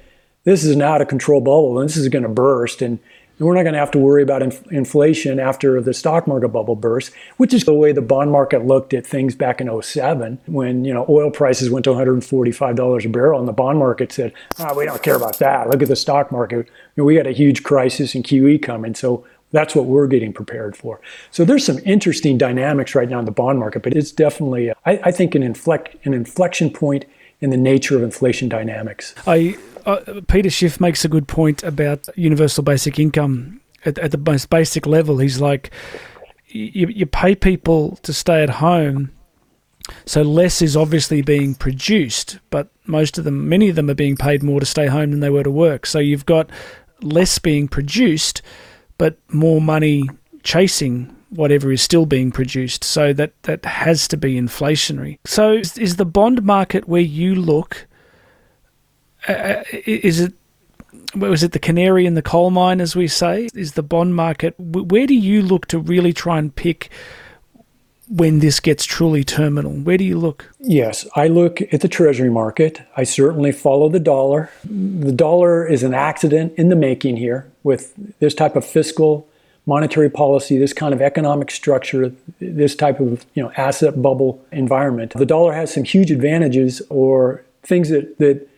this 0.45 0.65
is 0.65 0.75
an 0.75 0.83
out 0.83 1.01
of 1.01 1.09
control 1.09 1.41
bubble 1.41 1.79
and 1.79 1.89
this 1.89 1.97
is 1.97 2.09
going 2.09 2.23
to 2.23 2.29
burst. 2.29 2.83
And 2.83 2.99
we're 3.39 3.55
not 3.55 3.63
going 3.63 3.75
to 3.75 3.79
have 3.79 3.91
to 3.93 3.99
worry 3.99 4.23
about 4.23 4.43
inf- 4.43 4.67
inflation 4.73 5.39
after 5.39 5.81
the 5.81 5.95
stock 5.95 6.27
market 6.27 6.49
bubble 6.49 6.77
burst, 6.77 7.13
which 7.37 7.55
is 7.55 7.65
the 7.65 7.75
way 7.75 7.93
the 7.93 8.03
bond 8.03 8.33
market 8.33 8.67
looked 8.67 8.93
at 8.95 9.07
things 9.07 9.35
back 9.35 9.61
in 9.61 9.83
07 9.83 10.39
when, 10.47 10.85
you 10.85 10.93
know, 10.93 11.07
oil 11.09 11.31
prices 11.31 11.71
went 11.71 11.85
to 11.85 11.91
$145 11.91 13.05
a 13.05 13.09
barrel 13.09 13.39
and 13.39 13.49
the 13.49 13.53
bond 13.53 13.79
market 13.79 14.13
said, 14.13 14.33
oh, 14.59 14.75
we 14.77 14.85
don't 14.85 15.03
care 15.03 15.17
about 15.17 15.39
that. 15.39 15.69
Look 15.69 15.83
at 15.83 15.89
the 15.89 15.97
stock 15.97 16.33
market. 16.33 16.57
You 16.57 16.65
know, 16.97 17.05
we 17.05 17.15
got 17.15 17.27
a 17.27 17.33
huge 17.33 17.63
crisis 17.63 18.15
in 18.15 18.23
QE 18.23 18.63
coming. 18.63 18.95
So 18.95 19.27
that's 19.53 19.75
what 19.75 19.87
we're 19.87 20.07
getting 20.07 20.33
prepared 20.33 20.77
for. 20.77 21.01
So 21.31 21.45
there's 21.45 21.65
some 21.65 21.79
interesting 21.85 22.37
dynamics 22.39 22.95
right 22.95 23.09
now 23.09 23.19
in 23.19 23.25
the 23.25 23.31
bond 23.31 23.59
market, 23.59 23.83
but 23.83 23.95
it's 23.95 24.13
definitely, 24.13 24.71
I, 24.71 25.01
I 25.05 25.11
think, 25.11 25.35
an, 25.35 25.43
an 25.43 26.15
inflection 26.15 26.71
point 26.71 27.07
in 27.41 27.51
the 27.51 27.57
nature 27.57 27.97
of 27.97 28.03
inflation 28.03 28.49
dynamics. 28.49 29.15
I 29.27 29.57
uh, 29.89 30.21
Peter 30.29 30.51
Schiff 30.51 30.81
makes 30.81 31.05
a 31.05 31.09
good 31.09 31.27
point 31.27 31.63
about 31.63 32.09
universal 32.17 32.63
basic 32.63 32.99
income 32.99 33.61
at, 33.85 33.99
at 33.99 34.11
the 34.11 34.19
most 34.19 34.51
basic 34.51 34.87
level. 34.87 35.19
He's 35.19 35.41
like, 35.41 35.71
you, 36.47 36.89
you 36.89 37.07
pay 37.07 37.35
people 37.35 37.97
to 38.03 38.13
stay 38.13 38.43
at 38.43 38.51
home, 38.51 39.13
so 40.05 40.23
less 40.23 40.61
is 40.61 40.77
obviously 40.77 41.23
being 41.23 41.55
produced, 41.55 42.39
but 42.51 42.69
most 42.87 43.19
of 43.19 43.25
them, 43.25 43.49
many 43.49 43.69
of 43.69 43.77
them, 43.77 43.89
are 43.89 43.95
being 43.95 44.17
paid 44.17 44.43
more 44.43 44.61
to 44.61 44.67
stay 44.67 44.87
home 44.87 45.11
than 45.11 45.21
they 45.21 45.31
were 45.31 45.43
to 45.43 45.51
work. 45.51 45.87
So 45.87 45.99
you've 45.99 46.27
got 46.27 46.51
less 47.01 47.39
being 47.39 47.69
produced, 47.69 48.43
but 48.99 49.19
more 49.33 49.61
money 49.61 50.09
chasing 50.43 51.15
whatever 51.31 51.73
is 51.73 51.83
still 51.83 52.07
being 52.07 52.31
produced. 52.31 52.85
So 52.85 53.13
that 53.15 53.43
that 53.43 53.65
has 53.65 54.09
to 54.09 54.17
be 54.17 54.35
inflationary. 54.35 55.19
So 55.25 55.53
is, 55.53 55.79
is 55.79 55.97
the 55.97 56.05
bond 56.05 56.43
market 56.43 56.89
where 56.89 57.01
you 57.01 57.35
look 57.35 57.87
uh 59.29 59.63
is 59.87 60.21
it 60.21 60.33
was 61.15 61.43
it 61.43 61.53
the 61.53 61.59
canary 61.59 62.07
in 62.07 62.15
the 62.15 62.23
coal 62.23 62.51
mine, 62.51 62.81
as 62.81 62.95
we 62.95 63.09
say? 63.09 63.49
Is 63.55 63.73
the 63.73 63.83
bond 63.83 64.15
market? 64.15 64.55
Where 64.59 65.07
do 65.07 65.15
you 65.15 65.43
look 65.43 65.67
to 65.69 65.79
really 65.79 66.13
try 66.13 66.39
and 66.39 66.55
pick 66.55 66.91
when 68.09 68.39
this 68.39 68.61
gets 68.61 68.85
truly 68.85 69.25
terminal? 69.25 69.73
Where 69.73 69.99
do 69.99 70.05
you 70.05 70.19
look? 70.19 70.51
Yes, 70.61 71.07
I 71.15 71.29
look 71.29 71.61
at 71.73 71.81
the 71.81 71.89
treasury 71.89 72.31
market. 72.31 72.83
I 72.97 73.05
certainly 73.05 73.53
follow 73.53 73.89
the 73.89 74.01
dollar. 74.01 74.51
The 74.65 75.13
dollar 75.13 75.67
is 75.67 75.83
an 75.83 75.95
accident 75.95 76.55
in 76.57 76.69
the 76.69 76.77
making 76.77 77.17
here 77.17 77.51
with 77.63 77.95
this 78.19 78.35
type 78.35 78.57
of 78.57 78.65
fiscal 78.65 79.29
monetary 79.67 80.09
policy, 80.09 80.57
this 80.59 80.73
kind 80.73 80.95
of 80.95 81.03
economic 81.03 81.51
structure, 81.51 82.11
this 82.41 82.75
type 82.75 83.01
of 83.01 83.27
you 83.35 83.43
know 83.43 83.53
asset 83.57 84.01
bubble 84.01 84.43
environment. 84.53 85.13
The 85.15 85.27
dollar 85.27 85.53
has 85.53 85.73
some 85.73 85.85
huge 85.85 86.11
advantages 86.11 86.81
or 86.89 87.45
things 87.63 87.91
that 87.91 88.19
that 88.19 88.49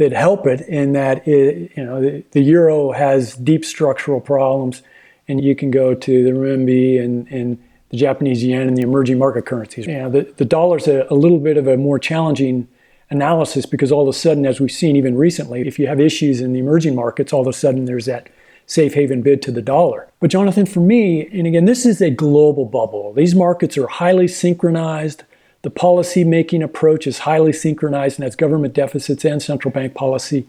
that 0.00 0.12
help 0.12 0.46
it 0.46 0.62
in 0.62 0.94
that 0.94 1.28
it, 1.28 1.70
you 1.76 1.84
know 1.84 2.00
the, 2.00 2.24
the, 2.30 2.40
euro 2.40 2.90
has 2.90 3.34
deep 3.36 3.66
structural 3.66 4.18
problems, 4.18 4.82
and 5.28 5.44
you 5.44 5.54
can 5.54 5.70
go 5.70 5.94
to 5.94 6.24
the 6.24 6.30
renminbi 6.30 6.98
and, 6.98 7.28
and 7.28 7.62
the 7.90 7.98
Japanese 7.98 8.42
yen 8.42 8.66
and 8.66 8.78
the 8.78 8.82
emerging 8.82 9.18
market 9.18 9.44
currencies. 9.44 9.86
You 9.86 9.98
know, 9.98 10.10
the, 10.10 10.32
the 10.38 10.46
dollar's 10.46 10.88
a, 10.88 11.06
a 11.10 11.14
little 11.14 11.38
bit 11.38 11.58
of 11.58 11.66
a 11.66 11.76
more 11.76 11.98
challenging 11.98 12.66
analysis 13.10 13.66
because 13.66 13.92
all 13.92 14.00
of 14.00 14.08
a 14.08 14.16
sudden, 14.16 14.46
as 14.46 14.58
we've 14.58 14.72
seen 14.72 14.96
even 14.96 15.18
recently, 15.18 15.68
if 15.68 15.78
you 15.78 15.86
have 15.86 16.00
issues 16.00 16.40
in 16.40 16.54
the 16.54 16.60
emerging 16.60 16.94
markets, 16.94 17.30
all 17.30 17.42
of 17.42 17.46
a 17.46 17.52
sudden 17.52 17.84
there's 17.84 18.06
that 18.06 18.30
safe 18.64 18.94
haven 18.94 19.20
bid 19.20 19.42
to 19.42 19.52
the 19.52 19.60
dollar. 19.60 20.08
But 20.18 20.30
Jonathan, 20.30 20.64
for 20.64 20.80
me, 20.80 21.26
and 21.26 21.46
again, 21.46 21.66
this 21.66 21.84
is 21.84 22.00
a 22.00 22.08
global 22.08 22.64
bubble. 22.64 23.12
These 23.12 23.34
markets 23.34 23.76
are 23.76 23.86
highly 23.86 24.28
synchronized. 24.28 25.24
The 25.62 25.70
policy 25.70 26.24
making 26.24 26.62
approach 26.62 27.06
is 27.06 27.20
highly 27.20 27.52
synchronized 27.52 28.18
and 28.18 28.24
has 28.24 28.34
government 28.34 28.74
deficits 28.74 29.24
and 29.24 29.42
central 29.42 29.72
bank 29.72 29.94
policy. 29.94 30.46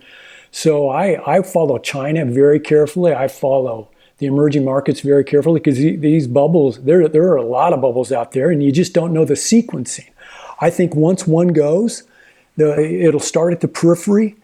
So 0.51 0.89
I, 0.89 1.37
I 1.37 1.41
follow 1.41 1.77
China 1.79 2.25
very 2.25 2.59
carefully. 2.59 3.13
I 3.13 3.27
follow 3.27 3.89
the 4.19 4.27
emerging 4.27 4.63
markets 4.63 5.01
very 5.01 5.23
carefully 5.23 5.59
because 5.59 5.77
these 5.77 6.27
bubbles, 6.27 6.81
there, 6.83 7.07
there 7.07 7.23
are 7.23 7.37
a 7.37 7.43
lot 7.45 7.73
of 7.73 7.81
bubbles 7.81 8.11
out 8.11 8.31
there 8.31 8.51
and 8.51 8.61
you 8.61 8.71
just 8.71 8.93
don't 8.93 9.13
know 9.13 9.25
the 9.25 9.33
sequencing. 9.33 10.07
I 10.59 10.69
think 10.69 10.95
once 10.95 11.25
one 11.25 11.49
goes, 11.49 12.03
the, 12.55 12.79
it'll 12.79 13.19
start 13.19 13.51
at 13.51 13.61
the 13.61 13.67
periphery 13.67 14.35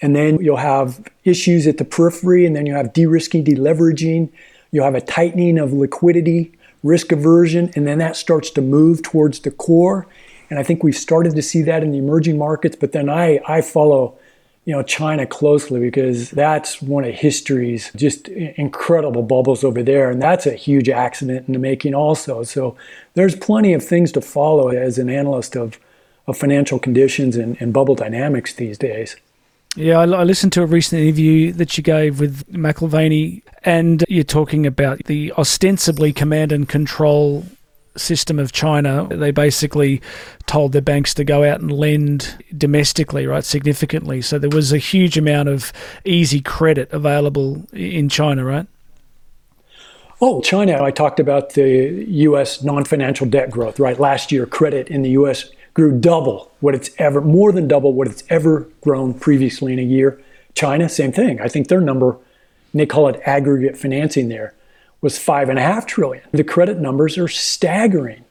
and 0.00 0.16
then 0.16 0.38
you'll 0.40 0.56
have 0.56 1.06
issues 1.24 1.66
at 1.66 1.78
the 1.78 1.84
periphery 1.84 2.46
and 2.46 2.56
then 2.56 2.66
you 2.66 2.74
have 2.74 2.92
de-risking, 2.92 3.44
deleveraging. 3.44 4.30
You'll 4.70 4.84
have 4.84 4.94
a 4.94 5.00
tightening 5.00 5.58
of 5.58 5.72
liquidity 5.72 6.52
risk 6.82 7.12
aversion, 7.12 7.70
and 7.74 7.86
then 7.86 7.98
that 7.98 8.16
starts 8.16 8.50
to 8.50 8.60
move 8.60 9.02
towards 9.02 9.40
the 9.40 9.50
core. 9.50 10.06
And 10.50 10.58
I 10.58 10.62
think 10.62 10.82
we've 10.82 10.96
started 10.96 11.34
to 11.34 11.42
see 11.42 11.62
that 11.62 11.82
in 11.82 11.90
the 11.90 11.98
emerging 11.98 12.38
markets. 12.38 12.76
But 12.76 12.92
then 12.92 13.08
I, 13.08 13.40
I 13.46 13.60
follow, 13.60 14.16
you 14.64 14.72
know, 14.74 14.82
China 14.82 15.26
closely 15.26 15.80
because 15.80 16.30
that's 16.30 16.80
one 16.80 17.04
of 17.04 17.14
history's 17.14 17.90
just 17.94 18.28
incredible 18.28 19.22
bubbles 19.22 19.64
over 19.64 19.82
there, 19.82 20.10
and 20.10 20.22
that's 20.22 20.46
a 20.46 20.54
huge 20.54 20.88
accident 20.88 21.46
in 21.48 21.52
the 21.52 21.58
making 21.58 21.94
also. 21.94 22.42
So 22.44 22.76
there's 23.14 23.36
plenty 23.36 23.72
of 23.74 23.84
things 23.84 24.12
to 24.12 24.20
follow 24.20 24.68
as 24.68 24.98
an 24.98 25.10
analyst 25.10 25.56
of, 25.56 25.78
of 26.26 26.38
financial 26.38 26.78
conditions 26.78 27.36
and, 27.36 27.60
and 27.60 27.72
bubble 27.72 27.94
dynamics 27.94 28.54
these 28.54 28.78
days. 28.78 29.16
Yeah, 29.76 29.98
I, 29.98 30.04
I, 30.04 30.24
listened 30.24 30.52
to 30.54 30.62
a 30.62 30.66
recent 30.66 31.02
interview 31.02 31.52
that 31.52 31.76
you 31.76 31.84
gave 31.84 32.20
with 32.20 32.50
McAlvany, 32.52 33.42
and 33.64 34.04
you're 34.08 34.24
talking 34.24 34.66
about 34.66 35.04
the 35.04 35.32
ostensibly 35.34 36.12
command 36.12 36.52
and 36.52 36.68
control 36.68 37.44
system 37.96 38.38
of 38.38 38.52
China. 38.52 39.06
They 39.10 39.30
basically 39.30 40.00
told 40.46 40.72
their 40.72 40.82
banks 40.82 41.14
to 41.14 41.24
go 41.24 41.44
out 41.44 41.60
and 41.60 41.70
lend 41.70 42.42
domestically, 42.56 43.26
right, 43.26 43.44
significantly. 43.44 44.22
So 44.22 44.38
there 44.38 44.50
was 44.50 44.72
a 44.72 44.78
huge 44.78 45.18
amount 45.18 45.48
of 45.48 45.72
easy 46.04 46.40
credit 46.40 46.90
available 46.92 47.66
in 47.72 48.08
China, 48.08 48.44
right? 48.44 48.66
Oh, 50.20 50.40
China, 50.40 50.82
I 50.82 50.90
talked 50.90 51.20
about 51.20 51.50
the 51.50 52.04
U.S. 52.08 52.62
non 52.62 52.84
financial 52.84 53.26
debt 53.26 53.50
growth, 53.50 53.78
right? 53.78 53.98
Last 54.00 54.32
year, 54.32 54.46
credit 54.46 54.88
in 54.88 55.02
the 55.02 55.10
U.S. 55.10 55.48
grew 55.78 55.96
double 55.96 56.50
what 56.58 56.74
it's 56.74 56.90
ever, 56.98 57.20
more 57.20 57.52
than 57.52 57.68
double 57.68 57.92
what 57.92 58.08
it's 58.08 58.24
ever 58.28 58.66
grown 58.80 59.14
previously 59.14 59.72
in 59.72 59.78
a 59.78 59.82
year. 59.82 60.20
China, 60.52 60.88
same 60.88 61.12
thing. 61.12 61.40
I 61.40 61.46
think 61.46 61.68
their 61.68 61.80
number, 61.80 62.18
and 62.72 62.80
they 62.80 62.84
call 62.84 63.06
it 63.06 63.20
aggregate 63.24 63.76
financing 63.76 64.28
there, 64.28 64.54
was 65.00 65.16
five 65.16 65.48
and 65.48 65.56
a 65.56 65.62
half 65.62 65.86
trillion. 65.86 66.24
The 66.32 66.42
credit 66.42 66.78
numbers 66.78 67.16
are 67.16 67.28
staggering. 67.28 68.24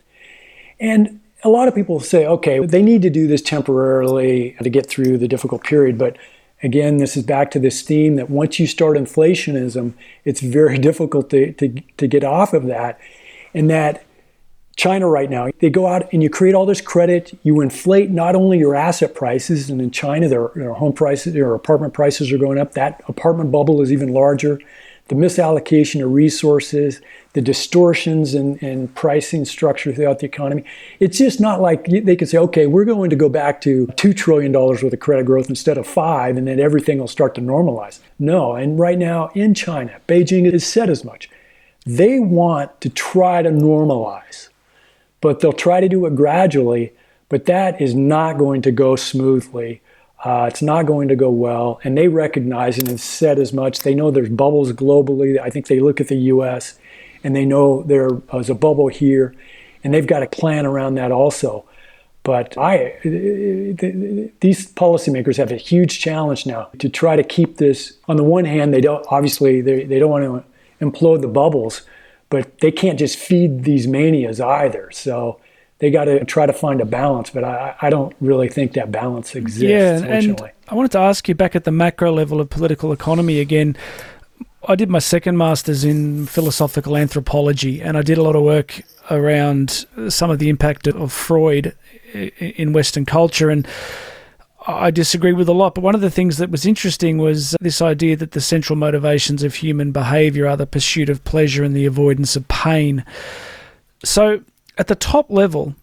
And 0.77 1.21
a 1.41 1.47
lot 1.47 1.69
of 1.69 1.73
people 1.73 2.01
say, 2.01 2.27
okay, 2.27 2.59
they 2.65 2.81
need 2.81 3.01
to 3.03 3.09
do 3.09 3.27
this 3.27 3.41
temporarily 3.41 4.57
to 4.61 4.69
get 4.69 4.85
through 4.85 5.17
the 5.17 5.29
difficult 5.29 5.63
period, 5.63 5.97
but 5.97 6.17
again, 6.61 6.97
this 6.97 7.15
is 7.15 7.23
back 7.23 7.49
to 7.51 7.59
this 7.59 7.81
theme 7.81 8.17
that 8.17 8.29
once 8.29 8.59
you 8.59 8.67
start 8.67 8.97
inflationism, 8.97 9.93
it's 10.25 10.41
very 10.41 10.77
difficult 10.89 11.29
to, 11.29 11.53
to, 11.53 11.81
to 11.95 12.07
get 12.07 12.25
off 12.25 12.51
of 12.51 12.65
that. 12.65 12.99
And 13.53 13.69
that 13.69 14.03
China 14.77 15.09
right 15.09 15.29
now, 15.29 15.49
they 15.59 15.69
go 15.69 15.87
out 15.87 16.11
and 16.13 16.23
you 16.23 16.29
create 16.29 16.55
all 16.55 16.65
this 16.65 16.81
credit, 16.81 17.37
you 17.43 17.61
inflate 17.61 18.11
not 18.11 18.35
only 18.35 18.59
your 18.59 18.75
asset 18.75 19.15
prices, 19.15 19.69
and 19.69 19.81
in 19.81 19.91
China, 19.91 20.29
their, 20.29 20.51
their 20.55 20.73
home 20.73 20.93
prices, 20.93 21.33
their 21.33 21.53
apartment 21.53 21.93
prices 21.93 22.31
are 22.31 22.37
going 22.37 22.59
up. 22.59 22.73
That 22.73 23.03
apartment 23.07 23.51
bubble 23.51 23.81
is 23.81 23.91
even 23.91 24.13
larger 24.13 24.59
the 25.07 25.15
misallocation 25.15 26.03
of 26.03 26.11
resources, 26.11 27.01
the 27.33 27.41
distortions 27.41 28.33
in, 28.33 28.57
in 28.57 28.87
pricing 28.89 29.45
structure 29.45 29.93
throughout 29.93 30.19
the 30.19 30.25
economy. 30.25 30.63
It's 30.99 31.17
just 31.17 31.39
not 31.39 31.61
like 31.61 31.85
they 31.85 32.15
could 32.15 32.27
say, 32.27 32.37
okay, 32.37 32.67
we're 32.67 32.85
going 32.85 33.09
to 33.09 33.15
go 33.15 33.29
back 33.29 33.61
to 33.61 33.87
$2 33.87 34.15
trillion 34.15 34.51
worth 34.51 34.83
of 34.83 34.99
credit 34.99 35.25
growth 35.25 35.49
instead 35.49 35.77
of 35.77 35.87
five, 35.87 36.35
and 36.37 36.47
then 36.47 36.59
everything 36.59 36.97
will 36.97 37.07
start 37.07 37.35
to 37.35 37.41
normalize. 37.41 37.99
No, 38.19 38.55
and 38.55 38.79
right 38.79 38.97
now 38.97 39.29
in 39.33 39.53
China, 39.53 39.99
Beijing 40.07 40.51
has 40.51 40.65
said 40.65 40.89
as 40.89 41.03
much. 41.03 41.29
They 41.85 42.19
want 42.19 42.81
to 42.81 42.89
try 42.89 43.41
to 43.41 43.49
normalize, 43.49 44.49
but 45.27 45.39
they'll 45.39 45.53
try 45.53 45.81
to 45.81 45.89
do 45.89 46.05
it 46.05 46.15
gradually, 46.15 46.93
but 47.29 47.45
that 47.45 47.81
is 47.81 47.93
not 47.93 48.37
going 48.37 48.61
to 48.61 48.71
go 48.71 48.95
smoothly 48.95 49.81
uh, 50.23 50.47
it's 50.49 50.61
not 50.61 50.85
going 50.85 51.07
to 51.09 51.15
go 51.15 51.29
well, 51.29 51.79
and 51.83 51.97
they 51.97 52.07
recognize 52.07 52.77
and 52.77 52.87
have 52.87 52.99
said 52.99 53.37
as 53.37 53.53
much. 53.53 53.79
They 53.79 53.93
know 53.93 54.09
there's 54.09 54.29
bubbles 54.29 54.73
globally. 54.73 55.39
I 55.39 55.49
think 55.49 55.67
they 55.67 55.79
look 55.79 56.01
at 56.01 56.07
the 56.07 56.17
U.S. 56.17 56.77
and 57.23 57.35
they 57.35 57.45
know 57.45 57.83
there's 57.83 58.49
a 58.49 58.55
bubble 58.55 58.87
here, 58.87 59.35
and 59.83 59.93
they've 59.93 60.07
got 60.07 60.23
a 60.23 60.27
plan 60.27 60.65
around 60.65 60.95
that 60.95 61.11
also. 61.11 61.65
But 62.23 62.57
I, 62.57 62.97
these 63.03 64.73
policymakers 64.73 65.37
have 65.37 65.51
a 65.51 65.55
huge 65.55 65.99
challenge 65.99 66.45
now 66.45 66.69
to 66.79 66.89
try 66.89 67.15
to 67.15 67.23
keep 67.23 67.57
this. 67.57 67.93
On 68.07 68.17
the 68.17 68.23
one 68.23 68.43
hand, 68.43 68.73
they 68.73 68.81
don't 68.81 69.05
obviously 69.09 69.61
they, 69.61 69.83
they 69.83 69.99
don't 69.99 70.09
want 70.09 70.25
to 70.25 70.85
implode 70.85 71.21
the 71.21 71.27
bubbles, 71.27 71.83
but 72.29 72.59
they 72.59 72.71
can't 72.71 72.99
just 72.99 73.17
feed 73.17 73.63
these 73.63 73.87
manias 73.87 74.39
either. 74.41 74.89
So 74.91 75.39
they 75.79 75.91
got 75.91 76.05
to 76.05 76.25
try 76.25 76.45
to 76.45 76.53
find 76.53 76.81
a 76.81 76.85
balance, 76.85 77.29
but 77.29 77.43
I, 77.43 77.75
I 77.81 77.89
don't 77.89 78.15
really 78.19 78.49
think 78.49 78.73
that 78.73 78.91
balance 78.91 79.35
exists. 79.35 79.61
Yeah, 79.61 79.97
and 80.03 80.41
I 80.67 80.75
wanted 80.75 80.91
to 80.93 80.99
ask 80.99 81.27
you 81.29 81.35
back 81.35 81.55
at 81.55 81.63
the 81.63 81.71
macro 81.71 82.11
level 82.11 82.41
of 82.41 82.49
political 82.49 82.91
economy 82.91 83.39
again. 83.39 83.77
I 84.67 84.75
did 84.75 84.89
my 84.89 84.99
second 84.99 85.37
master's 85.37 85.85
in 85.85 86.25
philosophical 86.25 86.97
anthropology, 86.97 87.81
and 87.81 87.97
I 87.97 88.01
did 88.01 88.17
a 88.17 88.23
lot 88.23 88.35
of 88.35 88.43
work 88.43 88.81
around 89.09 89.85
some 90.09 90.29
of 90.29 90.39
the 90.39 90.49
impact 90.49 90.87
of 90.87 91.13
Freud 91.13 91.75
in 92.13 92.73
Western 92.73 93.05
culture. 93.05 93.49
And 93.49 93.67
I 94.67 94.91
disagree 94.91 95.31
with 95.31 95.47
a 95.47 95.53
lot, 95.53 95.75
but 95.75 95.83
one 95.83 95.95
of 95.95 96.01
the 96.01 96.11
things 96.11 96.37
that 96.37 96.49
was 96.49 96.65
interesting 96.65 97.19
was 97.19 97.55
this 97.61 97.81
idea 97.81 98.17
that 98.17 98.31
the 98.31 98.41
central 98.41 98.75
motivations 98.75 99.41
of 99.41 99.55
human 99.55 99.93
behavior 99.93 100.45
are 100.45 100.57
the 100.57 100.67
pursuit 100.67 101.09
of 101.09 101.23
pleasure 101.23 101.63
and 101.63 101.73
the 101.73 101.85
avoidance 101.85 102.35
of 102.35 102.49
pain. 102.49 103.05
So, 104.03 104.41
at 104.77 104.87
the 104.87 104.95
top 104.95 105.31
level, 105.31 105.75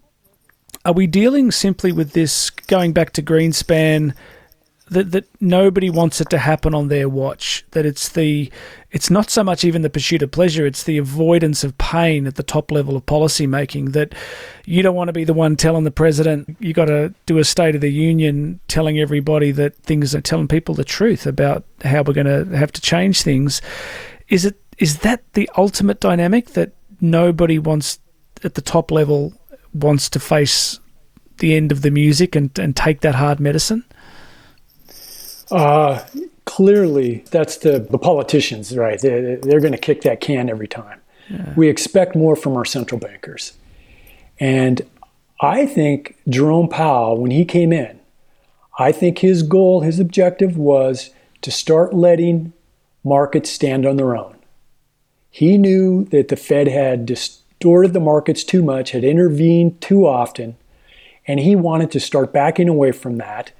are 0.85 0.93
we 0.93 1.07
dealing 1.07 1.51
simply 1.51 1.93
with 1.93 2.13
this 2.13 2.51
going 2.51 2.93
back 2.93 3.13
to 3.15 3.23
Greenspan 3.23 4.15
that 4.89 5.13
that 5.13 5.25
nobody 5.41 5.89
wants 5.89 6.21
it 6.21 6.29
to 6.29 6.39
happen 6.39 6.75
on 6.75 6.89
their 6.89 7.09
watch 7.09 7.65
that 7.71 7.87
it's 7.87 8.11
the 8.11 8.51
it's 8.91 9.11
not 9.11 9.31
so 9.31 9.43
much 9.43 9.65
even 9.65 9.83
the 9.83 9.91
pursuit 9.91 10.23
of 10.23 10.31
pleasure 10.31 10.67
it's 10.67 10.83
the 10.83 10.99
avoidance 10.99 11.65
of 11.65 11.77
pain 11.79 12.27
at 12.27 12.35
the 12.35 12.43
top 12.43 12.71
level 12.71 12.97
of 12.97 13.07
policy 13.07 13.47
making 13.47 13.93
that 13.93 14.15
you 14.67 14.83
don't 14.83 14.95
want 14.95 15.09
to 15.09 15.13
be 15.13 15.25
the 15.25 15.33
one 15.33 15.57
telling 15.57 15.85
the 15.85 15.91
president 15.91 16.55
you 16.61 16.75
got 16.75 16.85
to 16.85 17.13
do 17.25 17.39
a 17.39 17.45
state 17.45 17.75
of 17.75 17.81
the 17.81 17.93
union 17.93 18.61
telling 18.69 18.99
everybody 18.99 19.51
that 19.51 19.75
things 19.77 20.15
are 20.15 20.21
telling 20.21 20.49
people 20.49 20.75
the 20.75 20.85
truth 20.85 21.27
about 21.27 21.65
how 21.83 22.03
we're 22.03 22.13
going 22.13 22.27
to 22.27 22.57
have 22.57 22.73
to 22.73 22.81
change 22.81 23.23
things 23.23 23.63
is 24.29 24.45
it 24.45 24.61
is 24.79 24.99
that 24.99 25.23
the 25.35 25.49
ultimate 25.57 26.01
dynamic 26.01 26.51
that 26.51 26.73
nobody 27.01 27.59
wants 27.59 27.99
at 28.43 28.55
the 28.55 28.61
top 28.61 28.91
level 28.91 29.33
wants 29.73 30.09
to 30.11 30.21
face 30.21 30.79
the 31.39 31.55
end 31.55 31.73
of 31.73 31.83
the 31.83 31.91
music 31.91 32.37
and, 32.37 32.57
and 32.59 32.77
take 32.77 33.01
that 33.01 33.15
hard 33.15 33.41
medicine? 33.41 33.85
Uh, 35.51 36.05
clearly, 36.45 37.25
that's 37.31 37.59
the, 37.59 37.79
the 37.79 37.99
politicians, 37.99 38.77
right? 38.77 39.01
They're, 39.01 39.37
they're 39.37 39.61
going 39.61 39.73
to 39.73 39.79
kick 39.79 40.03
that 40.03 40.21
can 40.21 40.49
every 40.49 40.69
time. 40.69 41.01
Yeah. 41.29 41.55
We 41.57 41.69
expect 41.69 42.15
more 42.15 42.37
from 42.37 42.57
our 42.57 42.65
central 42.65 42.99
bankers. 43.01 43.55
And 44.39 44.83
I 45.41 45.67
think 45.67 46.17
Jerome 46.29 46.69
Powell, 46.69 47.19
when 47.19 47.31
he 47.31 47.45
came 47.45 47.73
in, 47.73 48.01
I 48.79 48.93
think 48.93 49.19
his 49.19 49.43
goal, 49.43 49.81
his 49.81 50.01
objective 50.01 50.57
was 50.57 51.11
to 51.43 51.51
start 51.51 51.95
letting 51.95 52.53
markets 53.05 53.51
stand 53.51 53.87
on 53.87 53.97
their 53.97 54.17
own. 54.17 54.37
He 55.31 55.59
knew 55.59 56.05
that 56.07 56.29
the 56.29 56.37
Fed 56.37 56.69
had 56.69 57.07
distorted 57.07 57.93
the 57.93 58.01
markets 58.01 58.45
too 58.45 58.63
much, 58.63 58.93
had 58.93 59.05
intervened 59.05 59.81
too 59.81 60.07
often, 60.07 60.57
and 61.27 61.41
he 61.41 61.57
wanted 61.57 61.91
to 61.93 62.01
start 62.01 62.33
backing 62.33 62.69
away 62.69 62.93
from 62.93 63.19
that. 63.19 63.53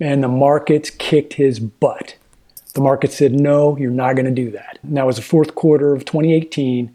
And 0.00 0.22
the 0.22 0.28
markets 0.28 0.90
kicked 0.90 1.34
his 1.34 1.60
butt. 1.60 2.16
The 2.74 2.80
market 2.80 3.12
said, 3.12 3.32
no, 3.32 3.76
you're 3.76 3.90
not 3.90 4.14
going 4.14 4.26
to 4.26 4.32
do 4.32 4.50
that. 4.52 4.78
And 4.82 4.96
that 4.96 5.06
was 5.06 5.16
the 5.16 5.22
fourth 5.22 5.54
quarter 5.54 5.92
of 5.92 6.04
2018. 6.04 6.94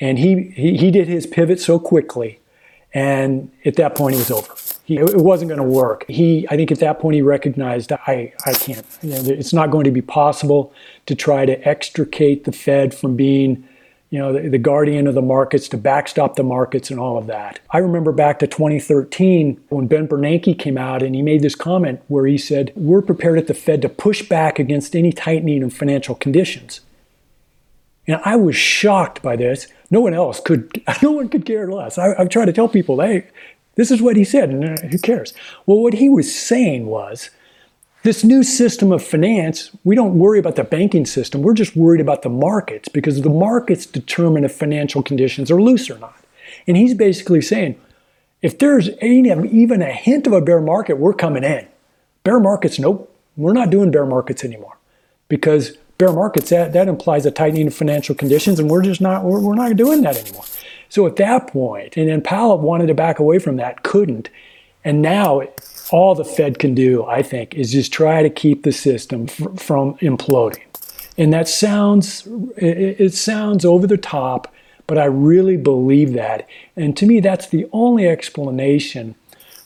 And 0.00 0.18
he, 0.18 0.52
he, 0.54 0.76
he 0.76 0.90
did 0.90 1.06
his 1.08 1.26
pivot 1.26 1.60
so 1.60 1.78
quickly. 1.78 2.40
And 2.92 3.50
at 3.64 3.76
that 3.76 3.94
point, 3.94 4.16
it 4.16 4.18
was 4.18 4.30
over. 4.30 4.54
He, 4.84 4.98
it 4.98 5.16
wasn't 5.16 5.48
going 5.48 5.60
to 5.60 5.66
work. 5.66 6.04
He, 6.08 6.46
I 6.50 6.56
think 6.56 6.70
at 6.72 6.80
that 6.80 6.98
point, 6.98 7.14
he 7.14 7.22
recognized, 7.22 7.92
I, 7.92 8.34
I 8.44 8.52
can't, 8.52 8.84
you 9.00 9.10
know, 9.10 9.22
it's 9.24 9.52
not 9.52 9.70
going 9.70 9.84
to 9.84 9.90
be 9.90 10.02
possible 10.02 10.74
to 11.06 11.14
try 11.14 11.46
to 11.46 11.56
extricate 11.66 12.44
the 12.44 12.52
Fed 12.52 12.92
from 12.94 13.16
being 13.16 13.66
you 14.12 14.18
know, 14.18 14.30
the, 14.30 14.46
the, 14.46 14.58
guardian 14.58 15.06
of 15.06 15.14
the 15.14 15.22
markets 15.22 15.68
to 15.68 15.78
backstop 15.78 16.36
the 16.36 16.42
markets 16.42 16.90
and 16.90 17.00
all 17.00 17.16
of 17.16 17.28
that. 17.28 17.60
I 17.70 17.78
remember 17.78 18.12
back 18.12 18.38
to 18.40 18.46
2013 18.46 19.58
when 19.70 19.86
Ben 19.86 20.06
Bernanke 20.06 20.58
came 20.58 20.76
out 20.76 21.02
and 21.02 21.14
he 21.14 21.22
made 21.22 21.40
this 21.40 21.54
comment 21.54 22.02
where 22.08 22.26
he 22.26 22.36
said, 22.36 22.74
We're 22.76 23.00
prepared 23.00 23.38
at 23.38 23.46
the 23.46 23.54
Fed 23.54 23.80
to 23.80 23.88
push 23.88 24.28
back 24.28 24.58
against 24.58 24.94
any 24.94 25.12
tightening 25.12 25.62
of 25.62 25.72
financial 25.72 26.14
conditions. 26.14 26.82
And 28.06 28.20
I 28.22 28.36
was 28.36 28.54
shocked 28.54 29.22
by 29.22 29.34
this. 29.34 29.66
No 29.90 30.02
one 30.02 30.12
else 30.12 30.40
could, 30.40 30.82
no 31.02 31.12
one 31.12 31.30
could 31.30 31.46
care 31.46 31.72
less. 31.72 31.96
I, 31.96 32.14
I've 32.18 32.28
tried 32.28 32.46
to 32.46 32.52
tell 32.52 32.68
people, 32.68 33.00
hey, 33.00 33.26
this 33.76 33.90
is 33.90 34.02
what 34.02 34.16
he 34.16 34.24
said, 34.24 34.50
and 34.50 34.78
uh, 34.78 34.88
who 34.88 34.98
cares? 34.98 35.32
Well, 35.64 35.78
what 35.78 35.94
he 35.94 36.10
was 36.10 36.38
saying 36.38 36.84
was, 36.84 37.30
this 38.02 38.24
new 38.24 38.42
system 38.42 38.90
of 38.90 39.02
finance, 39.02 39.70
we 39.84 39.94
don't 39.94 40.18
worry 40.18 40.38
about 40.38 40.56
the 40.56 40.64
banking 40.64 41.06
system. 41.06 41.42
We're 41.42 41.54
just 41.54 41.76
worried 41.76 42.00
about 42.00 42.22
the 42.22 42.28
markets 42.28 42.88
because 42.88 43.20
the 43.20 43.30
markets 43.30 43.86
determine 43.86 44.44
if 44.44 44.52
financial 44.52 45.02
conditions 45.02 45.50
are 45.50 45.62
loose 45.62 45.88
or 45.88 45.98
not. 45.98 46.16
And 46.66 46.76
he's 46.76 46.94
basically 46.94 47.40
saying, 47.40 47.80
if 48.42 48.58
there's 48.58 48.88
even 49.00 49.82
a 49.82 49.92
hint 49.92 50.26
of 50.26 50.32
a 50.32 50.40
bear 50.40 50.60
market, 50.60 50.98
we're 50.98 51.14
coming 51.14 51.44
in. 51.44 51.66
Bear 52.24 52.40
markets, 52.40 52.78
nope, 52.78 53.12
we're 53.36 53.52
not 53.52 53.70
doing 53.70 53.90
bear 53.90 54.04
markets 54.04 54.44
anymore 54.44 54.76
because 55.28 55.76
bear 55.98 56.12
markets 56.12 56.50
that, 56.50 56.72
that 56.72 56.88
implies 56.88 57.24
a 57.24 57.30
tightening 57.30 57.68
of 57.68 57.74
financial 57.74 58.14
conditions, 58.14 58.58
and 58.58 58.68
we're 58.68 58.82
just 58.82 59.00
not 59.00 59.24
we're, 59.24 59.40
we're 59.40 59.54
not 59.54 59.74
doing 59.76 60.02
that 60.02 60.16
anymore. 60.16 60.44
So 60.88 61.06
at 61.06 61.16
that 61.16 61.46
point, 61.46 61.96
and 61.96 62.08
then 62.08 62.20
Powell 62.20 62.58
wanted 62.58 62.88
to 62.88 62.94
back 62.94 63.18
away 63.18 63.38
from 63.38 63.56
that, 63.56 63.82
couldn't, 63.82 64.28
and 64.84 65.00
now 65.00 65.42
all 65.92 66.14
the 66.14 66.24
Fed 66.24 66.58
can 66.58 66.74
do, 66.74 67.04
I 67.04 67.22
think, 67.22 67.54
is 67.54 67.72
just 67.72 67.92
try 67.92 68.22
to 68.22 68.30
keep 68.30 68.62
the 68.62 68.72
system 68.72 69.26
f- 69.28 69.60
from 69.60 69.94
imploding. 69.98 70.62
And 71.18 71.32
that 71.32 71.48
sounds 71.48 72.26
it, 72.56 73.00
it 73.00 73.14
sounds 73.14 73.64
over 73.64 73.86
the 73.86 73.98
top, 73.98 74.52
but 74.86 74.98
I 74.98 75.04
really 75.04 75.56
believe 75.56 76.14
that. 76.14 76.48
And 76.76 76.96
to 76.96 77.06
me, 77.06 77.20
that's 77.20 77.48
the 77.48 77.68
only 77.72 78.08
explanation 78.08 79.14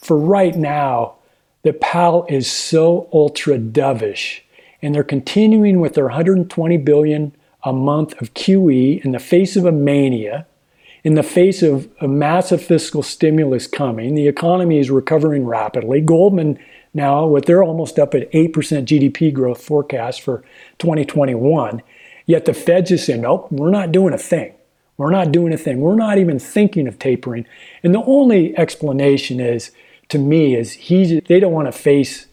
for 0.01 0.19
right 0.19 0.57
now 0.57 1.15
that 1.63 1.81
Powell 1.81 2.27
is 2.29 2.51
so 2.51 3.09
ultra 3.13 3.59
dovish, 3.59 4.41
and 4.83 4.95
they're 4.95 5.05
continuing 5.05 5.81
with 5.81 5.95
their 5.95 6.05
120 6.05 6.77
billion 6.79 7.33
a 7.63 7.73
month 7.73 8.21
of 8.21 8.35
QE 8.35 9.05
in 9.05 9.13
the 9.13 9.19
face 9.19 9.57
of 9.57 9.65
a 9.65 9.73
mania, 9.73 10.47
in 11.07 11.15
the 11.15 11.23
face 11.23 11.63
of 11.63 11.89
a 12.01 12.09
massive 12.09 12.61
fiscal 12.61 13.01
stimulus 13.01 13.69
coming. 13.69 14.17
The 14.17 14.27
economy 14.27 14.81
is 14.81 14.91
recovering 14.91 15.47
rapidly. 15.47 16.01
Goldman 16.01 16.59
now, 16.95 17.27
what 17.27 17.47
they're 17.47 17.63
almost 17.63 18.01
up 18.01 18.13
at 18.13 18.29
8% 18.33 18.53
GDP 18.53 19.33
growth 19.33 19.63
forecast 19.63 20.21
for 20.21 20.43
2021. 20.81 21.81
Yet 22.27 22.45
the 22.45 22.53
Fed 22.53 22.87
just 22.87 23.07
saying, 23.07 23.21
nope, 23.21 23.47
we're 23.53 23.71
not 23.71 23.93
doing 23.93 24.15
a 24.15 24.19
thing. 24.19 24.55
We're 24.97 25.13
not 25.13 25.31
doing 25.31 25.53
a 25.53 25.57
thing. 25.57 25.79
We're 25.79 25.95
not 25.95 26.19
even 26.19 26.41
thinking 26.41 26.89
of 26.89 26.99
tapering. 26.99 27.47
And 27.85 27.95
the 27.95 28.03
only 28.03 28.59
explanation 28.59 29.39
is, 29.39 29.71
to 30.09 30.19
me, 30.19 30.57
is 30.57 30.73
he, 30.73 31.21
they 31.21 31.39
don't 31.39 31.53
want 31.53 31.69
to 31.69 31.73
face 31.73 32.27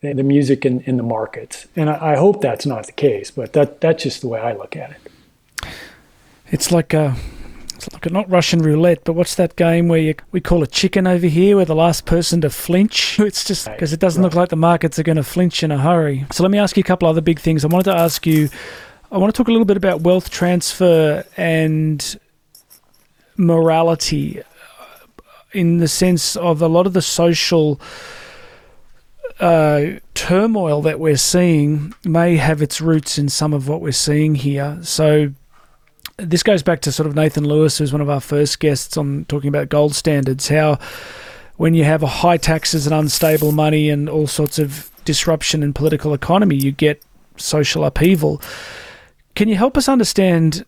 the 0.00 0.14
music 0.14 0.64
in, 0.64 0.80
in 0.86 0.96
the 0.96 1.02
markets. 1.02 1.68
And 1.76 1.90
I, 1.90 2.12
I 2.12 2.16
hope 2.16 2.40
that's 2.40 2.64
not 2.64 2.86
the 2.86 2.92
case, 2.92 3.30
but 3.30 3.52
that, 3.52 3.82
that's 3.82 4.02
just 4.02 4.22
the 4.22 4.28
way 4.28 4.40
I 4.40 4.54
look 4.54 4.76
at 4.76 4.92
it. 4.92 5.68
It's 6.50 6.72
like 6.72 6.94
a, 6.94 7.16
it's 7.16 7.33
like 7.92 8.10
not 8.10 8.30
Russian 8.30 8.60
roulette, 8.60 9.04
but 9.04 9.14
what's 9.14 9.34
that 9.36 9.56
game 9.56 9.88
where 9.88 9.98
you, 9.98 10.14
we 10.32 10.40
call 10.40 10.62
a 10.62 10.66
chicken 10.66 11.06
over 11.06 11.26
here, 11.26 11.56
where 11.56 11.64
the 11.64 11.74
last 11.74 12.06
person 12.06 12.40
to 12.42 12.50
flinch? 12.50 13.18
It's 13.24 13.44
just 13.44 13.66
because 13.70 13.92
it 13.92 14.00
doesn't 14.00 14.22
right. 14.22 14.28
look 14.28 14.34
like 14.34 14.48
the 14.50 14.56
markets 14.56 14.98
are 14.98 15.02
going 15.02 15.16
to 15.16 15.24
flinch 15.24 15.62
in 15.62 15.70
a 15.70 15.78
hurry. 15.78 16.26
So 16.30 16.42
let 16.42 16.50
me 16.50 16.58
ask 16.58 16.76
you 16.76 16.82
a 16.82 16.84
couple 16.84 17.08
other 17.08 17.20
big 17.20 17.40
things. 17.40 17.64
I 17.64 17.68
wanted 17.68 17.90
to 17.90 17.96
ask 17.96 18.26
you, 18.26 18.48
I 19.10 19.18
want 19.18 19.34
to 19.34 19.36
talk 19.36 19.48
a 19.48 19.50
little 19.50 19.64
bit 19.64 19.76
about 19.76 20.02
wealth 20.02 20.30
transfer 20.30 21.24
and 21.36 22.20
morality 23.36 24.40
uh, 24.40 24.44
in 25.52 25.78
the 25.78 25.88
sense 25.88 26.36
of 26.36 26.62
a 26.62 26.68
lot 26.68 26.86
of 26.86 26.92
the 26.92 27.02
social 27.02 27.80
uh, 29.40 29.86
turmoil 30.14 30.82
that 30.82 31.00
we're 31.00 31.16
seeing 31.16 31.94
may 32.04 32.36
have 32.36 32.62
its 32.62 32.80
roots 32.80 33.18
in 33.18 33.28
some 33.28 33.52
of 33.52 33.68
what 33.68 33.80
we're 33.80 33.92
seeing 33.92 34.34
here. 34.34 34.78
So 34.82 35.32
this 36.16 36.42
goes 36.42 36.62
back 36.62 36.80
to 36.82 36.92
sort 36.92 37.06
of 37.06 37.14
Nathan 37.14 37.46
Lewis, 37.46 37.78
who's 37.78 37.92
one 37.92 38.00
of 38.00 38.10
our 38.10 38.20
first 38.20 38.60
guests 38.60 38.96
on 38.96 39.24
talking 39.26 39.48
about 39.48 39.68
gold 39.68 39.94
standards. 39.94 40.48
How 40.48 40.78
when 41.56 41.74
you 41.74 41.84
have 41.84 42.02
a 42.02 42.08
high 42.08 42.36
taxes 42.36 42.86
and 42.86 42.94
unstable 42.94 43.52
money 43.52 43.90
and 43.90 44.08
all 44.08 44.26
sorts 44.26 44.58
of 44.58 44.90
disruption 45.04 45.62
in 45.62 45.72
political 45.72 46.14
economy, 46.14 46.56
you 46.56 46.72
get 46.72 47.02
social 47.36 47.84
upheaval. 47.84 48.40
Can 49.34 49.48
you 49.48 49.56
help 49.56 49.76
us 49.76 49.88
understand 49.88 50.64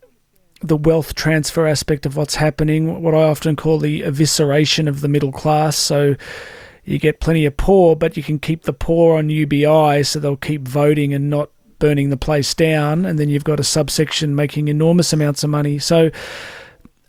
the 0.62 0.76
wealth 0.76 1.14
transfer 1.14 1.66
aspect 1.66 2.06
of 2.06 2.16
what's 2.16 2.36
happening? 2.36 3.02
What 3.02 3.14
I 3.14 3.24
often 3.24 3.56
call 3.56 3.78
the 3.78 4.02
evisceration 4.02 4.88
of 4.88 5.00
the 5.00 5.08
middle 5.08 5.32
class. 5.32 5.76
So 5.76 6.16
you 6.84 6.98
get 6.98 7.20
plenty 7.20 7.44
of 7.44 7.56
poor, 7.56 7.96
but 7.96 8.16
you 8.16 8.22
can 8.22 8.38
keep 8.38 8.62
the 8.62 8.72
poor 8.72 9.18
on 9.18 9.28
UBI, 9.28 10.02
so 10.04 10.18
they'll 10.18 10.36
keep 10.36 10.62
voting 10.62 11.12
and 11.12 11.28
not 11.28 11.50
burning 11.78 12.10
the 12.10 12.16
place 12.16 12.54
down. 12.54 13.04
And 13.04 13.18
then 13.18 13.28
you've 13.28 13.44
got 13.44 13.60
a 13.60 13.64
subsection 13.64 14.34
making 14.34 14.68
enormous 14.68 15.12
amounts 15.12 15.44
of 15.44 15.50
money. 15.50 15.78
So 15.78 16.10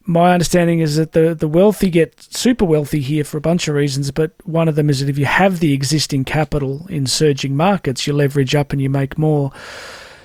my 0.07 0.33
understanding 0.33 0.79
is 0.79 0.95
that 0.95 1.11
the, 1.11 1.35
the 1.35 1.47
wealthy 1.49 1.89
get 1.89 2.19
super 2.21 2.63
wealthy 2.63 3.01
here 3.01 3.25
for 3.25 3.37
a 3.37 3.41
bunch 3.41 3.67
of 3.67 3.75
reasons, 3.75 4.09
but 4.11 4.31
one 4.45 4.69
of 4.69 4.75
them 4.75 4.89
is 4.89 5.01
that 5.01 5.09
if 5.09 5.17
you 5.17 5.25
have 5.25 5.59
the 5.59 5.73
existing 5.73 6.23
capital 6.23 6.87
in 6.89 7.05
surging 7.05 7.57
markets, 7.57 8.07
you 8.07 8.13
leverage 8.13 8.55
up 8.55 8.71
and 8.71 8.81
you 8.81 8.89
make 8.89 9.17
more. 9.17 9.51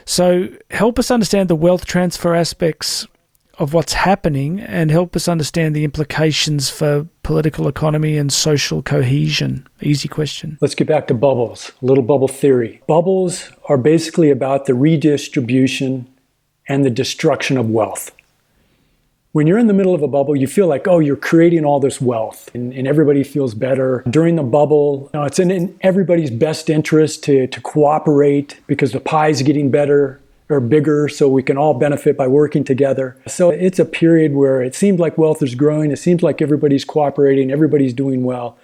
So 0.05 0.49
help 0.71 0.99
us 1.01 1.11
understand 1.11 1.51
the 1.51 1.57
wealth 1.57 1.85
transfer 1.85 2.35
aspects 2.35 3.09
of 3.59 3.75
what's 3.75 3.93
happening 3.93 4.61
and 4.61 4.91
help 4.91 5.15
us 5.15 5.29
understand 5.29 5.75
the 5.77 5.85
implications 5.85 6.71
for 6.71 7.07
political 7.23 7.69
economy 7.69 8.17
and 8.17 8.33
social 8.33 8.83
cohesion? 8.83 9.67
Easy 9.81 10.09
question. 10.09 10.59
Let's 10.61 10.75
get 10.75 10.87
back 10.87 11.07
to 11.09 11.15
bubbles, 11.15 11.73
little 11.81 12.05
bubble 12.05 12.29
theory. 12.29 12.81
Bubbles 12.87 13.51
are 13.69 13.79
basically 13.79 14.31
about 14.31 14.67
the 14.67 14.75
redistribution 14.75 16.09
and 16.69 16.85
the 16.85 16.91
destruction 16.91 17.57
of 17.57 17.69
wealth. 17.69 18.11
When 19.33 19.47
you're 19.47 19.59
in 19.59 19.67
the 19.67 19.73
middle 19.73 19.95
of 19.95 20.03
a 20.03 20.09
bubble, 20.09 20.37
you 20.37 20.47
feel 20.47 20.67
like, 20.67 20.87
oh, 20.87 20.99
you're 20.99 21.17
creating 21.17 21.65
all 21.65 21.81
this 21.81 22.03
wealth 22.03 22.51
and, 22.55 22.73
and 22.75 22.87
everybody 22.87 23.25
feels 23.25 23.55
better. 23.55 24.05
During 24.11 24.37
the 24.37 24.43
bubble, 24.43 25.11
you 25.15 25.21
know, 25.21 25.25
it's 25.25 25.39
in, 25.39 25.51
in 25.51 25.79
everybody's 25.81 26.31
best 26.31 26.69
interest 26.69 27.25
to, 27.25 27.47
to 27.47 27.61
cooperate 27.63 28.61
because 28.67 28.93
the 28.93 29.01
pie 29.01 29.29
is 29.29 29.41
getting 29.41 29.71
better 29.71 30.21
or 30.53 30.61
bigger 30.61 31.09
so 31.09 31.29
we 31.29 31.43
can 31.43 31.57
all 31.57 31.75
benefit 31.75 32.17
by 32.17 32.27
working 32.27 32.65
together. 32.65 33.17
So 33.27 33.51
it's 33.51 33.79
a 33.79 33.85
period 33.85 34.35
where 34.35 34.63
it 34.63 34.75
seems 34.75 35.01
like 35.01 35.19
wealth 35.19 35.43
is 35.43 35.55
growing, 35.55 35.91
it 35.91 35.99
seems 35.99 36.23
like 36.23 36.43
everybody's 36.43 36.85
cooperating, 36.85 37.51
everybody's 37.51 37.93
doing 37.93 38.23
well. 38.25 38.59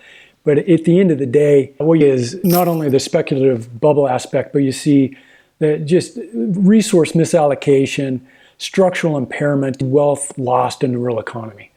But 0.44 0.58
at 0.58 0.84
the 0.84 1.00
end 1.00 1.10
of 1.10 1.18
the 1.18 1.26
day, 1.26 1.72
what 1.78 2.00
is 2.00 2.42
not 2.44 2.68
only 2.68 2.88
the 2.88 3.00
speculative 3.00 3.80
bubble 3.80 4.08
aspect, 4.08 4.52
but 4.52 4.60
you 4.60 4.72
see 4.72 5.16
that 5.58 5.84
just 5.84 6.18
resource 6.32 7.12
misallocation, 7.12 8.20
structural 8.58 9.16
impairment, 9.16 9.82
wealth 9.82 10.36
lost 10.38 10.84
in 10.84 10.92
the 10.92 10.98
real 10.98 11.18
economy. 11.18 11.70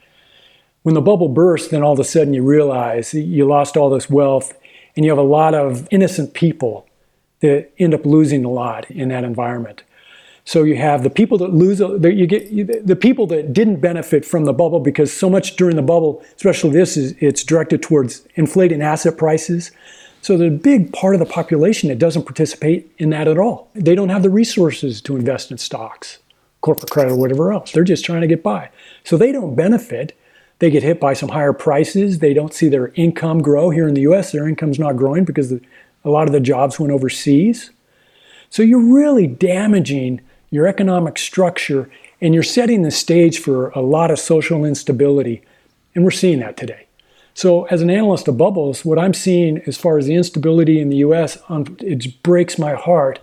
When 0.84 0.96
the 0.96 1.02
bubble 1.02 1.30
bursts, 1.30 1.70
then 1.70 1.84
all 1.84 1.94
of 1.94 2.00
a 2.00 2.04
sudden 2.04 2.34
you 2.34 2.44
realize 2.44 3.14
you 3.14 3.46
lost 3.46 3.78
all 3.78 3.90
this 3.90 4.10
wealth 4.10 4.54
and 4.96 5.06
you 5.06 5.12
have 5.12 5.18
a 5.18 5.24
lot 5.24 5.54
of 5.54 5.88
innocent 5.92 6.34
people 6.34 6.88
that 7.42 7.72
end 7.78 7.94
up 7.94 8.06
losing 8.06 8.46
a 8.46 8.50
lot 8.50 8.90
in 8.90 9.10
that 9.10 9.24
environment. 9.24 9.84
So 10.44 10.64
you 10.64 10.76
have 10.76 11.04
the 11.04 11.10
people 11.10 11.38
that 11.40 11.54
lose, 11.54 11.80
you 11.80 12.26
get 12.26 12.88
the 12.88 12.96
people 12.96 13.28
that 13.28 13.54
didn't 13.54 13.78
benefit 13.78 14.26
from 14.26 14.46
the 14.46 14.54
bubble 14.54 14.80
because 14.80 15.14
so 15.14 15.30
much 15.30 15.56
during 15.56 15.76
the 15.76 15.82
bubble, 15.82 16.24
especially 16.36 16.72
this, 16.72 16.98
is 16.98 17.16
it's 17.20 17.44
directed 17.44 17.84
towards 17.84 18.28
inflating 18.36 18.82
asset 18.82 19.18
prices. 19.18 19.72
So 20.22 20.40
a 20.40 20.50
big 20.50 20.94
part 20.94 21.16
of 21.16 21.20
the 21.20 21.26
population 21.26 21.90
that 21.90 22.00
doesn't 22.00 22.24
participate 22.24 22.92
in 22.98 23.10
that 23.12 23.28
at 23.28 23.38
all. 23.38 23.70
They 23.74 23.96
don't 23.96 24.10
have 24.10 24.24
the 24.24 24.30
resources 24.30 25.02
to 25.04 25.16
invest 25.16 25.52
in 25.52 25.58
stocks, 25.58 26.20
corporate 26.62 26.92
credit, 26.92 27.14
or 27.14 27.18
whatever 27.18 27.52
else. 27.52 27.72
They're 27.72 27.84
just 27.84 28.06
trying 28.06 28.22
to 28.22 28.28
get 28.28 28.44
by. 28.44 28.70
So 29.04 29.18
they 29.18 29.32
don't 29.32 29.56
benefit. 29.56 30.18
They 30.60 30.70
get 30.70 30.84
hit 30.84 31.00
by 31.00 31.14
some 31.14 31.30
higher 31.30 31.54
prices. 31.54 32.20
They 32.20 32.36
don't 32.36 32.54
see 32.54 32.68
their 32.68 32.90
income 32.90 33.42
grow. 33.42 33.72
Here 33.72 33.88
in 33.88 33.96
the 33.96 34.02
US, 34.02 34.32
their 34.32 34.48
income's 34.48 34.78
not 34.78 34.96
growing 34.96 35.24
because 35.24 35.50
the, 35.50 35.62
a 36.04 36.10
lot 36.10 36.28
of 36.28 36.34
the 36.34 36.40
jobs 36.40 36.80
went 36.80 36.94
overseas. 36.94 37.72
So 38.52 38.62
you're 38.62 38.94
really 38.94 39.26
damaging 39.26 40.22
your 40.52 40.68
economic 40.68 41.18
structure, 41.18 41.90
and 42.20 42.34
you're 42.34 42.44
setting 42.44 42.84
the 42.84 42.92
stage 42.92 43.40
for 43.40 43.70
a 43.70 43.82
lot 43.82 44.12
of 44.12 44.20
social 44.20 44.64
instability. 44.66 45.42
And 45.96 46.04
we're 46.04 46.12
seeing 46.12 46.40
that 46.40 46.58
today. 46.58 46.88
So, 47.34 47.64
as 47.66 47.82
an 47.82 47.90
analyst 47.90 48.28
of 48.28 48.38
bubbles, 48.38 48.84
what 48.84 49.00
I'm 49.00 49.14
seeing 49.14 49.60
as 49.66 49.78
far 49.78 49.98
as 49.98 50.06
the 50.06 50.16
instability 50.16 50.80
in 50.80 50.90
the 50.90 50.98
US, 50.98 51.38
um, 51.50 51.78
it 51.80 52.22
breaks 52.24 52.60
my 52.60 52.74
heart, 52.74 53.20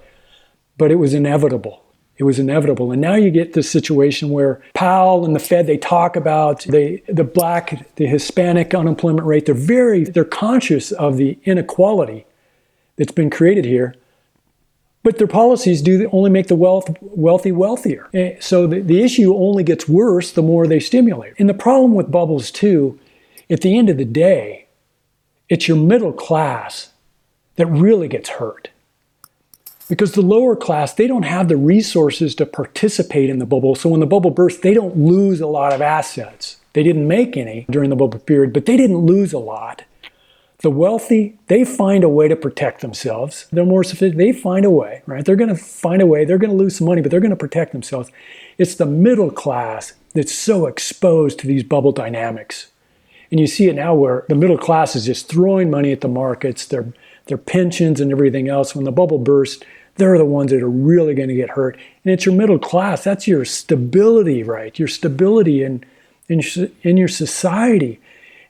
but 0.78 0.90
it 0.90 0.96
was 0.96 1.12
inevitable. 1.12 1.84
It 2.16 2.24
was 2.24 2.38
inevitable. 2.38 2.90
And 2.90 3.00
now 3.00 3.14
you 3.14 3.30
get 3.30 3.52
this 3.52 3.70
situation 3.70 4.30
where 4.30 4.60
Powell 4.74 5.24
and 5.24 5.36
the 5.36 5.40
Fed, 5.40 5.68
they 5.68 5.76
talk 5.76 6.16
about 6.16 6.62
the, 6.62 7.00
the 7.06 7.22
black, 7.22 7.94
the 7.94 8.06
Hispanic 8.06 8.74
unemployment 8.74 9.26
rate. 9.26 9.46
They're 9.46 9.54
very, 9.54 10.04
they're 10.04 10.24
conscious 10.24 10.90
of 10.90 11.16
the 11.16 11.38
inequality 11.44 12.26
that's 12.96 13.12
been 13.12 13.30
created 13.30 13.64
here. 13.64 13.94
But 15.08 15.16
their 15.16 15.26
policies 15.26 15.80
do 15.80 16.06
only 16.12 16.28
make 16.28 16.48
the 16.48 16.54
wealth, 16.54 16.94
wealthy 17.00 17.50
wealthier. 17.50 18.10
Eh, 18.12 18.34
so 18.40 18.66
the, 18.66 18.80
the 18.80 19.02
issue 19.02 19.34
only 19.34 19.64
gets 19.64 19.88
worse 19.88 20.32
the 20.32 20.42
more 20.42 20.66
they 20.66 20.80
stimulate. 20.80 21.32
And 21.38 21.48
the 21.48 21.54
problem 21.54 21.94
with 21.94 22.10
bubbles, 22.10 22.50
too, 22.50 23.00
at 23.48 23.62
the 23.62 23.78
end 23.78 23.88
of 23.88 23.96
the 23.96 24.04
day, 24.04 24.66
it's 25.48 25.66
your 25.66 25.78
middle 25.78 26.12
class 26.12 26.92
that 27.56 27.64
really 27.68 28.06
gets 28.06 28.28
hurt. 28.28 28.68
Because 29.88 30.12
the 30.12 30.20
lower 30.20 30.54
class, 30.54 30.92
they 30.92 31.06
don't 31.06 31.22
have 31.22 31.48
the 31.48 31.56
resources 31.56 32.34
to 32.34 32.44
participate 32.44 33.30
in 33.30 33.38
the 33.38 33.46
bubble. 33.46 33.74
So 33.76 33.88
when 33.88 34.00
the 34.00 34.06
bubble 34.06 34.30
bursts, 34.30 34.60
they 34.60 34.74
don't 34.74 34.98
lose 34.98 35.40
a 35.40 35.46
lot 35.46 35.72
of 35.72 35.80
assets. 35.80 36.58
They 36.74 36.82
didn't 36.82 37.08
make 37.08 37.34
any 37.34 37.64
during 37.70 37.88
the 37.88 37.96
bubble 37.96 38.18
period, 38.20 38.52
but 38.52 38.66
they 38.66 38.76
didn't 38.76 38.98
lose 38.98 39.32
a 39.32 39.38
lot. 39.38 39.84
The 40.58 40.70
wealthy, 40.70 41.38
they 41.46 41.64
find 41.64 42.02
a 42.02 42.08
way 42.08 42.26
to 42.26 42.34
protect 42.34 42.80
themselves. 42.80 43.46
They're 43.52 43.64
more 43.64 43.84
sophisticated. 43.84 44.18
They 44.18 44.38
find 44.38 44.64
a 44.64 44.70
way, 44.70 45.02
right? 45.06 45.24
They're 45.24 45.36
going 45.36 45.54
to 45.54 45.56
find 45.56 46.02
a 46.02 46.06
way. 46.06 46.24
They're 46.24 46.38
going 46.38 46.50
to 46.50 46.56
lose 46.56 46.76
some 46.76 46.88
money, 46.88 47.00
but 47.00 47.12
they're 47.12 47.20
going 47.20 47.30
to 47.30 47.36
protect 47.36 47.70
themselves. 47.70 48.10
It's 48.58 48.74
the 48.74 48.86
middle 48.86 49.30
class 49.30 49.92
that's 50.14 50.34
so 50.34 50.66
exposed 50.66 51.38
to 51.38 51.46
these 51.46 51.62
bubble 51.62 51.92
dynamics. 51.92 52.72
And 53.30 53.38
you 53.38 53.46
see 53.46 53.68
it 53.68 53.76
now 53.76 53.94
where 53.94 54.24
the 54.28 54.34
middle 54.34 54.58
class 54.58 54.96
is 54.96 55.06
just 55.06 55.28
throwing 55.28 55.70
money 55.70 55.92
at 55.92 56.00
the 56.00 56.08
markets, 56.08 56.66
their, 56.66 56.92
their 57.26 57.38
pensions 57.38 58.00
and 58.00 58.10
everything 58.10 58.48
else. 58.48 58.74
When 58.74 58.84
the 58.84 58.90
bubble 58.90 59.18
bursts, 59.18 59.62
they're 59.94 60.18
the 60.18 60.24
ones 60.24 60.50
that 60.50 60.62
are 60.62 60.68
really 60.68 61.14
going 61.14 61.28
to 61.28 61.34
get 61.36 61.50
hurt. 61.50 61.76
And 62.04 62.12
it's 62.12 62.26
your 62.26 62.34
middle 62.34 62.58
class. 62.58 63.04
That's 63.04 63.28
your 63.28 63.44
stability, 63.44 64.42
right? 64.42 64.76
Your 64.76 64.88
stability 64.88 65.62
in, 65.62 65.84
in, 66.28 66.42
in 66.82 66.96
your 66.96 67.08
society. 67.08 68.00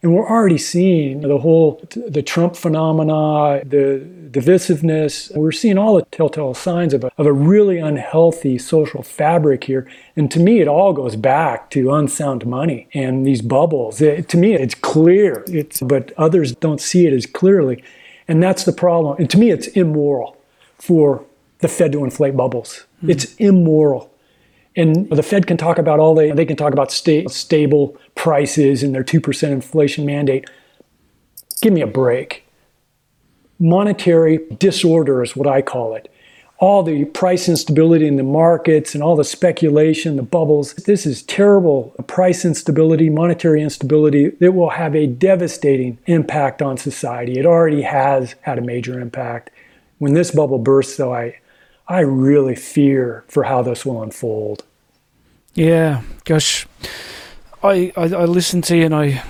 And 0.03 0.14
we're 0.14 0.28
already 0.28 0.59
seeing 0.59 1.22
the 1.22 1.38
whole 1.38 1.82
the 1.90 2.22
Trump 2.22 2.55
phenomena, 2.55 3.64
the 3.64 4.07
divisiveness. 4.30 5.34
We're 5.36 5.53
seeing 5.53 5.76
all 5.76 5.96
the 5.96 6.05
telltale 6.12 6.55
signs 6.55 6.94
of 6.94 7.03
a, 7.05 7.11
of 7.18 7.26
a 7.26 7.32
really 7.32 7.78
unhealthy 7.78 8.59
social 8.59 9.03
fabric 9.03 9.64
here. 9.64 9.90
And 10.14 10.30
to 10.30 10.38
me, 10.38 10.61
it 10.61 10.68
all 10.68 10.92
goes 10.92 11.16
back 11.16 11.70
to 11.70 11.92
unsound 11.92 12.46
money 12.46 12.88
and 12.94 13.26
these 13.26 13.42
bubbles. 13.42 14.01
It, 14.01 14.28
to 14.28 14.36
me, 14.36 14.55
it's 14.55 14.74
clear. 14.74 15.44
It's 15.49 15.80
but 15.80 16.12
others 16.16 16.55
don't 16.55 16.80
see 16.80 17.07
it 17.07 17.12
as 17.12 17.26
clearly. 17.26 17.82
And 18.28 18.42
that's 18.42 18.64
the 18.64 18.72
problem. 18.72 19.16
And 19.18 19.28
to 19.30 19.38
me, 19.38 19.51
it's 19.51 19.66
immoral 19.68 20.36
for 20.76 21.24
the 21.59 21.68
Fed 21.68 21.92
to 21.92 22.05
inflate 22.05 22.36
bubbles. 22.36 22.84
Mm. 23.03 23.11
It's 23.11 23.34
immoral. 23.36 24.07
And 24.79 25.11
the 25.11 25.22
Fed 25.22 25.47
can 25.47 25.59
talk 25.59 25.76
about 25.76 26.01
all 26.01 26.14
they 26.14 26.31
they 26.31 26.47
can 26.47 26.57
talk 26.57 26.72
about 26.72 26.91
sta- 26.91 27.29
stable 27.29 27.97
prices 28.14 28.83
and 28.83 28.95
their 28.95 29.05
2% 29.05 29.51
inflation 29.51 30.07
mandate. 30.07 30.49
Give 31.61 31.72
me 31.72 31.83
a 31.83 31.87
break. 31.87 32.45
Monetary 33.59 34.39
disorder 34.59 35.22
is 35.22 35.37
what 35.37 35.49
I 35.49 35.61
call 35.61 35.95
it 35.95 36.11
all 36.59 36.83
the 36.83 37.05
price 37.07 37.49
instability 37.49 38.07
in 38.07 38.16
the 38.16 38.22
markets 38.24 38.95
and 38.95 39.03
all 39.03 39.14
the 39.14 39.24
speculation, 39.24 40.16
the 40.16 40.22
bubbles. 40.22 40.74
This 40.74 41.07
is 41.07 41.22
terrible 41.22 41.95
price 42.09 42.45
instability, 42.45 43.09
monetary 43.09 43.62
instability. 43.62 44.33
It 44.41 44.55
will 44.55 44.70
have 44.70 44.95
a 44.97 45.07
devastating 45.07 45.99
impact 46.07 46.61
on 46.61 46.76
society. 46.76 47.39
It 47.39 47.47
already 47.47 47.83
has 47.83 48.35
had 48.43 48.59
a 48.59 48.62
major 48.62 48.99
impact. 49.01 49.51
When 49.99 50.14
this 50.14 50.33
bubble 50.33 50.59
bursts, 50.59 50.97
though, 50.97 51.14
I, 51.14 51.39
I 51.87 52.01
really 52.01 52.57
fear 52.57 53.24
for 53.29 53.45
how 53.45 53.62
this 53.62 53.87
will 53.87 54.03
unfold. 54.03 54.64
Yeah, 55.55 56.03
gosh, 56.24 56.66
I, 57.62 57.92
I, 57.96 58.03
I 58.03 58.24
listen 58.24 58.62
to 58.62 58.76
you 58.76 58.84
and 58.84 58.94
I, 58.94 59.22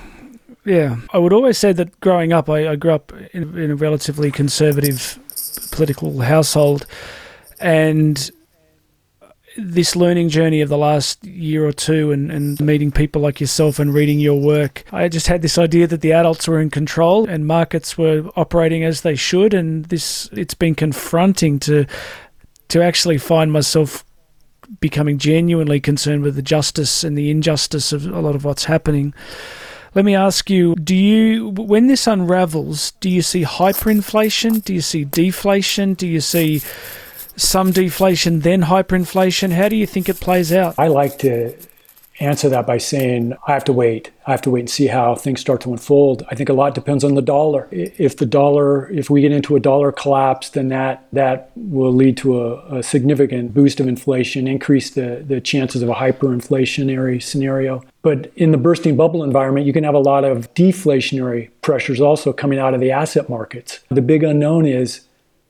yeah, 0.64 0.96
I 1.12 1.18
would 1.18 1.32
always 1.32 1.56
say 1.56 1.72
that 1.72 1.98
growing 2.00 2.32
up, 2.32 2.50
I, 2.50 2.68
I 2.68 2.76
grew 2.76 2.92
up 2.92 3.12
in, 3.32 3.56
in 3.58 3.70
a 3.70 3.76
relatively 3.76 4.30
conservative 4.30 5.18
political 5.70 6.20
household 6.20 6.86
and 7.60 8.30
this 9.56 9.96
learning 9.96 10.28
journey 10.28 10.60
of 10.60 10.68
the 10.68 10.78
last 10.78 11.24
year 11.24 11.66
or 11.66 11.72
two 11.72 12.12
and, 12.12 12.30
and 12.30 12.60
meeting 12.60 12.92
people 12.92 13.20
like 13.20 13.40
yourself 13.40 13.78
and 13.80 13.92
reading 13.92 14.20
your 14.20 14.40
work, 14.40 14.84
I 14.92 15.08
just 15.08 15.26
had 15.26 15.42
this 15.42 15.58
idea 15.58 15.86
that 15.88 16.00
the 16.00 16.12
adults 16.12 16.46
were 16.46 16.60
in 16.60 16.70
control 16.70 17.28
and 17.28 17.46
markets 17.46 17.98
were 17.98 18.30
operating 18.36 18.84
as 18.84 19.00
they 19.00 19.16
should. 19.16 19.54
And 19.54 19.86
this, 19.86 20.28
it's 20.32 20.54
been 20.54 20.76
confronting 20.76 21.58
to, 21.60 21.86
to 22.68 22.82
actually 22.82 23.18
find 23.18 23.50
myself 23.50 24.04
becoming 24.80 25.18
genuinely 25.18 25.80
concerned 25.80 26.22
with 26.22 26.36
the 26.36 26.42
justice 26.42 27.04
and 27.04 27.16
the 27.16 27.30
injustice 27.30 27.92
of 27.92 28.06
a 28.06 28.20
lot 28.20 28.34
of 28.34 28.44
what's 28.44 28.64
happening. 28.64 29.14
Let 29.94 30.04
me 30.04 30.14
ask 30.14 30.50
you, 30.50 30.74
do 30.76 30.94
you 30.94 31.48
when 31.50 31.86
this 31.86 32.06
unravels, 32.06 32.92
do 33.00 33.08
you 33.08 33.22
see 33.22 33.42
hyperinflation? 33.42 34.62
Do 34.64 34.74
you 34.74 34.80
see 34.80 35.04
deflation? 35.04 35.94
Do 35.94 36.06
you 36.06 36.20
see 36.20 36.60
some 37.36 37.72
deflation, 37.72 38.40
then 38.40 38.62
hyperinflation? 38.62 39.52
How 39.52 39.68
do 39.68 39.76
you 39.76 39.86
think 39.86 40.08
it 40.08 40.20
plays 40.20 40.52
out? 40.52 40.74
I 40.78 40.88
like 40.88 41.18
to 41.20 41.54
answer 42.20 42.48
that 42.48 42.66
by 42.66 42.78
saying 42.78 43.34
I 43.46 43.52
have 43.52 43.64
to 43.64 43.72
wait. 43.72 44.10
I 44.26 44.32
have 44.32 44.42
to 44.42 44.50
wait 44.50 44.60
and 44.60 44.70
see 44.70 44.86
how 44.86 45.14
things 45.14 45.40
start 45.40 45.60
to 45.62 45.70
unfold. 45.70 46.22
I 46.30 46.34
think 46.34 46.48
a 46.48 46.52
lot 46.52 46.74
depends 46.74 47.04
on 47.04 47.14
the 47.14 47.22
dollar. 47.22 47.68
If 47.70 48.16
the 48.16 48.26
dollar, 48.26 48.90
if 48.90 49.08
we 49.08 49.20
get 49.20 49.32
into 49.32 49.56
a 49.56 49.60
dollar 49.60 49.92
collapse, 49.92 50.50
then 50.50 50.68
that 50.68 51.06
that 51.12 51.50
will 51.56 51.92
lead 51.92 52.16
to 52.18 52.40
a, 52.40 52.78
a 52.78 52.82
significant 52.82 53.54
boost 53.54 53.80
of 53.80 53.88
inflation, 53.88 54.46
increase 54.46 54.90
the, 54.90 55.24
the 55.26 55.40
chances 55.40 55.82
of 55.82 55.88
a 55.88 55.94
hyperinflationary 55.94 57.22
scenario. 57.22 57.82
But 58.02 58.32
in 58.36 58.52
the 58.52 58.58
bursting 58.58 58.96
bubble 58.96 59.22
environment, 59.22 59.66
you 59.66 59.72
can 59.72 59.84
have 59.84 59.94
a 59.94 59.98
lot 59.98 60.24
of 60.24 60.52
deflationary 60.54 61.50
pressures 61.62 62.00
also 62.00 62.32
coming 62.32 62.58
out 62.58 62.74
of 62.74 62.80
the 62.80 62.90
asset 62.90 63.28
markets. 63.28 63.80
The 63.88 64.02
big 64.02 64.22
unknown 64.22 64.66
is 64.66 65.02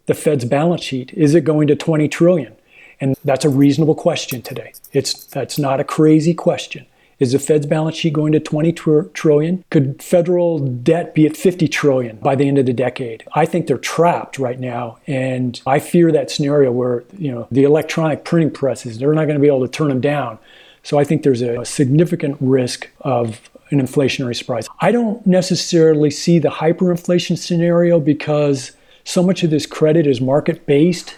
the 0.09 0.15
Fed's 0.15 0.47
balance 0.47 0.83
sheet? 0.83 1.13
Is 1.13 1.35
it 1.35 1.45
going 1.45 1.69
to 1.69 1.77
20 1.77 2.09
trillion? 2.09 2.57
And 3.01 3.17
that's 3.25 3.45
a 3.45 3.49
reasonable 3.49 3.95
question 3.95 4.43
today. 4.43 4.73
It's 4.93 5.25
that's 5.27 5.59
not 5.59 5.81
a 5.81 5.85
crazy 5.85 6.35
question. 6.35 6.87
Is 7.19 7.33
the 7.33 7.39
Fed's 7.41 7.67
balance 7.67 7.97
sheet 7.97 8.13
going 8.13 8.31
to 8.33 8.39
20 8.39 8.73
tr- 8.73 9.01
trillion? 9.13 9.65
Could 9.71 10.01
federal 10.01 10.61
debt 10.61 11.15
be 11.15 11.27
at 11.27 11.37
50 11.37 11.67
trillion 11.67 12.17
by 12.19 12.37
the 12.37 12.47
end 12.47 12.59
of 12.59 12.67
the 12.67 12.73
decade? 12.73 13.25
I 13.33 13.45
think 13.45 13.67
they're 13.67 13.77
trapped 13.77 14.39
right 14.39 14.61
now, 14.61 14.99
and 15.09 15.61
I 15.67 15.81
fear 15.81 16.13
that 16.13 16.31
scenario 16.31 16.71
where 16.71 17.03
you 17.17 17.33
know 17.33 17.49
the 17.51 17.65
electronic 17.65 18.25
printing 18.25 18.53
presses 18.53 18.99
they're 18.99 19.15
not 19.15 19.25
going 19.25 19.37
to 19.37 19.43
be 19.43 19.49
able 19.49 19.67
to 19.67 19.69
turn 19.69 19.89
them 19.89 20.01
down. 20.01 20.39
So 20.85 20.99
I 20.99 21.05
think 21.05 21.23
there's 21.23 21.43
a, 21.43 21.61
a 21.61 21.65
significant 21.65 22.37
risk 22.41 22.89
of 23.01 23.51
an 23.71 23.81
inflationary 23.81 24.35
surprise. 24.35 24.69
I 24.81 24.93
don't 24.93 25.27
necessarily 25.27 26.11
see 26.11 26.39
the 26.39 26.49
hyperinflation 26.49 27.37
scenario 27.37 28.01
because 28.01 28.73
so 29.05 29.23
much 29.23 29.43
of 29.43 29.51
this 29.51 29.67
credit 29.67 30.07
is 30.07 30.21
market 30.21 30.67
based, 30.67 31.15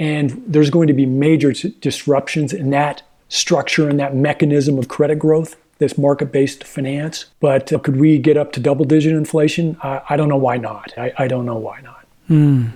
and 0.00 0.42
there's 0.46 0.70
going 0.70 0.88
to 0.88 0.94
be 0.94 1.06
major 1.06 1.52
disruptions 1.52 2.52
in 2.54 2.70
that 2.70 3.02
structure 3.28 3.88
and 3.88 4.00
that 4.00 4.16
mechanism 4.16 4.78
of 4.78 4.88
credit 4.88 5.18
growth, 5.18 5.56
this 5.78 5.96
market 5.96 6.32
based 6.32 6.64
finance. 6.64 7.26
But 7.38 7.72
uh, 7.72 7.78
could 7.78 8.00
we 8.00 8.18
get 8.18 8.36
up 8.36 8.50
to 8.52 8.60
double 8.60 8.86
digit 8.86 9.12
inflation? 9.12 9.76
I, 9.82 10.00
I, 10.08 10.16
don't 10.16 10.30
know 10.30 10.38
why 10.38 10.56
not. 10.56 10.92
I, 10.96 11.12
I 11.18 11.28
don't 11.28 11.44
know 11.44 11.58
why 11.58 11.82
not. 11.82 12.06
Mm. 12.30 12.72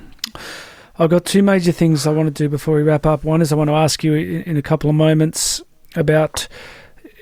I've 0.99 1.11
got 1.11 1.25
two 1.25 1.43
major 1.43 1.73
things 1.73 2.07
I 2.07 2.13
want 2.13 2.27
to 2.27 2.43
do 2.45 2.49
before 2.49 2.77
we 2.77 2.83
wrap 2.83 3.07
up. 3.07 3.25
One 3.25 3.41
is 3.41 3.53
I 3.53 3.57
want 3.57 3.69
to 3.69 3.75
ask 3.75 4.05
you 4.05 4.15
in 4.15 4.57
a 4.57 4.63
couple 4.63 4.91
of 4.91 4.95
moments 4.95 5.63
about 5.97 6.47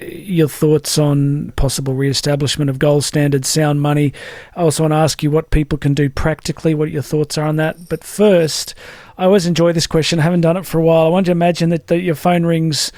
your 0.00 0.48
thoughts 0.48 0.98
on 0.98 1.52
possible 1.52 1.94
re-establishment 1.94 2.70
of 2.70 2.78
gold 2.78 3.04
standard 3.04 3.46
sound 3.46 3.80
money. 3.80 4.12
I 4.56 4.62
also 4.62 4.82
want 4.82 4.92
to 4.92 4.96
ask 4.96 5.22
you 5.22 5.30
what 5.30 5.50
people 5.50 5.78
can 5.78 5.94
do 5.94 6.10
practically, 6.10 6.74
what 6.74 6.90
your 6.90 7.02
thoughts 7.02 7.38
are 7.38 7.46
on 7.46 7.56
that. 7.56 7.88
But 7.88 8.02
first, 8.04 8.74
I 9.18 9.24
always 9.24 9.46
enjoy 9.46 9.72
this 9.72 9.86
question. 9.86 10.18
I 10.18 10.22
haven't 10.22 10.40
done 10.40 10.56
it 10.56 10.66
for 10.66 10.78
a 10.78 10.82
while. 10.82 11.06
I 11.06 11.08
want 11.08 11.26
you 11.26 11.30
to 11.30 11.36
imagine 11.36 11.70
that, 11.70 11.86
that 11.88 12.00
your 12.00 12.14
phone 12.14 12.44
rings 12.44 12.92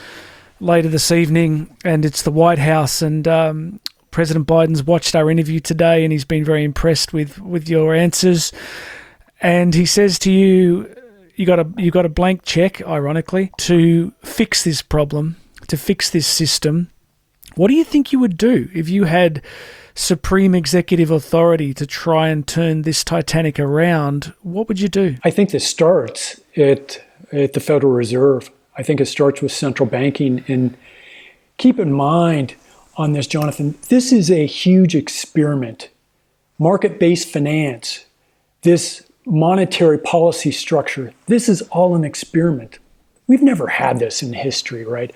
later 0.61 0.89
this 0.89 1.11
evening 1.11 1.77
and 1.85 2.05
it's 2.05 2.23
the 2.23 2.31
White 2.31 2.59
House 2.59 3.03
and 3.03 3.27
um, 3.27 3.81
President 4.11 4.47
Biden's 4.47 4.85
watched 4.85 5.15
our 5.15 5.31
interview 5.31 5.61
today 5.61 6.05
and 6.05 6.13
he's 6.13 6.25
been 6.25 6.45
very 6.45 6.65
impressed 6.65 7.13
with, 7.13 7.41
with 7.41 7.69
your 7.69 7.95
answers. 7.95 8.53
And 9.41 9.75
he 9.75 9.87
says 9.87 10.19
to 10.21 10.31
you, 10.31 10.95
you 11.37 11.47
got 11.47 11.59
a 11.59 11.69
you 11.77 11.91
got 11.91 12.07
a 12.07 12.09
blank 12.09 12.45
check, 12.45 12.81
ironically, 12.83 13.51
to 13.59 14.13
fix 14.23 14.63
this 14.63 14.83
problem, 14.83 15.37
to 15.67 15.77
fix 15.77 16.09
this 16.09 16.29
system, 16.29 16.91
what 17.55 17.69
do 17.69 17.75
you 17.75 17.85
think 17.85 18.13
you 18.13 18.19
would 18.19 18.37
do 18.37 18.69
if 18.75 18.89
you 18.89 19.05
had 19.05 19.43
supreme 19.95 20.55
executive 20.55 21.11
authority 21.11 21.73
to 21.75 21.87
try 21.87 22.29
and 22.29 22.47
turn 22.47 22.83
this 22.83 23.05
Titanic 23.05 23.59
around? 23.59 24.33
What 24.43 24.69
would 24.69 24.81
you 24.81 24.89
do? 24.89 25.17
I 25.25 25.31
think 25.31 25.51
this 25.51 25.67
starts 25.67 26.41
at, 26.57 27.03
at 27.33 27.53
the 27.53 27.61
Federal 27.61 27.93
Reserve. 27.93 28.51
I 28.77 28.83
think 28.83 29.01
it 29.01 29.07
starts 29.07 29.41
with 29.41 29.53
central 29.53 29.89
banking. 29.89 30.45
And 30.49 30.77
keep 31.59 31.79
in 31.79 31.93
mind 31.93 32.57
on 32.97 33.13
this, 33.13 33.27
Jonathan, 33.27 33.77
this 33.89 34.13
is 34.13 34.31
a 34.31 34.47
huge 34.47 34.95
experiment. 34.95 35.91
Market 36.59 36.99
based 36.99 37.29
finance, 37.29 38.05
this 38.63 39.05
monetary 39.27 39.99
policy 39.99 40.51
structure, 40.51 41.13
this 41.27 41.49
is 41.49 41.63
all 41.71 41.95
an 41.95 42.05
experiment. 42.05 42.79
We've 43.27 43.43
never 43.43 43.69
had 43.69 43.99
this 43.99 44.23
in 44.23 44.33
history, 44.35 44.85
right? 44.85 45.13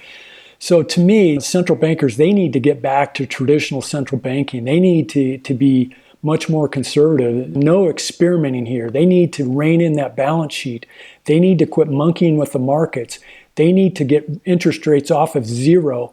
So 0.59 0.83
to 0.83 1.01
me, 1.01 1.39
central 1.41 1.79
bankers, 1.79 2.17
they 2.17 2.33
need 2.33 2.53
to 2.53 2.61
get 2.61 2.83
back 2.83 3.15
to 3.15 3.27
traditional 3.27 3.81
central 3.81 4.21
banking. 4.21 4.65
They 4.65 4.81
need 4.81 5.09
to, 5.11 5.39
to 5.39 5.55
be 5.55 5.95
much 6.23 6.49
more 6.49 6.69
conservative. 6.69 7.55
No 7.57 7.89
experimenting 7.89 8.67
here. 8.67 8.91
They 8.91 9.07
need 9.07 9.33
to 9.35 9.51
rein 9.51 9.81
in 9.81 9.93
that 9.95 10.17
balance 10.17 10.53
sheet. 10.53 10.85
They 11.27 11.39
need 11.39 11.59
to 11.61 11.67
quit 11.67 11.89
monkeying 11.89 12.39
with 12.39 12.53
the 12.53 12.59
markets. 12.59 13.21
They 13.55 13.73
need 13.73 13.95
to 13.97 14.05
get 14.05 14.29
interest 14.45 14.87
rates 14.87 15.11
off 15.11 15.37
of 15.37 15.47
zero. 15.47 16.13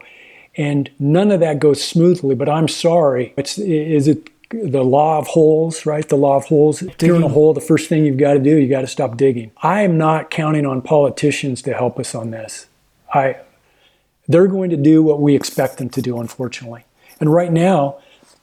And 0.56 0.90
none 1.00 1.32
of 1.32 1.40
that 1.40 1.60
goes 1.60 1.84
smoothly, 1.84 2.36
but 2.36 2.48
I'm 2.48 2.68
sorry. 2.68 3.34
It's, 3.38 3.58
is 3.58 4.08
it 4.08 4.30
the 4.52 4.84
law 4.84 5.18
of 5.18 5.28
holes, 5.28 5.86
right? 5.86 6.08
The 6.08 6.16
law 6.16 6.38
of 6.38 6.46
holes. 6.46 6.80
Digging. 6.80 6.96
If 6.96 7.02
you're 7.04 7.16
in 7.16 7.24
a 7.24 7.30
hole, 7.30 7.54
the 7.54 7.62
first 7.62 7.90
thing 7.90 8.06
you've 8.06 8.18
got 8.18 8.34
to 8.34 8.40
do, 8.40 8.58
you 8.58 8.70
got 8.70 8.82
to 8.82 8.88
stop 8.88 9.18
digging. 9.18 9.52
I 9.64 9.82
am 9.82 9.98
not 9.98 10.30
counting 10.30 10.66
on 10.66 10.82
politicians 10.82 11.62
to 11.64 11.74
help 11.74 12.00
us 12.00 12.14
on 12.14 12.30
this. 12.32 12.68
I, 13.14 13.38
they're 14.28 14.48
going 14.48 14.70
to 14.70 14.78
do 14.78 15.04
what 15.04 15.22
we 15.22 15.36
expect 15.36 15.78
them 15.78 15.90
to 15.90 16.02
do, 16.02 16.20
unfortunately. 16.20 16.86
And 17.20 17.32
right 17.32 17.52
now, 17.52 17.98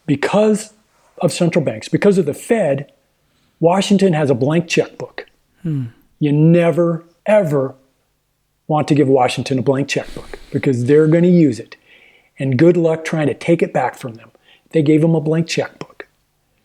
because 0.07 0.73
of 1.21 1.33
central 1.33 1.65
banks, 1.65 1.89
because 1.89 2.19
of 2.19 2.27
the 2.27 2.35
Fed, 2.35 2.93
Washington 3.61 4.13
has 4.13 4.31
a 4.31 4.35
blank 4.35 4.69
checkbook. 4.69 5.27
Hmm. 5.63 5.87
You 6.19 6.33
never, 6.33 7.05
ever 7.27 7.75
want 8.67 8.89
to 8.89 8.95
give 8.95 9.09
Washington 9.09 9.59
a 9.59 9.63
blank 9.63 9.89
checkbook 9.89 10.39
because 10.51 10.87
they're 10.87 11.09
going 11.09 11.25
to 11.25 11.31
use 11.31 11.59
it. 11.59 11.77
And 12.39 12.59
good 12.59 12.77
luck 12.77 13.05
trying 13.05 13.27
to 13.27 13.35
take 13.35 13.63
it 13.63 13.73
back 13.73 13.97
from 13.97 14.15
them. 14.15 14.31
They 14.71 14.83
gave 14.83 15.03
them 15.03 15.15
a 15.15 15.21
blank 15.21 15.47
checkbook. 15.47 16.09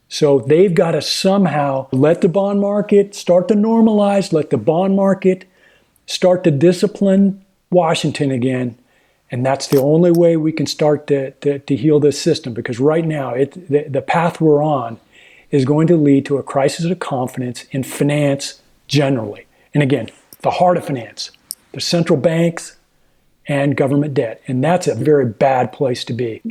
So 0.09 0.39
they've 0.39 0.73
got 0.73 0.91
to 0.91 1.01
somehow 1.01 1.87
let 1.91 2.21
the 2.21 2.29
bond 2.29 2.61
market 2.61 3.13
start 3.13 3.47
to 3.49 3.53
normalize, 3.53 4.31
let 4.31 4.49
the 4.51 4.57
bond 4.57 4.95
market 4.95 5.45
start 6.05 6.43
to 6.45 6.51
discipline 6.51 7.43
Washington 7.69 8.31
again 8.31 8.77
and 9.29 9.45
that's 9.45 9.67
the 9.67 9.81
only 9.81 10.11
way 10.11 10.37
we 10.37 10.51
can 10.51 10.65
start 10.65 11.07
to, 11.07 11.31
to, 11.31 11.59
to 11.59 11.75
heal 11.75 11.99
this 11.99 12.21
system 12.21 12.53
because 12.53 12.79
right 12.79 13.05
now, 13.05 13.33
it, 13.33 13.69
the, 13.69 13.83
the 13.89 14.01
path 14.01 14.39
we're 14.39 14.63
on 14.63 14.99
is 15.51 15.65
going 15.65 15.87
to 15.87 15.97
lead 15.97 16.25
to 16.25 16.37
a 16.37 16.43
crisis 16.43 16.85
of 16.85 16.99
confidence 16.99 17.65
in 17.71 17.83
finance 17.83 18.61
generally. 18.87 19.45
And 19.73 19.83
again, 19.83 20.09
the 20.41 20.51
heart 20.51 20.77
of 20.77 20.85
finance, 20.85 21.31
the 21.73 21.81
central 21.81 22.17
banks 22.17 22.77
and 23.47 23.77
government 23.77 24.13
debt. 24.13 24.41
And 24.47 24.63
that's 24.63 24.87
a 24.87 24.95
very 24.95 25.25
bad 25.25 25.71
place 25.71 26.03
to 26.05 26.13
be. 26.13 26.41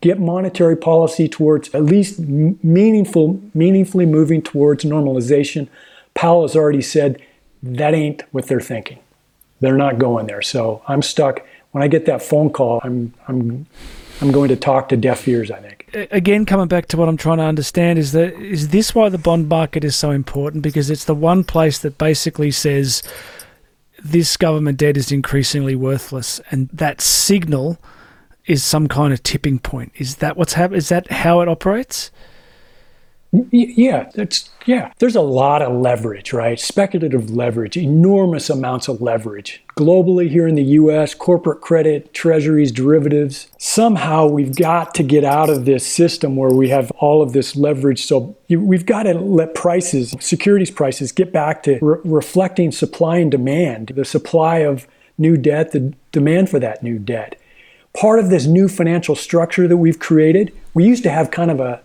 Get 0.00 0.18
monetary 0.18 0.76
policy 0.76 1.28
towards 1.28 1.72
at 1.74 1.84
least 1.84 2.18
meaningful, 2.18 3.40
meaningfully 3.54 4.06
moving 4.06 4.42
towards 4.42 4.84
normalization. 4.84 5.68
Powell 6.14 6.42
has 6.42 6.56
already 6.56 6.82
said 6.82 7.22
that 7.62 7.94
ain't 7.94 8.22
what 8.32 8.46
they're 8.46 8.60
thinking. 8.60 8.98
They're 9.60 9.76
not 9.76 9.98
going 9.98 10.26
there. 10.26 10.42
So 10.42 10.82
I'm 10.88 11.02
stuck. 11.02 11.46
When 11.72 11.82
I 11.82 11.88
get 11.88 12.06
that 12.06 12.22
phone 12.22 12.50
call, 12.50 12.80
I'm 12.84 13.12
I'm 13.28 13.66
I'm 14.20 14.30
going 14.30 14.48
to 14.48 14.56
talk 14.56 14.88
to 14.90 14.96
deaf 14.96 15.26
ears, 15.26 15.50
I 15.50 15.58
think. 15.58 15.88
Again, 16.10 16.46
coming 16.46 16.68
back 16.68 16.86
to 16.88 16.96
what 16.96 17.08
I'm 17.08 17.16
trying 17.16 17.38
to 17.38 17.44
understand 17.44 17.98
is 17.98 18.12
that 18.12 18.34
is 18.34 18.68
this 18.68 18.94
why 18.94 19.08
the 19.08 19.18
bond 19.18 19.48
market 19.48 19.84
is 19.84 19.96
so 19.96 20.10
important? 20.10 20.62
Because 20.62 20.90
it's 20.90 21.04
the 21.04 21.14
one 21.14 21.44
place 21.44 21.78
that 21.78 21.98
basically 21.98 22.50
says 22.50 23.02
this 24.02 24.36
government 24.36 24.78
debt 24.78 24.96
is 24.96 25.10
increasingly 25.10 25.74
worthless, 25.74 26.40
and 26.50 26.68
that 26.72 27.00
signal 27.00 27.78
is 28.46 28.62
some 28.62 28.88
kind 28.88 29.12
of 29.12 29.22
tipping 29.22 29.58
point. 29.58 29.92
Is 29.96 30.16
that 30.16 30.36
what's 30.36 30.54
happening? 30.54 30.78
Is 30.78 30.88
that 30.88 31.10
how 31.10 31.40
it 31.40 31.48
operates? 31.48 32.10
Yeah, 33.50 34.10
that's 34.14 34.50
yeah. 34.66 34.92
There's 34.98 35.16
a 35.16 35.22
lot 35.22 35.62
of 35.62 35.72
leverage, 35.80 36.34
right? 36.34 36.60
Speculative 36.60 37.30
leverage, 37.30 37.78
enormous 37.78 38.50
amounts 38.50 38.88
of 38.88 39.00
leverage 39.00 39.61
globally 39.76 40.28
here 40.28 40.46
in 40.46 40.54
the 40.54 40.62
U.S. 40.62 41.14
Corporate 41.14 41.60
credit, 41.60 42.12
treasuries, 42.12 42.72
derivatives. 42.72 43.48
Somehow 43.58 44.26
we've 44.26 44.54
got 44.54 44.94
to 44.94 45.02
get 45.02 45.24
out 45.24 45.50
of 45.50 45.64
this 45.64 45.86
system 45.86 46.36
where 46.36 46.50
we 46.50 46.68
have 46.68 46.90
all 46.92 47.22
of 47.22 47.32
this 47.32 47.56
leverage. 47.56 48.04
So 48.04 48.36
we've 48.48 48.86
got 48.86 49.04
to 49.04 49.14
let 49.14 49.54
prices, 49.54 50.14
securities 50.20 50.70
prices, 50.70 51.12
get 51.12 51.32
back 51.32 51.62
to 51.64 51.78
re- 51.80 51.98
reflecting 52.04 52.72
supply 52.72 53.18
and 53.18 53.30
demand. 53.30 53.92
The 53.94 54.04
supply 54.04 54.58
of 54.58 54.86
new 55.18 55.36
debt, 55.36 55.72
the 55.72 55.94
demand 56.10 56.50
for 56.50 56.58
that 56.58 56.82
new 56.82 56.98
debt. 56.98 57.38
Part 57.94 58.18
of 58.18 58.30
this 58.30 58.46
new 58.46 58.68
financial 58.68 59.14
structure 59.14 59.68
that 59.68 59.76
we've 59.76 59.98
created, 59.98 60.52
we 60.74 60.84
used 60.86 61.02
to 61.02 61.10
have 61.10 61.30
kind 61.30 61.50
of 61.50 61.60
a 61.60 61.82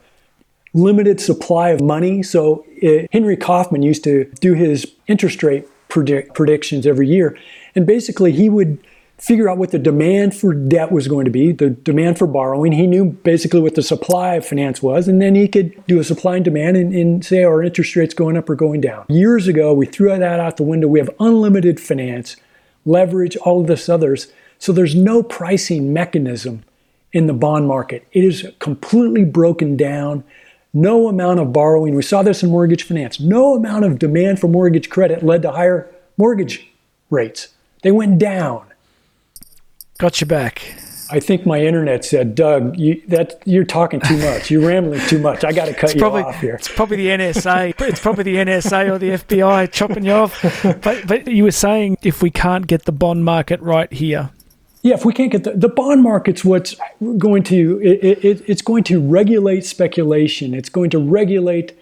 limited 0.74 1.20
supply 1.20 1.70
of 1.70 1.82
money. 1.82 2.24
So 2.24 2.66
uh, 2.84 3.08
Henry 3.12 3.36
Kaufman 3.36 3.82
used 3.82 4.04
to 4.06 4.26
do 4.40 4.54
his 4.54 4.86
interest 5.08 5.44
rate 5.44 5.66
predict- 5.90 6.34
predictions 6.34 6.86
every 6.86 7.08
year. 7.08 7.38
And 7.78 7.86
basically, 7.86 8.32
he 8.32 8.50
would 8.50 8.80
figure 9.20 9.48
out 9.48 9.60
what 9.60 9.70
the 9.70 9.78
demand 9.78 10.36
for 10.36 10.52
debt 10.52 10.92
was 10.92 11.08
going 11.08 11.26
to 11.26 11.32
be, 11.32 11.52
the 11.52 11.70
demand 11.70 12.18
for 12.18 12.26
borrowing. 12.26 12.72
He 12.72 12.88
knew 12.88 13.06
basically 13.06 13.62
what 13.62 13.76
the 13.76 13.84
supply 13.84 14.34
of 14.34 14.48
finance 14.48 14.82
was, 14.82 15.08
and 15.08 15.22
then 15.22 15.36
he 15.36 15.48
could 15.48 15.86
do 15.86 16.00
a 16.00 16.04
supply 16.04 16.38
and 16.38 16.44
demand 16.44 16.76
and, 16.76 16.92
and 16.92 17.24
say 17.24 17.44
our 17.44 17.62
interest 17.62 17.96
rates 17.96 18.16
going 18.16 18.36
up 18.36 18.50
or 18.50 18.56
going 18.56 18.82
down. 18.82 19.06
Years 19.10 19.48
ago, 19.48 19.76
we 19.76 19.86
threw 19.86 20.10
that 20.10 20.40
out 20.40 20.58
the 20.58 20.64
window. 20.64 20.88
We 20.88 20.98
have 20.98 21.12
unlimited 21.20 21.80
finance, 21.80 22.36
leverage, 22.84 23.38
all 23.38 23.62
of 23.62 23.68
this 23.68 23.90
others. 23.90 24.32
So 24.58 24.74
there's 24.74 24.96
no 24.96 25.22
pricing 25.22 25.94
mechanism 25.94 26.64
in 27.14 27.28
the 27.28 27.34
bond 27.34 27.68
market. 27.68 28.08
It 28.12 28.24
is 28.24 28.48
completely 28.58 29.24
broken 29.24 29.78
down. 29.78 30.24
No 30.74 31.08
amount 31.10 31.40
of 31.40 31.54
borrowing, 31.54 31.94
we 31.94 32.02
saw 32.02 32.24
this 32.24 32.42
in 32.42 32.50
mortgage 32.50 32.84
finance, 32.84 33.20
no 33.20 33.56
amount 33.56 33.86
of 33.86 34.00
demand 34.00 34.40
for 34.40 34.48
mortgage 34.48 34.90
credit 34.90 35.22
led 35.24 35.44
to 35.44 35.52
higher 35.52 35.90
mortgage 36.18 36.68
rates. 37.10 37.50
They 37.82 37.92
went 37.92 38.20
down. 38.20 38.66
Got 39.98 40.22
you 40.22 40.28
back. 40.28 40.76
I 41.10 41.20
think 41.20 41.46
my 41.46 41.62
internet 41.62 42.04
said, 42.04 42.36
Doug, 42.36 42.78
you, 42.78 43.02
that 43.08 43.42
you're 43.46 43.64
talking 43.64 44.02
too 44.02 44.18
much. 44.18 44.52
You're 44.52 44.68
rambling 44.68 45.00
too 45.08 45.20
much. 45.20 45.46
I 45.46 45.54
got 45.54 45.66
to 45.66 45.74
cut 45.74 45.86
it's 45.86 45.96
you 45.96 46.02
probably, 46.02 46.24
off 46.24 46.42
here. 46.42 46.56
It's 46.56 46.68
probably 46.68 46.98
the 46.98 47.08
NSA. 47.08 47.80
it's 47.88 48.00
probably 48.02 48.26
the 48.26 48.36
NSA 48.36 48.92
or 48.92 48.98
the 48.98 49.12
FBI 49.12 49.72
chopping 49.72 50.04
you 50.04 50.12
off. 50.12 50.42
But, 50.82 51.08
but 51.08 51.28
you 51.28 51.44
were 51.44 51.52
saying 51.52 51.98
if 52.02 52.22
we 52.22 52.30
can't 52.30 52.68
get 52.68 52.86
the 52.86 52.92
bond 52.92 53.24
market 53.24 53.62
right 53.62 53.92
here, 53.92 54.32
yeah, 54.84 54.94
if 54.94 55.06
we 55.06 55.14
can't 55.14 55.32
get 55.32 55.44
the, 55.44 55.52
the 55.52 55.70
bond 55.70 56.04
market's 56.04 56.46
what's 56.46 56.76
going 57.18 57.44
to 57.44 57.80
it, 57.82 58.24
it, 58.24 58.44
it's 58.48 58.62
going 58.62 58.84
to 58.86 59.02
regulate 59.02 59.66
speculation. 59.66 60.54
It's 60.54 60.70
going 60.70 60.90
to 60.92 61.00
regulate 61.00 61.78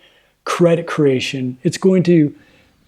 credit 0.45 0.87
creation. 0.87 1.57
It's 1.63 1.77
going 1.77 2.03
to 2.03 2.35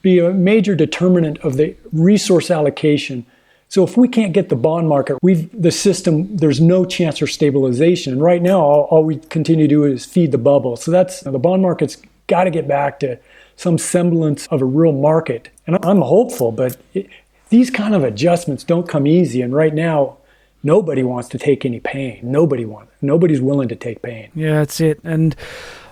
be 0.07 0.19
a 0.19 0.31
major 0.31 0.73
determinant 0.75 1.37
of 1.39 1.57
the 1.57 1.75
resource 1.91 2.49
allocation. 2.49 3.25
So 3.67 3.83
if 3.83 3.97
we 3.97 4.07
can't 4.07 4.31
get 4.31 4.47
the 4.47 4.55
bond 4.55 4.87
market, 4.87 5.17
we've 5.21 5.49
the 5.61 5.71
system. 5.71 6.37
There's 6.37 6.61
no 6.61 6.85
chance 6.85 7.19
for 7.19 7.27
stabilization. 7.27 8.13
And 8.13 8.21
right 8.21 8.41
now, 8.41 8.61
all, 8.61 8.83
all 8.89 9.03
we 9.03 9.17
continue 9.17 9.67
to 9.67 9.75
do 9.75 9.83
is 9.83 10.05
feed 10.05 10.31
the 10.31 10.37
bubble. 10.37 10.77
So 10.77 10.91
that's 10.91 11.19
the 11.21 11.39
bond 11.39 11.61
market's 11.61 11.97
got 12.27 12.45
to 12.45 12.51
get 12.51 12.67
back 12.67 13.01
to 13.01 13.19
some 13.57 13.77
semblance 13.77 14.47
of 14.47 14.61
a 14.61 14.65
real 14.65 14.93
market. 14.93 15.49
And 15.65 15.77
I'm 15.83 16.01
hopeful, 16.01 16.53
but 16.53 16.77
it, 16.93 17.09
these 17.49 17.69
kind 17.69 17.93
of 17.93 18.03
adjustments 18.05 18.63
don't 18.63 18.87
come 18.87 19.05
easy. 19.05 19.41
And 19.41 19.53
right 19.53 19.73
now, 19.73 20.17
nobody 20.63 21.03
wants 21.03 21.27
to 21.29 21.37
take 21.37 21.65
any 21.65 21.81
pain. 21.81 22.19
Nobody 22.23 22.63
wants. 22.63 22.93
Nobody's 23.01 23.41
willing 23.41 23.67
to 23.67 23.75
take 23.75 24.01
pain. 24.01 24.29
Yeah, 24.33 24.53
that's 24.59 24.79
it. 24.79 25.01
And 25.03 25.35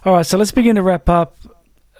all 0.05 0.13
right, 0.13 0.25
so 0.25 0.37
let's 0.37 0.51
begin 0.51 0.75
to 0.77 0.81
wrap 0.83 1.09
up. 1.09 1.35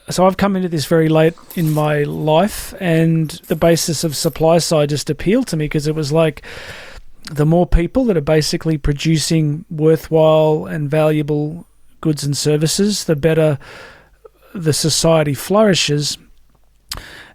So 0.10 0.28
I've 0.28 0.38
come 0.38 0.56
into 0.56 0.70
this 0.70 0.86
very 0.86 1.10
late 1.10 1.34
in 1.56 1.72
my 1.72 2.03
life, 2.03 2.74
and 2.80 3.32
the 3.47 3.56
basis 3.56 4.03
of 4.03 4.16
supply 4.16 4.60
side 4.60 4.89
just 4.89 5.10
appealed 5.10 5.47
to 5.47 5.58
me 5.58 5.66
because 5.66 5.88
it 5.88 5.95
was 5.95 6.12
like 6.12 6.43
the 7.32 7.45
more 7.45 7.66
people 7.66 8.06
that 8.06 8.18
are 8.18 8.22
basically 8.22 8.78
producing 8.78 9.66
worthwhile 9.72 10.68
and 10.68 10.91
valuable 10.91 11.66
goods 12.01 12.24
and 12.24 12.38
services, 12.38 13.06
the 13.06 13.16
better 13.16 13.58
the 14.53 14.74
society 14.74 15.34
flourishes. 15.34 16.18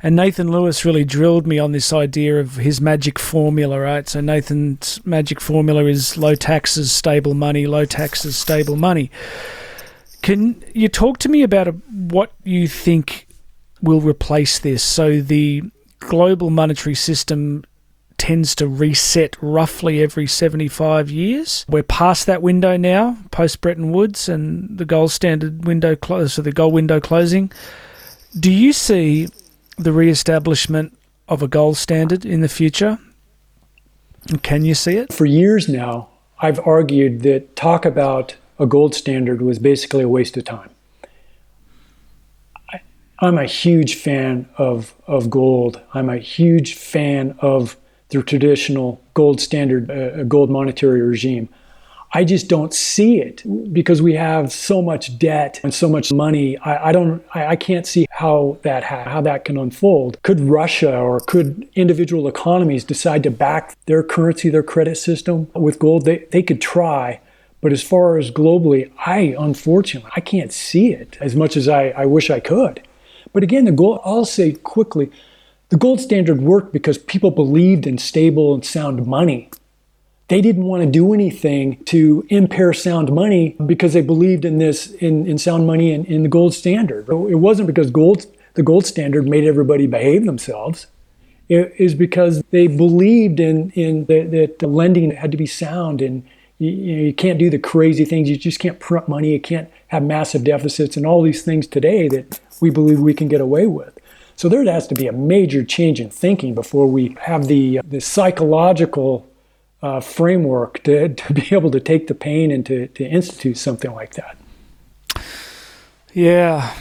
And 0.03 0.17
Nathan 0.17 0.51
Lewis 0.51 0.85
really 0.85 1.05
drilled 1.05 1.47
me 1.47 1.59
on 1.59 1.73
this 1.73 1.93
idea 1.93 2.41
of 2.41 2.57
his 2.57 2.81
magic 2.81 3.19
formula, 3.19 3.79
right? 3.79 4.09
So 4.09 4.21
Nathan's 4.21 5.05
magic 5.05 5.41
formula 5.41 5.85
is 5.85 6.17
low 6.17 6.35
taxes, 6.35 6.91
stable 6.91 7.35
money, 7.35 7.67
low 7.67 7.85
taxes, 7.85 8.37
stable 8.37 8.77
money. 8.77 9.11
Can 10.23 10.63
you 10.75 10.89
talk 10.89 11.19
to 11.19 11.29
me 11.29 11.43
about 11.43 11.69
what 11.91 12.33
you 12.45 12.69
think 12.69 13.27
will 13.81 14.01
replace 14.01 14.59
this? 14.59 14.83
So 14.83 15.21
the 15.21 15.63
global 15.99 16.51
monetary 16.51 16.95
system 16.95 17.65
tends 18.21 18.55
to 18.55 18.69
reset 18.69 19.35
roughly 19.41 20.03
every 20.03 20.27
75 20.27 21.11
years. 21.11 21.65
We're 21.69 21.83
past 21.83 22.27
that 22.27 22.43
window 22.43 22.77
now, 22.77 23.17
post 23.31 23.63
Bretton 23.63 23.93
Woods 23.93 24.29
and 24.29 24.77
the 24.77 24.85
gold 24.85 25.11
standard 25.11 25.65
window 25.65 25.97
close, 25.97 26.27
uh, 26.27 26.29
so 26.29 26.43
the 26.43 26.53
gold 26.53 26.75
window 26.75 27.01
closing. 27.01 27.51
Do 28.39 28.53
you 28.53 28.75
see 28.75 29.29
the 29.79 29.91
re-establishment 29.91 30.99
of 31.29 31.43
a 31.43 31.49
gold 31.49 31.79
standard 31.79 32.27
in 32.27 32.43
the 32.43 32.49
future? 32.49 32.99
Can 34.43 34.67
you 34.67 34.75
see 34.75 34.99
it? 34.99 35.15
For 35.15 35.25
years 35.25 35.67
now, 35.67 36.11
I've 36.41 36.61
argued 36.67 37.23
that 37.23 37.57
talk 37.57 37.87
about 37.87 38.37
a 38.61 38.67
gold 38.67 38.95
standard 38.95 39.41
was 39.41 39.59
basically 39.59 40.05
a 40.05 40.09
waste 40.09 40.37
of 40.37 40.45
time. 40.45 40.71
I, 42.71 42.81
am 43.23 43.39
a 43.39 43.47
huge 43.47 43.95
fan 43.95 44.49
of, 44.59 44.95
of 45.07 45.31
gold. 45.31 45.81
I'm 45.95 46.11
a 46.11 46.19
huge 46.19 46.75
fan 46.75 47.37
of 47.41 47.77
the 48.11 48.23
traditional 48.23 49.01
gold 49.15 49.41
standard, 49.41 49.91
uh, 49.91 50.25
gold 50.25 50.51
monetary 50.51 51.01
regime. 51.01 51.49
I 52.13 52.25
just 52.25 52.49
don't 52.49 52.75
see 52.75 53.21
it 53.21 53.45
because 53.73 54.03
we 54.03 54.15
have 54.15 54.53
so 54.53 54.83
much 54.83 55.17
debt 55.17 55.61
and 55.63 55.73
so 55.73 55.89
much 55.89 56.13
money. 56.13 56.59
I, 56.59 56.89
I 56.89 56.93
don't, 56.93 57.25
I, 57.35 57.47
I, 57.47 57.57
can't 57.57 57.87
see 57.87 58.07
how 58.11 58.59
that 58.63 58.83
ha- 58.83 59.05
how 59.05 59.21
that 59.21 59.45
can 59.45 59.57
unfold. 59.57 60.21
Could 60.25 60.41
Russia 60.41 60.99
or 60.99 61.21
could 61.21 61.69
individual 61.77 62.27
economies 62.27 62.83
decide 62.83 63.23
to 63.23 63.31
back 63.31 63.77
their 63.87 64.03
currency, 64.03 64.51
their 64.51 64.65
credit 64.65 64.97
system 64.97 65.49
with 65.55 65.79
gold? 65.79 66.05
They 66.05 66.27
they 66.33 66.43
could 66.43 66.61
try, 66.61 67.21
but 67.61 67.73
as 67.73 67.83
far 67.83 68.19
as 68.19 68.31
globally, 68.31 68.91
I 69.07 69.35
unfortunately 69.39 70.11
I 70.17 70.21
can't 70.21 70.53
see 70.53 70.93
it 70.93 71.19
as 71.21 71.37
much 71.37 71.57
as 71.57 71.69
I, 71.69 71.89
I 71.91 72.07
wish 72.07 72.31
I 72.31 72.41
could. 72.41 72.83
But 73.33 73.43
again, 73.43 73.65
the 73.65 73.73
gold. 73.73 74.01
I'll 74.05 74.25
say 74.25 74.53
quickly, 74.53 75.11
the 75.69 75.77
gold 75.77 76.01
standard 76.01 76.41
worked 76.41 76.73
because 76.73 76.99
people 76.99 77.31
believed 77.31 77.87
in 77.87 77.99
stable 77.99 78.55
and 78.55 78.65
sound 78.65 79.07
money 79.07 79.51
they 80.31 80.41
didn't 80.41 80.63
want 80.63 80.81
to 80.81 80.89
do 80.89 81.13
anything 81.13 81.83
to 81.87 82.25
impair 82.29 82.73
sound 82.73 83.13
money 83.13 83.57
because 83.67 83.95
they 83.95 84.01
believed 84.01 84.45
in 84.45 84.59
this 84.59 84.93
in, 84.93 85.27
in 85.27 85.39
sound 85.39 85.67
money 85.67 85.93
and 85.93 86.07
in 86.07 86.23
the 86.23 86.29
gold 86.29 86.55
standard. 86.55 87.09
It 87.09 87.41
wasn't 87.41 87.67
because 87.67 87.91
gold 87.91 88.27
the 88.55 88.63
gold 88.63 88.87
standard 88.87 89.29
made 89.29 89.45
everybody 89.45 89.89
behave 89.89 90.27
themselves. 90.27 90.87
It 91.49 91.75
is 91.79 91.97
because 91.97 92.45
they 92.51 92.69
believed 92.69 93.41
in 93.41 93.71
in 93.71 94.05
the, 94.05 94.23
that 94.23 94.61
the 94.61 94.69
lending 94.69 95.11
had 95.11 95.33
to 95.33 95.37
be 95.37 95.47
sound 95.47 96.01
and 96.01 96.23
you, 96.61 96.71
you, 96.71 96.97
know, 96.97 97.03
you 97.03 97.15
can't 97.15 97.39
do 97.39 97.51
the 97.51 97.59
crazy 97.59 98.05
things. 98.05 98.29
You 98.29 98.37
just 98.37 98.61
can't 98.61 98.79
print 98.79 99.09
money. 99.09 99.33
You 99.33 99.41
can't 99.41 99.69
have 99.89 100.05
massive 100.05 100.45
deficits 100.45 100.97
and 100.97 101.05
all 101.05 101.23
these 101.23 101.43
things 101.43 101.67
today 101.67 102.07
that 102.09 102.39
we 102.61 102.71
believe 102.71 103.01
we 103.01 103.15
can 103.15 103.27
get 103.27 103.41
away 103.41 103.67
with. 103.67 103.99
So 104.37 104.49
there 104.49 104.63
has 104.65 104.87
to 104.89 104.95
be 104.95 105.07
a 105.07 105.13
major 105.13 105.65
change 105.65 106.01
in 106.01 106.11
thinking 106.11 106.55
before 106.55 106.87
we 106.87 107.17
have 107.23 107.47
the 107.47 107.81
the 107.85 108.01
psychological 108.01 109.27
uh, 109.83 110.01
framework 110.01 110.83
to, 110.85 111.09
to 111.15 111.35
be 111.35 111.49
able 111.53 111.71
to 111.71 111.81
take 111.81 112.07
the 112.07 112.15
pain 112.15 112.51
and 112.51 112.65
to, 112.67 112.89
to 112.89 113.05
institute 113.05 113.57
something 113.57 113.93
like 113.93 114.15
that. 114.15 114.37
Yeah, 116.13 116.75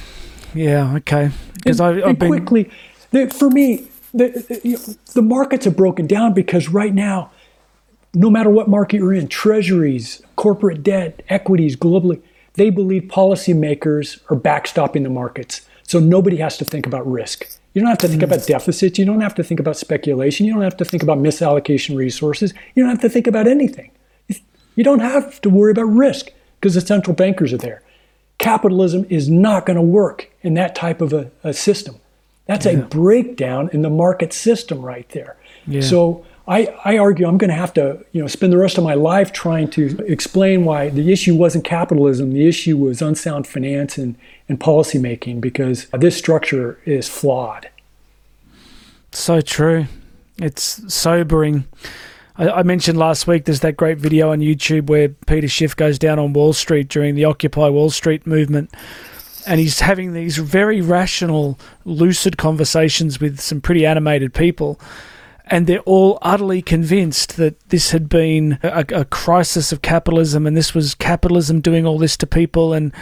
yeah, 0.54 0.96
okay. 0.98 1.32
Because 1.56 1.80
I've, 1.80 2.18
been 2.18 2.30
quickly, 2.30 2.72
the, 3.12 3.30
for 3.30 3.50
me, 3.50 3.88
the, 4.14 4.98
the 5.14 5.22
markets 5.22 5.66
have 5.66 5.76
broken 5.76 6.08
down 6.08 6.34
because 6.34 6.70
right 6.70 6.94
now, 6.94 7.32
no 8.14 8.30
matter 8.30 8.50
what 8.50 8.68
market 8.68 8.98
you're 8.98 9.14
in, 9.14 9.28
treasuries, 9.28 10.22
corporate 10.36 10.84
debt, 10.84 11.22
equities 11.30 11.76
globally, 11.76 12.22
they 12.54 12.70
believe 12.70 13.04
policymakers 13.04 14.20
are 14.30 14.38
backstopping 14.38 15.04
the 15.04 15.10
markets. 15.10 15.62
So 15.84 16.00
nobody 16.00 16.38
has 16.38 16.58
to 16.58 16.66
think 16.66 16.86
about 16.86 17.10
risk. 17.10 17.48
You 17.74 17.82
don't 17.82 17.90
have 17.90 18.00
to 18.00 18.08
think 18.08 18.24
about 18.24 18.42
hmm. 18.42 18.48
deficits. 18.48 18.98
You 18.98 19.06
don't 19.06 19.22
have 19.22 19.36
to 19.36 19.44
think 19.44 19.60
about 19.60 19.78
speculation. 19.78 20.46
You 20.46 20.54
don't 20.54 20.64
have 20.64 20.78
to 20.78 20.86
think 20.86 21.04
about 21.04 21.20
misallocation 21.20 21.96
resources. 21.96 22.54
You 22.76 22.84
don't 22.84 22.90
have 22.90 23.02
to 23.02 23.10
think 23.10 23.28
about 23.28 23.48
anything. 23.48 23.92
You 24.76 24.84
don't 24.84 25.00
have 25.00 25.42
to 25.42 25.50
worry 25.50 25.72
about 25.72 25.84
risk 25.84 26.32
because 26.60 26.76
the 26.76 26.82
central 26.82 27.16
bankers 27.16 27.54
are 27.54 27.58
there. 27.58 27.84
Capitalism 28.38 29.06
is 29.10 29.30
not 29.30 29.66
going 29.66 29.76
to 29.76 29.82
work 29.82 30.32
in 30.42 30.54
that 30.54 30.74
type 30.74 31.02
of 31.02 31.12
a, 31.12 31.30
a 31.44 31.54
system. 31.54 32.00
That's 32.46 32.66
yeah. 32.66 32.72
a 32.72 32.78
breakdown 32.84 33.70
in 33.74 33.82
the 33.82 33.90
market 33.90 34.32
system 34.32 34.82
right 34.82 35.08
there. 35.10 35.36
Yeah. 35.68 35.82
So 35.82 36.26
I, 36.50 36.76
I 36.84 36.98
argue 36.98 37.28
I'm 37.28 37.38
going 37.38 37.52
to 37.52 37.56
have 37.56 37.74
to 37.76 38.04
you 38.12 38.22
know 38.22 38.28
spend 38.28 38.52
the 38.52 38.58
rest 38.58 38.80
of 38.80 38.84
my 38.84 38.96
life 38.96 39.32
trying 39.32 39.70
to 39.72 40.04
explain 40.06 40.66
why 40.66 40.90
the 40.90 41.12
issue 41.14 41.36
wasn't 41.36 41.64
capitalism, 41.64 42.34
the 42.34 42.48
issue 42.48 42.76
was 42.76 43.04
unsound 43.04 43.46
finance 43.46 44.00
and, 44.00 44.16
and 44.50 44.60
policymaking 44.60 45.40
because 45.40 45.86
this 45.92 46.18
structure 46.18 46.80
is 46.86 47.08
flawed. 47.08 47.70
So 49.12 49.42
true. 49.42 49.86
It's 50.40 50.94
sobering. 50.94 51.66
I, 52.36 52.50
I 52.50 52.64
mentioned 52.64 52.98
last 52.98 53.28
week 53.28 53.46
there's 53.46 53.60
that 53.60 53.78
great 53.78 54.00
video 54.00 54.32
on 54.32 54.40
YouTube 54.40 54.88
where 54.88 55.10
Peter 55.10 55.48
Schiff 55.48 55.76
goes 55.76 56.00
down 56.00 56.18
on 56.18 56.34
Wall 56.34 56.54
Street 56.54 56.90
during 56.90 57.14
the 57.14 57.26
Occupy 57.26 57.70
Wall 57.70 57.92
Street 57.92 58.26
movement 58.26 58.74
and 59.46 59.60
he's 59.60 59.82
having 59.82 60.14
these 60.14 60.38
very 60.38 60.82
rational, 60.82 61.60
lucid 61.86 62.38
conversations 62.38 63.20
with 63.20 63.40
some 63.40 63.62
pretty 63.62 63.86
animated 63.86 64.34
people. 64.34 64.80
And 65.52 65.66
they're 65.66 65.80
all 65.80 66.20
utterly 66.22 66.62
convinced 66.62 67.38
that 67.38 67.60
this 67.70 67.92
had 67.92 68.08
been 68.08 68.60
a, 68.62 68.86
a, 68.94 69.06
crisis 69.06 69.72
of 69.72 69.82
capitalism 69.82 70.46
and 70.46 70.56
this 70.56 70.76
was 70.76 70.94
capitalism 70.94 71.60
doing 71.60 71.88
all 71.88 71.98
this 71.98 72.16
to 72.18 72.28
people. 72.28 72.72
And 72.72 72.94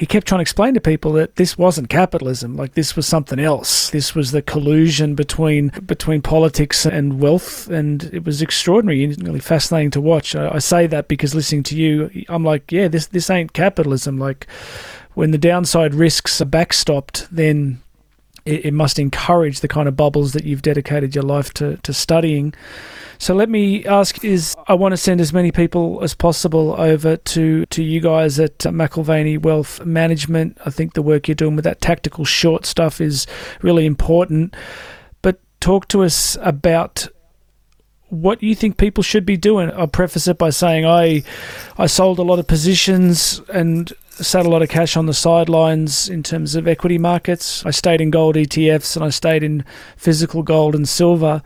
he 0.00 0.06
kept 0.06 0.26
trying 0.26 0.38
to 0.38 0.42
explain 0.42 0.72
to 0.74 0.80
people 0.80 1.12
that 1.12 1.36
this 1.36 1.58
wasn't 1.58 1.90
capitalism, 1.90 2.56
like 2.56 2.72
this 2.72 2.96
was 2.96 3.06
something 3.06 3.38
else. 3.38 3.90
This 3.90 4.14
was 4.14 4.30
the 4.30 4.40
collusion 4.40 5.14
between 5.14 5.72
between 5.84 6.22
politics 6.22 6.86
and 6.86 7.20
wealth, 7.20 7.68
and 7.68 8.04
it 8.04 8.24
was 8.24 8.40
extraordinary 8.40 9.04
and 9.04 9.22
really 9.22 9.40
fascinating 9.40 9.90
to 9.90 10.00
watch. 10.00 10.34
I, 10.34 10.54
I 10.54 10.58
say 10.58 10.86
that 10.86 11.08
because 11.08 11.34
listening 11.34 11.64
to 11.64 11.76
you, 11.76 12.24
I'm 12.28 12.44
like, 12.44 12.72
yeah, 12.72 12.88
this 12.88 13.08
this 13.08 13.28
ain't 13.28 13.52
capitalism. 13.52 14.18
Like 14.18 14.46
when 15.14 15.32
the 15.32 15.38
downside 15.38 15.94
risks 15.94 16.40
are 16.40 16.46
backstopped, 16.46 17.28
then 17.30 17.82
it, 18.44 18.66
it, 18.66 18.74
must 18.74 18.98
encourage 18.98 19.60
the 19.60 19.68
kind 19.68 19.88
of 19.88 19.96
bubbles 19.96 20.32
that 20.32 20.44
you've 20.44 20.62
dedicated 20.62 21.14
your 21.14 21.24
life 21.24 21.52
to, 21.54 21.76
to 21.78 21.92
studying. 21.92 22.54
So 23.18 23.34
let 23.34 23.48
me 23.48 23.84
ask: 23.84 24.24
Is 24.24 24.56
I 24.66 24.74
want 24.74 24.92
to 24.92 24.96
send 24.96 25.20
as 25.20 25.32
many 25.32 25.52
people 25.52 26.02
as 26.02 26.14
possible 26.14 26.74
over 26.80 27.16
to 27.16 27.66
to 27.66 27.82
you 27.82 28.00
guys 28.00 28.40
at 28.40 28.64
uh, 28.64 28.70
McAlvany 28.70 29.40
Wealth 29.40 29.84
Management. 29.84 30.58
I 30.64 30.70
think 30.70 30.94
the 30.94 31.02
work 31.02 31.28
you're 31.28 31.34
doing 31.34 31.56
with 31.56 31.64
that 31.64 31.80
tactical 31.80 32.24
short 32.24 32.64
stuff 32.64 33.00
is 33.00 33.26
really 33.62 33.84
important. 33.86 34.56
But 35.22 35.40
talk 35.60 35.88
to 35.88 36.02
us 36.02 36.36
about 36.40 37.08
what 38.08 38.42
you 38.42 38.54
think 38.54 38.76
people 38.76 39.02
should 39.02 39.24
be 39.24 39.36
doing. 39.36 39.70
I'll 39.72 39.86
preface 39.86 40.26
it 40.26 40.38
by 40.38 40.50
saying 40.50 40.84
I 40.84 41.22
I 41.78 41.86
sold 41.86 42.18
a 42.18 42.22
lot 42.22 42.38
of 42.38 42.46
positions 42.46 43.40
and 43.52 43.92
sat 44.22 44.46
a 44.46 44.48
lot 44.48 44.62
of 44.62 44.68
cash 44.68 44.96
on 44.96 45.06
the 45.06 45.14
sidelines 45.14 46.08
in 46.08 46.22
terms 46.22 46.54
of 46.54 46.68
equity 46.68 46.98
markets. 46.98 47.64
I 47.64 47.70
stayed 47.70 48.00
in 48.00 48.10
gold 48.10 48.36
ETFs 48.36 48.96
and 48.96 49.04
I 49.04 49.10
stayed 49.10 49.42
in 49.42 49.64
physical 49.96 50.42
gold 50.42 50.74
and 50.74 50.88
silver. 50.88 51.42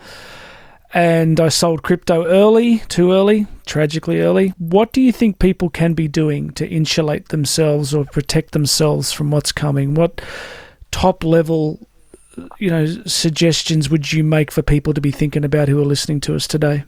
And 0.93 1.41
I 1.41 1.49
sold 1.49 1.83
crypto 1.83 2.25
early, 2.25 2.79
too 2.89 3.13
early, 3.13 3.49
tragically 3.67 4.21
early. 4.21 4.55
What 4.59 4.93
do 4.93 5.01
you 5.01 5.11
think 5.11 5.41
people 5.41 5.69
can 5.69 5.95
be 5.95 6.07
doing 6.07 6.51
to 6.53 6.69
insulate 6.69 7.29
themselves 7.29 7.93
or 7.93 8.05
protect 8.05 8.53
themselves 8.53 9.13
from 9.13 9.31
what's 9.31 9.51
coming? 9.51 9.95
What 9.95 10.21
top 10.93 11.25
level 11.25 11.81
you 12.59 12.71
know 12.71 12.87
suggestions 13.07 13.91
would 13.91 14.13
you 14.13 14.25
make 14.25 14.51
for 14.51 14.63
people 14.63 14.95
to 14.95 15.01
be 15.01 15.11
thinking 15.11 15.45
about 15.45 15.69
who 15.69 15.81
are 15.81 15.85
listening 15.85 16.21
to 16.21 16.35
us 16.37 16.47
today? 16.47 16.85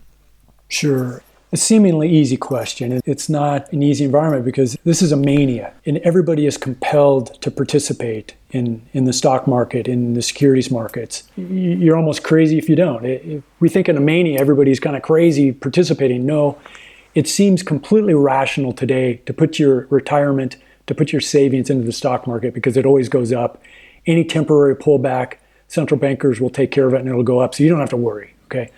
Sure 0.68 1.22
a 1.52 1.56
seemingly 1.56 2.08
easy 2.08 2.36
question. 2.36 3.00
It's 3.04 3.28
not 3.28 3.72
an 3.72 3.82
easy 3.82 4.04
environment 4.04 4.44
because 4.44 4.76
this 4.84 5.00
is 5.00 5.12
a 5.12 5.16
mania, 5.16 5.72
and 5.84 5.98
everybody 5.98 6.44
is 6.46 6.56
compelled 6.56 7.40
to 7.42 7.50
participate 7.50 8.34
in, 8.50 8.84
in 8.92 9.04
the 9.04 9.12
stock 9.12 9.46
market, 9.46 9.86
in 9.86 10.14
the 10.14 10.22
securities 10.22 10.70
markets. 10.70 11.22
You're 11.36 11.96
almost 11.96 12.24
crazy 12.24 12.58
if 12.58 12.68
you 12.68 12.74
don't. 12.74 13.04
If 13.04 13.44
we 13.60 13.68
think 13.68 13.88
in 13.88 13.96
a 13.96 14.00
mania, 14.00 14.40
everybody's 14.40 14.80
kind 14.80 14.96
of 14.96 15.02
crazy 15.02 15.52
participating. 15.52 16.26
No, 16.26 16.58
it 17.14 17.28
seems 17.28 17.62
completely 17.62 18.14
rational 18.14 18.72
today 18.72 19.16
to 19.26 19.32
put 19.32 19.58
your 19.58 19.86
retirement, 19.86 20.56
to 20.88 20.94
put 20.94 21.12
your 21.12 21.20
savings 21.20 21.70
into 21.70 21.84
the 21.84 21.92
stock 21.92 22.26
market 22.26 22.54
because 22.54 22.76
it 22.76 22.84
always 22.84 23.08
goes 23.08 23.32
up. 23.32 23.62
Any 24.04 24.24
temporary 24.24 24.74
pullback, 24.74 25.34
central 25.68 25.98
bankers 25.98 26.40
will 26.40 26.50
take 26.50 26.70
care 26.70 26.86
of 26.86 26.94
it 26.94 27.00
and 27.00 27.08
it'll 27.08 27.22
go 27.22 27.38
up, 27.38 27.54
so 27.54 27.62
you 27.62 27.70
don't 27.70 27.80
have 27.80 27.90
to 27.90 27.96
worry. 27.96 28.34
Okay. 28.46 28.70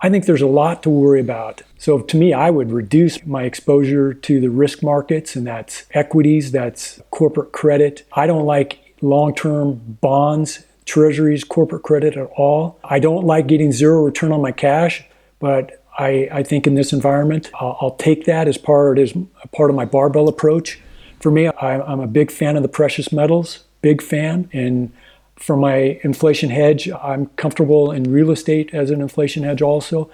I 0.00 0.10
think 0.10 0.26
there's 0.26 0.42
a 0.42 0.46
lot 0.46 0.82
to 0.82 0.90
worry 0.90 1.20
about. 1.20 1.62
So 1.78 2.00
to 2.00 2.16
me, 2.16 2.32
I 2.32 2.50
would 2.50 2.70
reduce 2.70 3.24
my 3.24 3.44
exposure 3.44 4.12
to 4.12 4.40
the 4.40 4.50
risk 4.50 4.82
markets, 4.82 5.36
and 5.36 5.46
that's 5.46 5.84
equities, 5.92 6.52
that's 6.52 7.00
corporate 7.10 7.52
credit. 7.52 8.06
I 8.12 8.26
don't 8.26 8.44
like 8.44 8.94
long 9.00 9.34
term 9.34 9.98
bonds, 10.00 10.64
treasuries, 10.84 11.44
corporate 11.44 11.82
credit 11.82 12.16
at 12.16 12.30
all. 12.36 12.78
I 12.84 12.98
don't 12.98 13.24
like 13.24 13.46
getting 13.46 13.72
zero 13.72 14.02
return 14.02 14.32
on 14.32 14.42
my 14.42 14.52
cash, 14.52 15.04
but 15.38 15.82
I, 15.98 16.28
I 16.30 16.42
think 16.42 16.66
in 16.66 16.74
this 16.74 16.92
environment, 16.92 17.50
I'll, 17.54 17.78
I'll 17.80 17.96
take 17.96 18.26
that 18.26 18.48
as 18.48 18.58
part, 18.58 18.98
as 18.98 19.14
part 19.52 19.70
of 19.70 19.76
my 19.76 19.86
barbell 19.86 20.28
approach. 20.28 20.78
For 21.20 21.30
me, 21.30 21.48
I, 21.48 21.80
I'm 21.80 22.00
a 22.00 22.06
big 22.06 22.30
fan 22.30 22.56
of 22.56 22.62
the 22.62 22.68
precious 22.68 23.10
metals, 23.10 23.64
big 23.80 24.02
fan, 24.02 24.50
and 24.52 24.92
for 25.36 25.56
my 25.56 26.00
inflation 26.02 26.50
hedge, 26.50 26.88
I'm 26.90 27.26
comfortable 27.36 27.92
in 27.92 28.10
real 28.10 28.30
estate 28.30 28.72
as 28.72 28.90
an 28.90 29.00
inflation 29.00 29.44
hedge 29.44 29.62
also. 29.62 30.10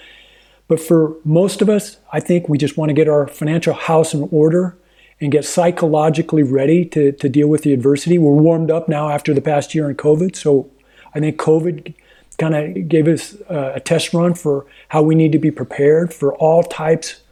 But 0.68 0.80
for 0.80 1.16
most 1.24 1.62
of 1.62 1.68
us, 1.68 1.98
I 2.12 2.20
think 2.20 2.48
we 2.48 2.58
just 2.58 2.76
want 2.76 2.90
to 2.90 2.94
get 2.94 3.08
our 3.08 3.28
financial 3.28 3.74
house 3.74 4.14
in 4.14 4.28
order 4.30 4.76
and 5.20 5.30
get 5.30 5.44
psychologically 5.44 6.42
ready 6.42 6.84
to, 6.86 7.12
to 7.12 7.28
deal 7.28 7.46
with 7.46 7.62
the 7.62 7.72
adversity. 7.72 8.18
We're 8.18 8.32
warmed 8.32 8.70
up 8.70 8.88
now 8.88 9.08
after 9.08 9.32
the 9.32 9.40
past 9.40 9.74
year 9.74 9.88
in 9.88 9.96
COVID. 9.96 10.34
So 10.34 10.68
I 11.14 11.20
think 11.20 11.36
COVID 11.36 11.94
kind 12.38 12.54
of 12.54 12.88
gave 12.88 13.06
us 13.06 13.36
uh, 13.48 13.72
a 13.74 13.80
test 13.80 14.12
run 14.12 14.34
for 14.34 14.66
how 14.88 15.02
we 15.02 15.14
need 15.14 15.30
to 15.32 15.38
be 15.38 15.50
prepared 15.50 16.12
for 16.12 16.34
all 16.34 16.62
types 16.64 17.22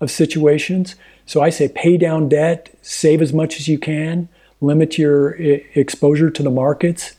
of 0.00 0.10
situations. 0.10 0.94
So 1.26 1.42
I 1.42 1.50
say 1.50 1.68
pay 1.68 1.96
down 1.96 2.28
debt, 2.28 2.76
save 2.80 3.20
as 3.20 3.32
much 3.32 3.58
as 3.58 3.68
you 3.68 3.78
can, 3.78 4.28
limit 4.60 4.96
your 4.96 5.32
exposure 5.74 6.30
to 6.30 6.42
the 6.42 6.50
markets, 6.50 7.14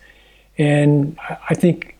and 0.57 1.17
I 1.49 1.53
think, 1.53 1.97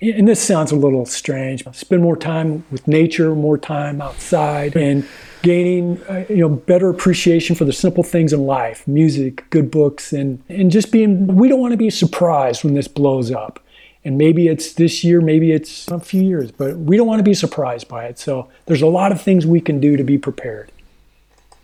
and 0.00 0.26
this 0.26 0.42
sounds 0.42 0.72
a 0.72 0.76
little 0.76 1.04
strange, 1.04 1.64
spend 1.72 2.02
more 2.02 2.16
time 2.16 2.64
with 2.70 2.86
nature, 2.88 3.34
more 3.34 3.58
time 3.58 4.00
outside, 4.00 4.76
and 4.76 5.06
gaining 5.42 6.02
uh, 6.04 6.24
you 6.28 6.38
know 6.38 6.48
better 6.48 6.88
appreciation 6.88 7.54
for 7.54 7.66
the 7.66 7.72
simple 7.72 8.02
things 8.02 8.32
in 8.32 8.46
life, 8.46 8.86
music, 8.88 9.48
good 9.50 9.70
books, 9.70 10.12
and 10.12 10.42
and 10.48 10.70
just 10.70 10.90
being. 10.90 11.26
We 11.26 11.48
don't 11.48 11.60
want 11.60 11.72
to 11.72 11.78
be 11.78 11.90
surprised 11.90 12.64
when 12.64 12.74
this 12.74 12.88
blows 12.88 13.30
up. 13.30 13.60
And 14.06 14.18
maybe 14.18 14.48
it's 14.48 14.74
this 14.74 15.02
year, 15.02 15.22
maybe 15.22 15.50
it's 15.52 15.88
a 15.88 15.98
few 15.98 16.22
years, 16.22 16.52
but 16.52 16.76
we 16.76 16.98
don't 16.98 17.06
want 17.06 17.20
to 17.20 17.24
be 17.24 17.32
surprised 17.32 17.88
by 17.88 18.04
it. 18.04 18.18
So 18.18 18.48
there's 18.66 18.82
a 18.82 18.86
lot 18.86 19.12
of 19.12 19.22
things 19.22 19.46
we 19.46 19.62
can 19.62 19.80
do 19.80 19.96
to 19.96 20.04
be 20.04 20.18
prepared. 20.18 20.70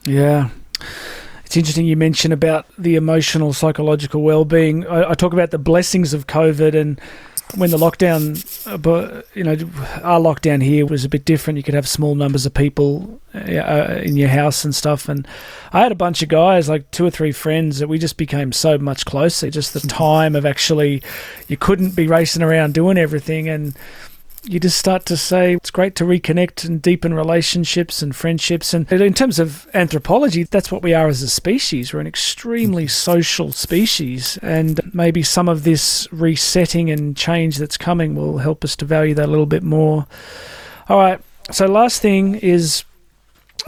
Yeah. 0.07 0.49
It's 1.51 1.57
interesting 1.57 1.86
you 1.86 1.96
mention 1.96 2.30
about 2.30 2.64
the 2.78 2.94
emotional, 2.94 3.53
psychological 3.53 4.22
well-being. 4.22 4.86
I, 4.86 5.11
I 5.11 5.14
talk 5.14 5.32
about 5.32 5.51
the 5.51 5.59
blessings 5.59 6.14
of 6.14 6.28
COVID 6.28 6.80
and 6.80 7.01
when 7.57 7.70
the 7.72 7.76
lockdown, 7.76 8.68
uh, 8.72 8.78
but 8.78 9.26
you 9.34 9.42
know, 9.42 9.57
our 10.05 10.20
lockdown 10.20 10.62
here 10.62 10.86
was 10.86 11.05
a 11.05 11.09
bit 11.09 11.24
different. 11.24 11.57
You 11.57 11.64
could 11.64 11.74
have 11.74 11.88
small 11.88 12.14
numbers 12.14 12.46
of 12.46 12.55
people 12.55 13.20
uh, 13.34 13.38
uh, 13.38 14.01
in 14.01 14.16
your 14.16 14.28
house 14.28 14.64
and 14.64 14.72
stuff. 14.72 15.09
And 15.09 15.26
I 15.72 15.80
had 15.80 15.90
a 15.90 15.96
bunch 15.96 16.22
of 16.22 16.28
guys, 16.28 16.68
like 16.68 16.88
two 16.92 17.05
or 17.05 17.11
three 17.11 17.32
friends, 17.32 17.80
that 17.80 17.88
we 17.88 17.98
just 17.98 18.16
became 18.16 18.53
so 18.53 18.78
much 18.78 19.05
closer. 19.05 19.51
Just 19.51 19.74
the 19.74 19.80
time 19.80 20.36
of 20.36 20.46
actually, 20.46 21.03
you 21.48 21.57
couldn't 21.57 21.96
be 21.96 22.07
racing 22.07 22.44
around 22.44 22.74
doing 22.74 22.96
everything, 22.96 23.48
and 23.48 23.76
you 24.45 24.59
just 24.59 24.78
start 24.78 25.05
to 25.07 25.16
say 25.16 25.55
it's 25.55 25.70
great 25.70 25.95
to 25.97 26.05
reconnect 26.05 26.64
and 26.64 26.80
deepen 26.80 27.12
relationships 27.14 28.03
and 28.03 28.16
friendships. 28.16 28.72
And 28.72 28.91
in 28.91 29.14
terms 29.14 29.38
of 29.38 29.68
anthropology, 29.74 30.45
that's 30.45 30.72
what 30.72 30.82
we 30.82 30.95
are 30.95 31.09
as 31.09 31.22
a 31.22 31.28
species. 31.28 31.93
We're 31.93 32.01
an 32.01 32.07
extremely 32.07 32.84
mm-hmm. 32.84 32.88
social 32.88 33.53
species. 33.53 34.38
And 34.43 34.80
maybe 34.95 35.22
some 35.22 35.49
of 35.49 35.64
this 35.64 36.09
resetting 36.11 36.91
and 36.91 37.16
change 37.16 37.59
that's 37.59 37.76
coming 37.76 38.14
will 38.14 38.38
help 38.38 38.64
us 38.64 38.76
to 38.76 38.84
value 38.84 39.14
that 39.14 39.26
a 39.26 39.30
little 39.32 39.47
bit 39.47 39.62
more. 39.62 40.07
All 40.88 40.99
right. 40.99 41.20
So, 41.51 41.66
last 41.66 42.01
thing 42.01 42.36
is 42.36 42.84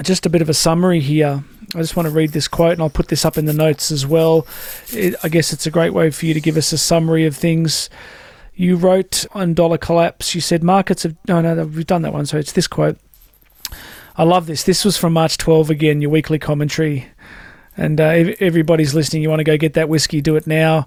just 0.03 0.25
a 0.25 0.31
bit 0.31 0.41
of 0.41 0.49
a 0.49 0.55
summary 0.55 1.01
here. 1.01 1.45
I 1.75 1.79
just 1.79 1.97
want 1.97 2.07
to 2.07 2.15
read 2.15 2.33
this 2.33 2.49
quote 2.49 2.73
and 2.73 2.83
I'll 2.83 2.91
put 2.91 3.09
this 3.09 3.25
up 3.25 3.37
in 3.37 3.45
the 3.45 3.53
notes 3.53 3.91
as 3.91 4.07
well. 4.07 4.47
It, 4.91 5.15
I 5.23 5.29
guess 5.29 5.53
it's 5.53 5.67
a 5.67 5.71
great 5.71 5.93
way 5.93 6.11
for 6.11 6.27
you 6.27 6.35
to 6.35 6.41
give 6.41 6.57
us 6.57 6.73
a 6.73 6.79
summary 6.79 7.27
of 7.27 7.37
things 7.37 7.91
You 8.63 8.77
wrote 8.77 9.27
on 9.33 9.55
Dollar 9.55 9.77
Collapse, 9.77 10.37
you 10.37 10.41
said 10.41 10.63
markets 10.63 11.03
have. 11.03 11.17
No, 11.27 11.41
no, 11.41 11.65
we've 11.65 11.85
done 11.85 12.03
that 12.03 12.13
one. 12.13 12.27
So 12.27 12.39
it's 12.39 12.53
this 12.53 12.69
quote. 12.69 12.97
I 14.17 14.23
love 14.23 14.47
this. 14.47 14.63
This 14.63 14.85
was 14.85 14.97
from 14.97 15.15
March 15.15 15.37
12 15.37 15.69
again, 15.69 16.01
your 16.01 16.13
weekly 16.13 16.39
commentary. 16.39 17.09
And 17.77 18.01
uh, 18.01 18.35
everybody's 18.39 18.95
listening. 18.95 19.21
You 19.21 19.31
want 19.31 19.41
to 19.41 19.45
go 19.45 19.57
get 19.57 19.75
that 19.75 19.89
whiskey? 19.89 20.21
Do 20.21 20.37
it 20.37 20.47
now. 20.47 20.87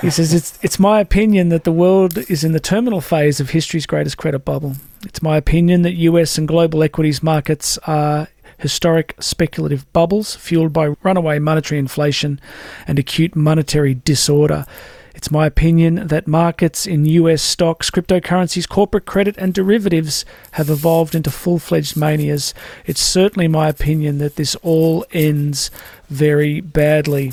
He 0.00 0.10
says 0.10 0.34
it's 0.34 0.58
it's 0.62 0.80
my 0.80 0.98
opinion 0.98 1.50
that 1.50 1.62
the 1.62 1.70
world 1.70 2.18
is 2.28 2.42
in 2.42 2.50
the 2.50 2.58
terminal 2.58 3.00
phase 3.00 3.38
of 3.38 3.50
history's 3.50 3.86
greatest 3.86 4.16
credit 4.16 4.40
bubble. 4.40 4.74
It's 5.06 5.22
my 5.22 5.36
opinion 5.36 5.82
that 5.82 5.92
U.S. 5.92 6.38
and 6.38 6.48
global 6.48 6.82
equities 6.82 7.22
markets 7.22 7.78
are 7.86 8.26
historic 8.58 9.14
speculative 9.20 9.90
bubbles 9.92 10.34
fueled 10.34 10.72
by 10.72 10.96
runaway 11.04 11.38
monetary 11.38 11.78
inflation 11.78 12.40
and 12.88 12.98
acute 12.98 13.36
monetary 13.36 13.94
disorder. 13.94 14.66
It's 15.14 15.30
my 15.30 15.46
opinion 15.46 16.06
that 16.08 16.26
markets 16.26 16.86
in 16.86 17.04
US 17.04 17.42
stocks, 17.42 17.90
cryptocurrencies, 17.90 18.68
corporate 18.68 19.06
credit, 19.06 19.36
and 19.38 19.52
derivatives 19.52 20.24
have 20.52 20.70
evolved 20.70 21.14
into 21.14 21.30
full 21.30 21.58
fledged 21.58 21.96
manias. 21.96 22.54
It's 22.86 23.00
certainly 23.00 23.48
my 23.48 23.68
opinion 23.68 24.18
that 24.18 24.36
this 24.36 24.54
all 24.56 25.04
ends 25.12 25.70
very 26.08 26.60
badly. 26.60 27.32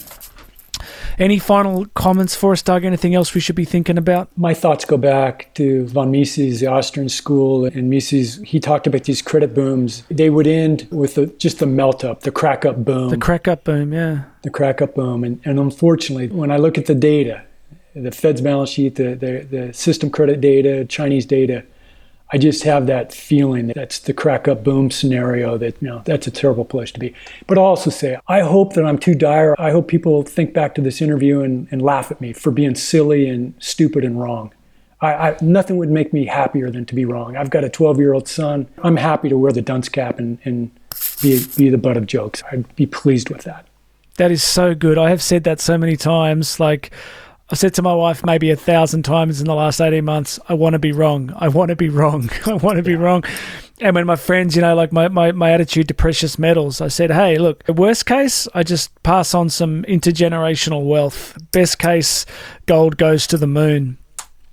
Any 1.18 1.38
final 1.38 1.86
comments 1.88 2.34
for 2.34 2.54
us, 2.54 2.62
Doug? 2.62 2.86
Anything 2.86 3.14
else 3.14 3.34
we 3.34 3.42
should 3.42 3.56
be 3.56 3.66
thinking 3.66 3.98
about? 3.98 4.30
My 4.38 4.54
thoughts 4.54 4.86
go 4.86 4.96
back 4.96 5.54
to 5.56 5.86
von 5.88 6.12
Mises, 6.12 6.62
the 6.62 6.68
Austrian 6.68 7.10
school, 7.10 7.66
and 7.66 7.90
Mises. 7.90 8.38
He 8.46 8.60
talked 8.60 8.88
about 8.88 9.04
these 9.04 9.22
credit 9.22 9.54
booms. 9.54 10.04
They 10.10 10.30
would 10.30 10.48
end 10.48 10.88
with 10.92 11.16
the, 11.16 11.28
just 11.28 11.60
the 11.60 11.66
melt 11.66 12.06
up, 12.06 12.22
the 12.22 12.32
crack 12.32 12.64
up 12.64 12.86
boom. 12.86 13.10
The 13.10 13.18
crack 13.18 13.50
up 13.50 13.66
boom, 13.66 13.92
yeah. 13.92 14.24
The 14.44 14.50
crack 14.50 14.82
up 14.82 14.96
boom. 14.96 15.26
And, 15.26 15.42
and 15.44 15.60
unfortunately, 15.60 16.30
when 16.30 16.52
I 16.52 16.58
look 16.58 16.78
at 16.78 16.86
the 16.86 16.96
data, 16.96 17.44
the 17.96 18.12
Fed's 18.12 18.42
balance 18.42 18.70
sheet, 18.70 18.96
the, 18.96 19.16
the, 19.16 19.48
the 19.50 19.74
system 19.74 20.10
credit 20.10 20.42
data, 20.42 20.86
Chinese 20.86 21.26
data, 21.26 21.64
I 22.32 22.38
just 22.38 22.64
have 22.64 22.86
that 22.88 23.12
feeling 23.12 23.68
that 23.68 23.76
that's 23.76 24.00
the 24.00 24.14
crack 24.14 24.48
up 24.48 24.64
boom 24.64 24.92
scenario 24.92 25.58
that, 25.58 25.82
you 25.82 25.88
know, 25.88 26.04
that's 26.06 26.28
a 26.28 26.32
terrible 26.32 26.64
place 26.64 26.92
to 26.92 27.00
be. 27.00 27.16
But 27.48 27.58
I'll 27.58 27.64
also 27.64 27.90
say, 27.90 28.18
I 28.28 28.42
hope 28.42 28.74
that 28.74 28.86
I'm 28.86 29.00
too 29.00 29.16
dire. 29.16 29.56
I 29.58 29.72
hope 29.72 29.88
people 29.88 30.22
think 30.22 30.54
back 30.54 30.76
to 30.76 30.82
this 30.82 31.02
interview 31.02 31.42
and, 31.42 31.68
and 31.72 31.82
laugh 31.82 32.12
at 32.12 32.22
me 32.22 32.34
for 32.34 32.52
being 32.52 32.76
silly 32.76 33.28
and 33.28 33.56
stupid 33.58 34.04
and 34.04 34.22
wrong. 34.22 34.54
I, 35.02 35.14
I, 35.14 35.38
nothing 35.42 35.78
would 35.78 35.90
make 35.90 36.14
me 36.14 36.26
happier 36.26 36.70
than 36.70 36.86
to 36.86 36.94
be 36.94 37.06
wrong. 37.06 37.36
I've 37.36 37.50
got 37.50 37.64
a 37.64 37.70
12 37.70 37.98
year 37.98 38.14
old 38.14 38.28
son. 38.28 38.68
I'm 38.84 38.98
happy 38.98 39.30
to 39.30 39.38
wear 39.38 39.52
the 39.52 39.62
dunce 39.62 39.90
cap 39.90 40.20
and, 40.20 40.38
and 40.46 40.72
be, 41.24 41.44
be 41.58 41.70
the 41.70 41.78
butt 41.80 41.98
of 41.98 42.06
jokes. 42.06 42.44
I'd 42.52 42.76
be 42.76 42.86
pleased 42.86 43.30
with 43.30 43.44
that. 43.46 43.66
That 44.18 44.30
is 44.30 44.44
so 44.44 44.76
good. 44.76 44.98
I 45.00 45.10
have 45.10 45.24
said 45.24 45.46
that 45.46 45.60
so 45.60 45.78
many 45.78 45.96
times. 45.96 46.60
Like, 46.60 46.92
I 47.52 47.56
said 47.56 47.74
to 47.76 47.82
my 47.82 47.96
wife 47.96 48.24
maybe 48.24 48.52
a 48.52 48.56
thousand 48.56 49.04
times 49.04 49.42
in 49.42 49.48
the 49.48 49.56
last 49.56 49.82
18 49.82 50.06
months, 50.06 50.40
I 50.48 50.54
want 50.54 50.74
to 50.74 50.80
be 50.80 50.92
wrong. 50.92 51.34
I 51.36 51.48
want 51.48 51.70
to 51.70 51.76
be 51.76 51.90
wrong. 51.90 52.30
I 52.46 52.54
want 52.54 52.78
to 52.78 52.84
be 52.84 52.96
wrong. 52.96 53.24
And 53.82 53.96
when 53.96 54.06
my 54.06 54.18
friends, 54.18 54.56
you 54.56 54.62
know, 54.62 54.76
like 54.76 54.92
my, 54.92 55.08
my, 55.08 55.32
my 55.32 55.52
attitude 55.52 55.88
to 55.88 55.94
precious 55.94 56.38
metals, 56.38 56.80
I 56.80 56.90
said, 56.90 57.12
hey, 57.12 57.38
look, 57.38 57.64
worst 57.68 58.06
case, 58.06 58.48
I 58.54 58.62
just 58.62 59.02
pass 59.04 59.34
on 59.34 59.50
some 59.50 59.84
intergenerational 59.84 60.86
wealth. 60.86 61.38
Best 61.52 61.80
case, 61.80 62.26
gold 62.68 62.98
goes 62.98 63.26
to 63.28 63.38
the 63.38 63.48
moon. 63.48 63.98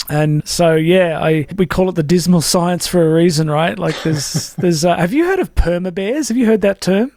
And 0.08 0.46
so, 0.46 0.76
yeah, 0.76 1.18
I 1.20 1.48
we 1.56 1.66
call 1.66 1.88
it 1.88 1.96
the 1.96 2.04
dismal 2.04 2.40
science 2.40 2.86
for 2.86 3.04
a 3.04 3.12
reason, 3.12 3.50
right? 3.50 3.76
Like, 3.76 4.00
there's 4.04 4.54
there's. 4.58 4.84
Uh, 4.84 4.96
have 4.96 5.12
you 5.12 5.24
heard 5.24 5.40
of 5.40 5.56
perma 5.56 5.92
bears? 5.92 6.28
Have 6.28 6.36
you 6.36 6.46
heard 6.46 6.60
that 6.60 6.80
term? 6.80 7.10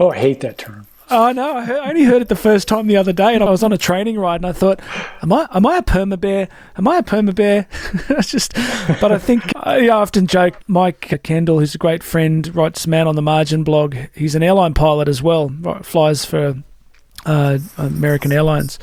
Oh, 0.00 0.10
I 0.10 0.18
hate 0.18 0.40
that 0.40 0.58
term. 0.58 0.87
Oh 1.10 1.32
no! 1.32 1.56
I, 1.56 1.64
heard, 1.64 1.80
I, 1.80 1.88
only 1.88 2.04
heard 2.04 2.20
it 2.20 2.28
the 2.28 2.36
first 2.36 2.68
time 2.68 2.86
the 2.86 2.96
other 2.98 3.14
day, 3.14 3.34
and 3.34 3.42
I 3.42 3.48
was 3.48 3.62
on 3.62 3.72
a 3.72 3.78
training 3.78 4.18
ride, 4.18 4.36
and 4.36 4.46
I 4.46 4.52
thought, 4.52 4.80
"Am 5.22 5.32
I? 5.32 5.48
Am 5.52 5.64
I 5.64 5.78
a 5.78 5.82
perma 5.82 6.20
bear? 6.20 6.48
Am 6.76 6.86
I 6.86 6.98
a 6.98 7.02
perma 7.02 7.34
bear?" 7.34 7.66
It's 8.10 8.30
just, 8.30 8.52
but 9.00 9.10
I 9.10 9.18
think 9.18 9.44
I 9.56 9.88
often 9.88 10.26
joke. 10.26 10.56
Mike 10.66 11.22
Kendall, 11.22 11.60
who's 11.60 11.74
a 11.74 11.78
great 11.78 12.02
friend, 12.02 12.54
writes 12.54 12.86
"Man 12.86 13.08
on 13.08 13.16
the 13.16 13.22
Margin" 13.22 13.64
blog. 13.64 13.96
He's 14.14 14.34
an 14.34 14.42
airline 14.42 14.74
pilot 14.74 15.08
as 15.08 15.22
well, 15.22 15.50
flies 15.82 16.26
for 16.26 16.62
uh, 17.24 17.58
American 17.78 18.30
Airlines. 18.30 18.78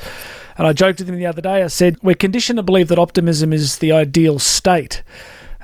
And 0.58 0.66
I 0.66 0.72
joked 0.72 0.98
with 0.98 1.08
him 1.08 1.16
the 1.16 1.26
other 1.26 1.42
day. 1.42 1.62
I 1.62 1.68
said, 1.68 1.96
"We're 2.02 2.16
conditioned 2.16 2.56
to 2.56 2.64
believe 2.64 2.88
that 2.88 2.98
optimism 2.98 3.52
is 3.52 3.78
the 3.78 3.92
ideal 3.92 4.40
state." 4.40 5.02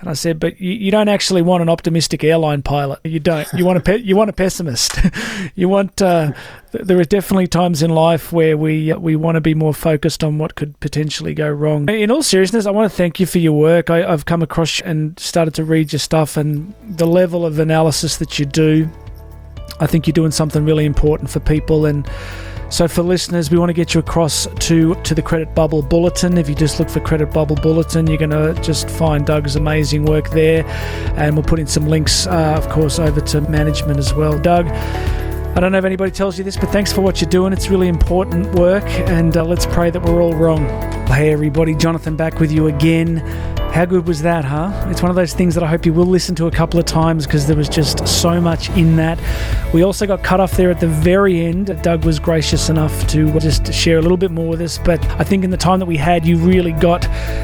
And 0.03 0.11
I 0.11 0.15
said, 0.15 0.41
but 0.41 0.61
you, 0.61 0.73
you 0.73 0.91
don't 0.91 1.09
actually 1.09 1.43
want 1.43 1.63
an 1.63 1.69
optimistic 1.69 2.25
airline 2.25 2.63
pilot. 2.63 2.99
You 3.05 3.21
don't. 3.21 3.47
You 3.53 3.65
want 3.65 3.79
a 3.79 3.81
pe- 3.81 4.01
you 4.01 4.17
want 4.17 4.31
a 4.31 4.33
pessimist. 4.33 4.99
you 5.55 5.69
want. 5.69 6.03
Uh, 6.03 6.33
th- 6.73 6.85
there 6.85 6.99
are 6.99 7.05
definitely 7.05 7.47
times 7.47 7.85
in 7.85 7.91
life 7.91 8.33
where 8.33 8.57
we 8.57 8.91
uh, 8.91 8.99
we 8.99 9.15
want 9.15 9.37
to 9.37 9.41
be 9.41 9.55
more 9.55 9.73
focused 9.73 10.25
on 10.25 10.39
what 10.39 10.57
could 10.57 10.79
potentially 10.81 11.35
go 11.35 11.49
wrong. 11.49 11.89
In 11.89 12.11
all 12.11 12.25
seriousness, 12.25 12.67
I 12.67 12.73
want 12.73 12.91
to 12.91 12.97
thank 12.97 13.21
you 13.21 13.27
for 13.27 13.39
your 13.39 13.53
work. 13.53 13.91
I, 13.91 14.05
I've 14.05 14.27
come 14.27 14.43
across 14.43 14.81
and 14.81 15.17
started 15.21 15.55
to 15.55 15.65
read 15.65 15.93
your 15.93 16.01
stuff, 16.01 16.37
and 16.37 16.75
the 16.83 17.07
level 17.07 17.47
of 17.47 17.61
analysis 17.61 18.17
that 18.17 18.41
you 18.41 18.45
do. 18.45 18.91
I 19.79 19.87
think 19.87 20.09
you're 20.09 20.13
doing 20.13 20.33
something 20.33 20.65
really 20.65 20.85
important 20.85 21.31
for 21.31 21.39
people 21.39 21.87
and 21.87 22.09
so 22.73 22.89
for 22.89 23.03
listeners, 23.03 23.51
we 23.51 23.59
want 23.59 23.69
to 23.69 23.75
get 23.75 23.93
you 23.93 24.01
across 24.01 24.47
to 24.47 24.95
to 24.95 25.15
the 25.15 25.21
Credit 25.21 25.55
Bubble 25.55 25.83
Bulletin. 25.83 26.39
If 26.39 26.49
you 26.49 26.55
just 26.55 26.81
look 26.81 26.89
for 26.89 27.01
Credit 27.01 27.31
Bubble 27.31 27.57
Bulletin, 27.57 28.07
you're 28.07 28.17
going 28.17 28.31
to 28.31 28.59
just 28.63 28.89
find 28.89 29.27
Doug's 29.27 29.57
amazing 29.57 30.07
work 30.07 30.31
there, 30.31 30.65
and 31.17 31.37
we'll 31.37 31.45
put 31.45 31.59
in 31.59 31.67
some 31.67 31.87
links, 31.87 32.27
uh, 32.27 32.55
of 32.57 32.67
course, 32.71 32.99
over 32.99 33.21
to 33.21 33.43
management 33.43 33.99
as 33.99 34.15
well. 34.15 34.39
Doug. 34.39 34.67
I 35.55 35.61
don't 35.61 35.71
know 35.71 35.77
if 35.77 35.85
anybody 35.85 36.11
tells 36.11 36.39
you 36.39 36.45
this, 36.45 36.57
but 36.57 36.71
thanks 36.71 36.95
for 36.95 37.03
what 37.03 37.21
you're 37.21 37.29
doing. 37.29 37.53
It's 37.53 37.69
really 37.69 37.89
important 37.89 38.55
work, 38.55 38.85
and 38.87 39.37
uh, 39.37 39.45
let's 39.45 39.67
pray 39.67 39.91
that 39.91 40.03
we're 40.03 40.23
all 40.23 40.33
wrong. 40.33 40.65
Hey, 41.09 41.31
everybody, 41.31 41.75
Jonathan 41.75 42.17
back 42.17 42.41
with 42.41 42.51
you 42.51 42.69
again. 42.69 43.19
How 43.73 43.87
good 43.87 44.07
was 44.07 44.21
that, 44.21 44.45
huh? 44.45 44.87
It's 44.91 45.01
one 45.01 45.09
of 45.09 45.17
those 45.17 45.33
things 45.33 45.55
that 45.55 45.65
I 45.65 45.67
hope 45.67 45.87
you 45.87 45.95
will 45.95 46.05
listen 46.05 46.35
to 46.35 46.47
a 46.47 46.51
couple 46.51 46.79
of 46.79 46.85
times 46.85 47.27
because 47.27 47.47
there 47.47 47.57
was 47.57 47.71
just 47.71 48.07
so 48.07 48.39
much 48.39 48.69
in 48.71 48.97
that. 48.97 49.19
We 49.73 49.83
also 49.83 50.07
got 50.07 50.23
cut 50.23 50.41
off 50.41 50.53
there 50.53 50.71
at 50.71 50.79
the 50.79 50.89
very 50.89 51.41
end. 51.41 51.83
Doug 51.83 52.05
was 52.05 52.19
gracious 52.19 52.69
enough 52.69 53.07
to 53.09 53.33
just 53.41 53.73
share 53.73 53.97
a 53.97 54.03
little 54.03 54.19
bit 54.19 54.31
more 54.31 54.47
with 54.47 54.61
us, 54.61 54.77
but 54.77 55.03
I 55.19 55.25
think 55.25 55.43
in 55.43 55.51
the 55.51 55.57
time 55.57 55.79
that 55.79 55.87
we 55.87 55.97
had, 55.97 56.27
you 56.27 56.37
really 56.37 56.73
got 56.73 57.01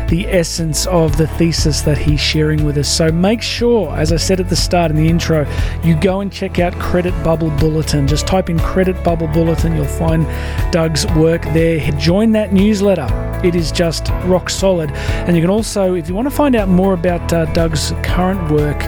the 0.09 0.27
essence 0.29 0.87
of 0.89 1.17
the 1.17 1.27
thesis 1.27 1.81
that 1.83 1.97
he's 1.97 2.21
sharing 2.21 2.63
with 2.63 2.77
us. 2.77 2.95
So 2.95 3.11
make 3.11 3.41
sure, 3.41 3.97
as 3.97 4.13
I 4.13 4.17
said 4.17 4.39
at 4.39 4.51
the 4.51 4.57
start 4.57 4.91
in 4.91 4.99
the 4.99 5.09
intro, 5.09 5.51
you 5.83 5.99
go 5.99 6.21
and 6.21 6.31
check 6.31 6.59
out 6.59 6.75
Credit 6.75 7.13
Bubble 7.25 7.51
Bulletin. 7.53 7.98
Just 8.07 8.27
type 8.27 8.51
in 8.51 8.59
Credit 8.59 9.03
Bubble 9.03 9.29
Bulletin, 9.29 9.75
you'll 9.75 9.87
find 9.87 10.27
Doug's 10.71 11.07
work 11.15 11.43
there. 11.55 11.79
Join 11.93 12.33
that 12.33 12.53
newsletter. 12.53 13.07
It 13.45 13.55
is 13.55 13.71
just 13.71 14.09
rock 14.25 14.51
solid. 14.51 14.91
And 14.91 15.37
you 15.37 15.43
can 15.43 15.51
also, 15.51 15.95
if 15.95 16.09
you 16.09 16.15
want 16.15 16.29
to 16.29 16.35
find 16.35 16.57
out 16.57 16.69
more 16.69 16.95
about 16.95 17.33
uh, 17.33 17.45
Doug's 17.53 17.93
current 18.03 18.51
work 18.51 18.79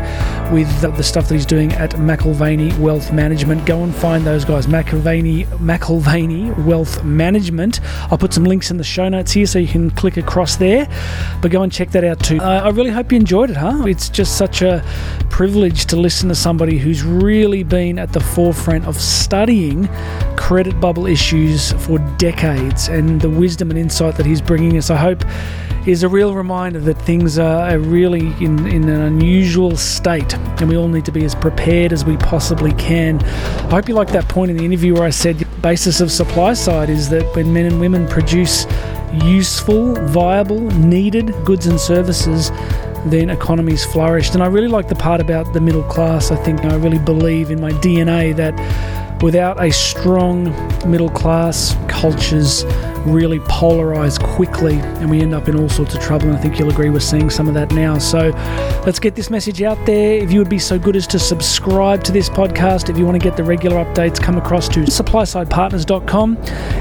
with 0.53 0.81
the, 0.81 0.91
the, 0.91 1.03
stuff 1.05 1.29
that 1.29 1.35
he's 1.35 1.47
doing 1.47 1.73
at 1.75 1.91
McAlvany 1.93 2.77
Wealth 2.79 3.13
Management, 3.13 3.65
go 3.65 3.85
and 3.85 3.95
find 3.95 4.27
those 4.27 4.45
guys. 4.45 4.67
McAlvany, 4.67 5.47
McAlvany 5.59 6.65
Wealth 6.65 7.05
Management. 7.05 7.81
I'll 8.11 8.19
put 8.19 8.33
some 8.35 8.45
links 8.45 8.71
in 8.71 8.77
the 8.77 8.85
show 8.85 9.09
notes 9.09 9.33
here 9.33 9.47
so 9.47 9.59
you 9.61 9.69
can 9.69 9.91
click 9.91 10.17
across 10.17 10.57
there. 10.57 10.89
But 11.41 11.53
go 11.53 11.63
and 11.63 11.73
check 11.73 11.91
that 11.93 12.05
out 12.05 12.19
too. 12.21 12.39
Uh, 12.41 12.63
I 12.65 12.71
really 12.71 12.91
hope 12.91 13.13
you 13.13 13.17
enjoyed 13.17 13.51
it, 13.51 13.57
huh? 13.57 13.85
It's 13.87 14.09
just 14.09 14.37
such 14.37 14.63
a 14.63 14.85
privilege 15.31 15.87
to 15.87 15.97
listen 15.97 16.29
to 16.29 16.35
somebody 16.35 16.79
who's 16.79 17.03
really 17.03 17.63
been 17.63 17.99
at 17.99 18.13
the 18.13 18.21
forefront 18.21 18.87
of 18.87 19.01
studying 19.01 19.89
credit 20.51 20.81
bubble 20.81 21.07
issues 21.07 21.71
for 21.85 22.01
decades 22.19 22.89
and 22.89 23.21
the 23.21 23.31
wisdom 23.31 23.71
and 23.71 23.79
insight 23.79 24.17
that 24.17 24.27
he's 24.27 24.43
bringing 24.43 24.77
us. 24.77 24.91
I 24.91 24.97
hope 24.97 25.25
is 25.87 26.03
a 26.03 26.09
real 26.09 26.35
reminder 26.35 26.81
that 26.81 27.01
things 27.03 27.39
are 27.39 27.79
really 27.79 28.27
in, 28.45 28.67
in 28.67 28.89
an 28.89 29.01
unusual 29.01 29.77
state 29.77 30.35
and 30.35 30.69
we 30.69 30.77
all 30.77 30.89
need 30.89 31.05
to 31.05 31.13
be 31.13 31.25
as 31.25 31.37
prepared 31.37 31.93
as 31.93 32.05
we 32.05 32.17
possibly 32.17 32.73
can. 32.73 33.23
I 33.23 33.77
hope 33.77 33.89
you 33.89 33.95
like 33.95 34.09
that 34.09 34.29
point 34.29 34.51
in 34.51 34.57
the 34.57 34.65
interview 34.65 34.95
where 34.95 35.05
I 35.05 35.11
said 35.11 35.39
the 35.39 35.47
basis 35.61 36.01
of 36.01 36.11
supply 36.11 36.55
side 36.55 36.91
is 36.91 37.09
that 37.11 37.23
when 37.37 37.53
men 37.53 37.67
and 37.67 37.79
women 37.79 38.09
produce 38.09 38.67
useful, 39.23 39.95
viable, 40.07 40.63
needed 40.73 41.33
goods 41.45 41.69
and 41.69 41.79
services, 41.79 42.51
then 43.07 43.31
economies 43.31 43.85
flourished. 43.85 44.35
And 44.35 44.43
I 44.43 44.49
really 44.49 44.67
like 44.67 44.89
the 44.89 44.97
part 44.97 45.21
about 45.21 45.53
the 45.53 45.61
middle 45.61 45.85
class. 45.85 46.33
I 46.33 46.37
think 46.43 46.65
I 46.65 46.75
really 46.75 46.99
believe 46.99 47.53
in 47.53 47.61
my 47.61 47.71
DNA 47.71 48.35
that 48.35 48.59
without 49.23 49.63
a 49.63 49.71
strong 49.71 50.45
middle 50.91 51.11
class, 51.11 51.77
cultures 51.89 52.65
really 53.07 53.39
polarize 53.41 54.23
quickly 54.23 54.77
and 54.77 55.11
we 55.11 55.21
end 55.21 55.35
up 55.35 55.49
in 55.49 55.57
all 55.57 55.69
sorts 55.69 55.95
of 55.95 56.01
trouble. 56.01 56.29
And 56.29 56.37
I 56.37 56.41
think 56.41 56.59
you'll 56.59 56.71
agree 56.71 56.91
we're 56.91 57.01
seeing 57.01 57.31
some 57.31 57.49
of 57.49 57.55
that 57.55 57.73
now. 57.73 57.99
So 57.99 58.31
let's 58.87 58.99
get 58.99 59.15
this 59.15 59.31
message 59.31 59.63
out 59.63 59.79
there. 59.87 60.15
If 60.15 60.33
you 60.33 60.39
would 60.39 60.49
be 60.49 60.59
so 60.59 60.79
good 60.79 60.97
as 60.97 61.07
to 61.09 61.19
subscribe 61.19 62.05
to 62.05 62.13
this 62.13 62.29
podcast, 62.29 62.91
if 62.91 62.99
you 62.99 63.05
want 63.05 63.21
to 63.21 63.29
get 63.29 63.37
the 63.37 63.45
regular 63.45 63.85
updates, 63.85 64.21
come 64.21 64.37
across 64.37 64.69
to 64.69 64.81
supplysidepartners.com 64.81 66.37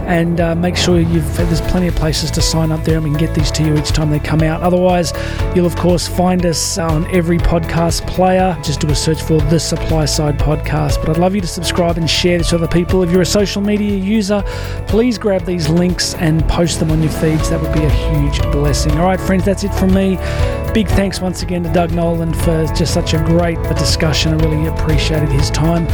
and 0.07 0.41
uh, 0.41 0.55
make 0.55 0.75
sure 0.75 0.99
you've 0.99 1.37
there's 1.37 1.61
plenty 1.61 1.87
of 1.87 1.95
places 1.95 2.31
to 2.31 2.41
sign 2.41 2.71
up 2.71 2.83
there 2.83 2.95
and 2.95 3.03
we 3.03 3.09
can 3.11 3.19
get 3.19 3.33
these 3.33 3.51
to 3.51 3.63
you 3.63 3.77
each 3.77 3.89
time 3.89 4.09
they 4.09 4.19
come 4.19 4.41
out. 4.41 4.61
Otherwise, 4.61 5.13
you'll 5.55 5.65
of 5.65 5.75
course 5.75 6.07
find 6.07 6.45
us 6.45 6.77
on 6.77 7.05
every 7.13 7.37
podcast 7.37 8.05
player. 8.07 8.57
Just 8.63 8.81
do 8.81 8.89
a 8.89 8.95
search 8.95 9.21
for 9.21 9.39
the 9.41 9.59
Supply 9.59 10.05
Side 10.05 10.37
Podcast. 10.37 10.99
But 10.99 11.09
I'd 11.09 11.17
love 11.17 11.35
you 11.35 11.41
to 11.41 11.47
subscribe 11.47 11.97
and 11.97 12.09
share 12.09 12.37
this 12.37 12.51
with 12.51 12.61
other 12.61 12.71
people. 12.71 13.03
If 13.03 13.11
you're 13.11 13.21
a 13.21 13.25
social 13.25 13.61
media 13.61 13.95
user, 13.95 14.43
please 14.87 15.17
grab 15.17 15.45
these 15.45 15.69
links 15.69 16.08
and 16.15 16.47
post 16.47 16.79
them 16.79 16.91
on 16.91 17.01
your 17.01 17.11
feeds. 17.11 17.49
That 17.49 17.61
would 17.61 17.73
be 17.73 17.83
a 17.83 17.89
huge 17.89 18.41
blessing. 18.51 18.93
All 18.93 19.05
right, 19.05 19.19
friends, 19.19 19.45
that's 19.45 19.63
it 19.63 19.73
from 19.73 19.93
me. 19.93 20.17
Big 20.73 20.87
thanks 20.87 21.19
once 21.19 21.41
again 21.41 21.63
to 21.63 21.73
Doug 21.73 21.91
Noland 21.91 22.35
for 22.35 22.65
just 22.75 22.93
such 22.93 23.13
a 23.13 23.17
great 23.17 23.61
discussion. 23.75 24.33
I 24.33 24.45
really 24.45 24.67
appreciated 24.67 25.29
his 25.29 25.49
time. 25.49 25.87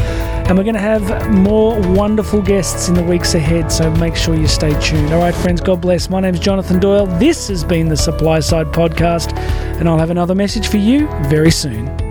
And 0.48 0.58
we're 0.58 0.64
going 0.64 0.76
to 0.76 0.82
have 0.82 1.32
more 1.32 1.80
wonderful 1.94 2.42
guests 2.42 2.88
in 2.88 2.94
the 2.94 3.04
weeks 3.04 3.34
ahead, 3.34 3.72
so 3.72 3.90
make 3.96 4.16
sure 4.16 4.36
you 4.36 4.48
stay 4.48 4.80
tuned. 4.80 5.12
All 5.12 5.20
right, 5.20 5.34
friends, 5.34 5.62
God 5.62 5.82
bless. 5.82 6.10
My 6.10 6.20
name 6.20 6.36
is 6.36 6.40
Jonathan 6.40 6.80
Doyle. 6.80 7.08
This 7.08 7.48
has 7.48 7.64
been 7.64 7.90
the 7.90 7.98
Supply 7.98 8.42
Side 8.42 8.68
Podcast, 8.68 9.36
and 9.80 9.90
I'll 9.90 9.98
have 9.98 10.12
another 10.12 10.36
message 10.36 10.68
for 10.68 10.78
you 10.78 11.08
very 11.30 11.52
soon. 11.52 12.05